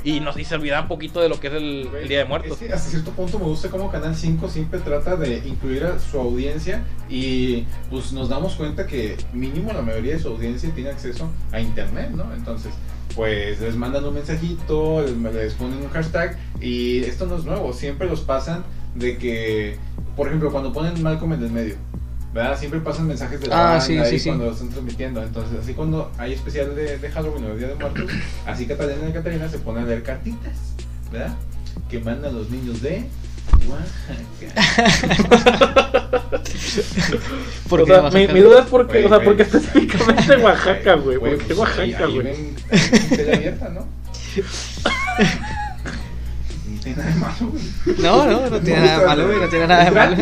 [0.03, 2.25] Y, nos, y se olvidaba un poquito de lo que es el, el Día de
[2.27, 2.53] Muertos.
[2.61, 5.99] Es que hasta cierto punto me gusta cómo Canal 5 siempre trata de incluir a
[5.99, 10.91] su audiencia y pues nos damos cuenta que mínimo la mayoría de su audiencia tiene
[10.91, 12.33] acceso a internet, ¿no?
[12.35, 12.73] Entonces,
[13.15, 17.73] pues les mandan un mensajito, les, les ponen un hashtag y esto no es nuevo,
[17.73, 19.77] siempre los pasan de que,
[20.17, 21.77] por ejemplo, cuando ponen Malcolm en el medio,
[22.35, 22.59] ¿verdad?
[22.59, 24.29] Siempre pasan mensajes de la Ah, banda sí, ahí sí, sí.
[24.29, 25.23] cuando lo están transmitiendo.
[25.23, 28.11] Entonces, así cuando hay especial de, de Halloween o de Día de Muertos,
[28.47, 30.53] así Catalina y Catarina se ponen a leer cartitas,
[31.13, 31.35] ¿verdad?
[31.89, 33.05] Que mandan los niños de
[33.69, 34.53] Oaxaca.
[37.69, 40.37] ¿Por o qué sea, vas a mi, duda es porque, Güey, o sea, porque específicamente
[40.37, 41.19] Oaxaca, güey.
[41.19, 42.35] ¿Por qué pues, Oaxaca, güey?
[43.11, 43.87] tele abierta, ¿no?
[46.67, 47.63] No tiene nada de malo, güey.
[47.99, 49.41] No, no, no tiene nada de malo, güey.
[49.41, 50.17] No tiene nada de malo.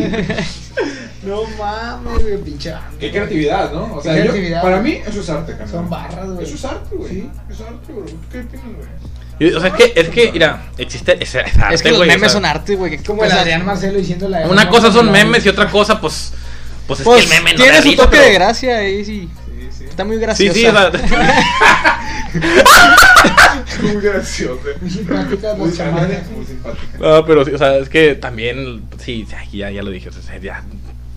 [1.25, 2.89] No mames, güey, pinche banda.
[2.99, 3.95] Qué creatividad, ¿no?
[3.95, 4.61] O sea, yo- creatividad.
[4.61, 5.69] para mí eso es arte, carnal.
[5.69, 6.45] Son barras, güey.
[6.45, 7.09] Eso es arte, güey.
[7.11, 7.29] Sí.
[7.49, 8.15] Es arte, güey.
[8.31, 9.53] ¿Qué opinas, güey?
[9.55, 11.21] O sea, es que, es que, mira, existe.
[11.21, 12.97] Es, es arte, Es que los o memes sea, son arte, güey.
[13.03, 15.69] Como el o sea, Adrián Marcelo diciendo la Una cosa son la- memes y otra
[15.69, 16.33] cosa, pues.
[16.87, 19.29] Pues es Pues que el meme no tiene su toque pero- de gracia ahí, sí.
[19.47, 19.83] Sí, sí.
[19.85, 20.53] Está muy Sí, gracioso.
[20.59, 20.91] sí, o sea,
[23.81, 24.59] Muy gracioso.
[24.81, 26.23] Muy simpática Muy la.
[26.35, 26.97] Muy simpática.
[26.99, 30.11] No, pero sí, o sea, es que también, sí, sí, ya, ya lo dije, o
[30.11, 30.63] sea, ya,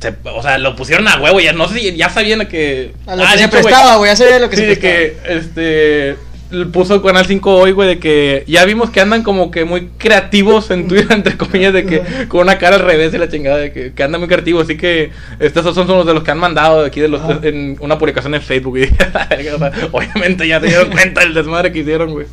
[0.01, 2.93] se- o sea, lo pusieron a huevo, ya no sé ya sabían que...
[3.07, 4.11] A lo Ah, que se prestaba, güey.
[4.11, 4.95] Ya sabía lo que Sí, se de prestaba.
[4.95, 6.17] que, este,
[6.73, 10.71] puso Canal 5 hoy, güey, de que ya vimos que andan como que muy creativos
[10.71, 13.73] en Twitter, entre comillas, de que con una cara al revés y la chingada, de
[13.73, 15.11] que, que andan muy creativos, así que
[15.41, 17.41] estos son, son los de los que han mandado de aquí de los, Ah.
[17.43, 18.83] en una publicación en Facebook, y
[19.55, 22.27] o sea, obviamente ya se dieron cuenta del desmadre que hicieron, güey.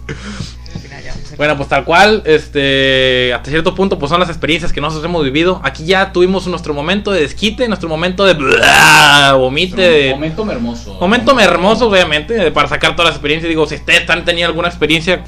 [1.38, 5.24] Bueno, pues tal cual, este, hasta cierto punto, pues son las experiencias que nosotros hemos
[5.24, 5.60] vivido.
[5.64, 10.98] Aquí ya tuvimos nuestro momento de desquite, nuestro momento de bla, vomite, de- Momento hermoso.
[11.00, 13.50] momento hermoso, obviamente, para sacar todas las experiencias.
[13.50, 15.24] Digo, si ustedes han tenido alguna experiencia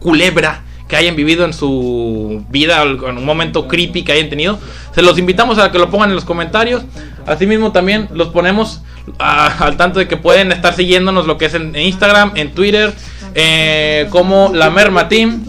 [0.00, 4.58] culebra que hayan vivido en su vida, en un momento creepy que hayan tenido,
[4.94, 6.84] se los invitamos a que lo pongan en los comentarios.
[7.26, 8.82] Asimismo, también los ponemos
[9.18, 12.52] a- al tanto de que pueden estar siguiéndonos lo que es en, en Instagram, en
[12.52, 12.94] Twitter,
[13.38, 15.44] eh, como la Merma Team.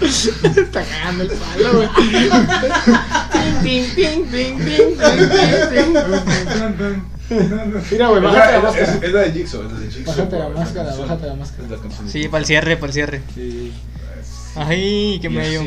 [0.00, 1.88] Está cagando el palo, güey.
[7.90, 8.84] Mira, güey, bájate la máscara.
[8.94, 10.14] es- es la de Jigsaw, es la de Jigsaw.
[10.16, 11.68] Bájate la máscara, bájate la máscara.
[12.06, 13.22] Sí, para el cierre, para el cierre.
[14.56, 15.62] Ay, qué medio.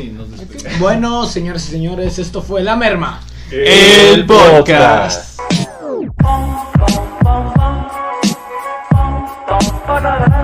[0.80, 3.20] Bueno, señores y señores, esto fue La Merma.
[3.50, 5.38] El podcast.
[9.84, 10.41] Another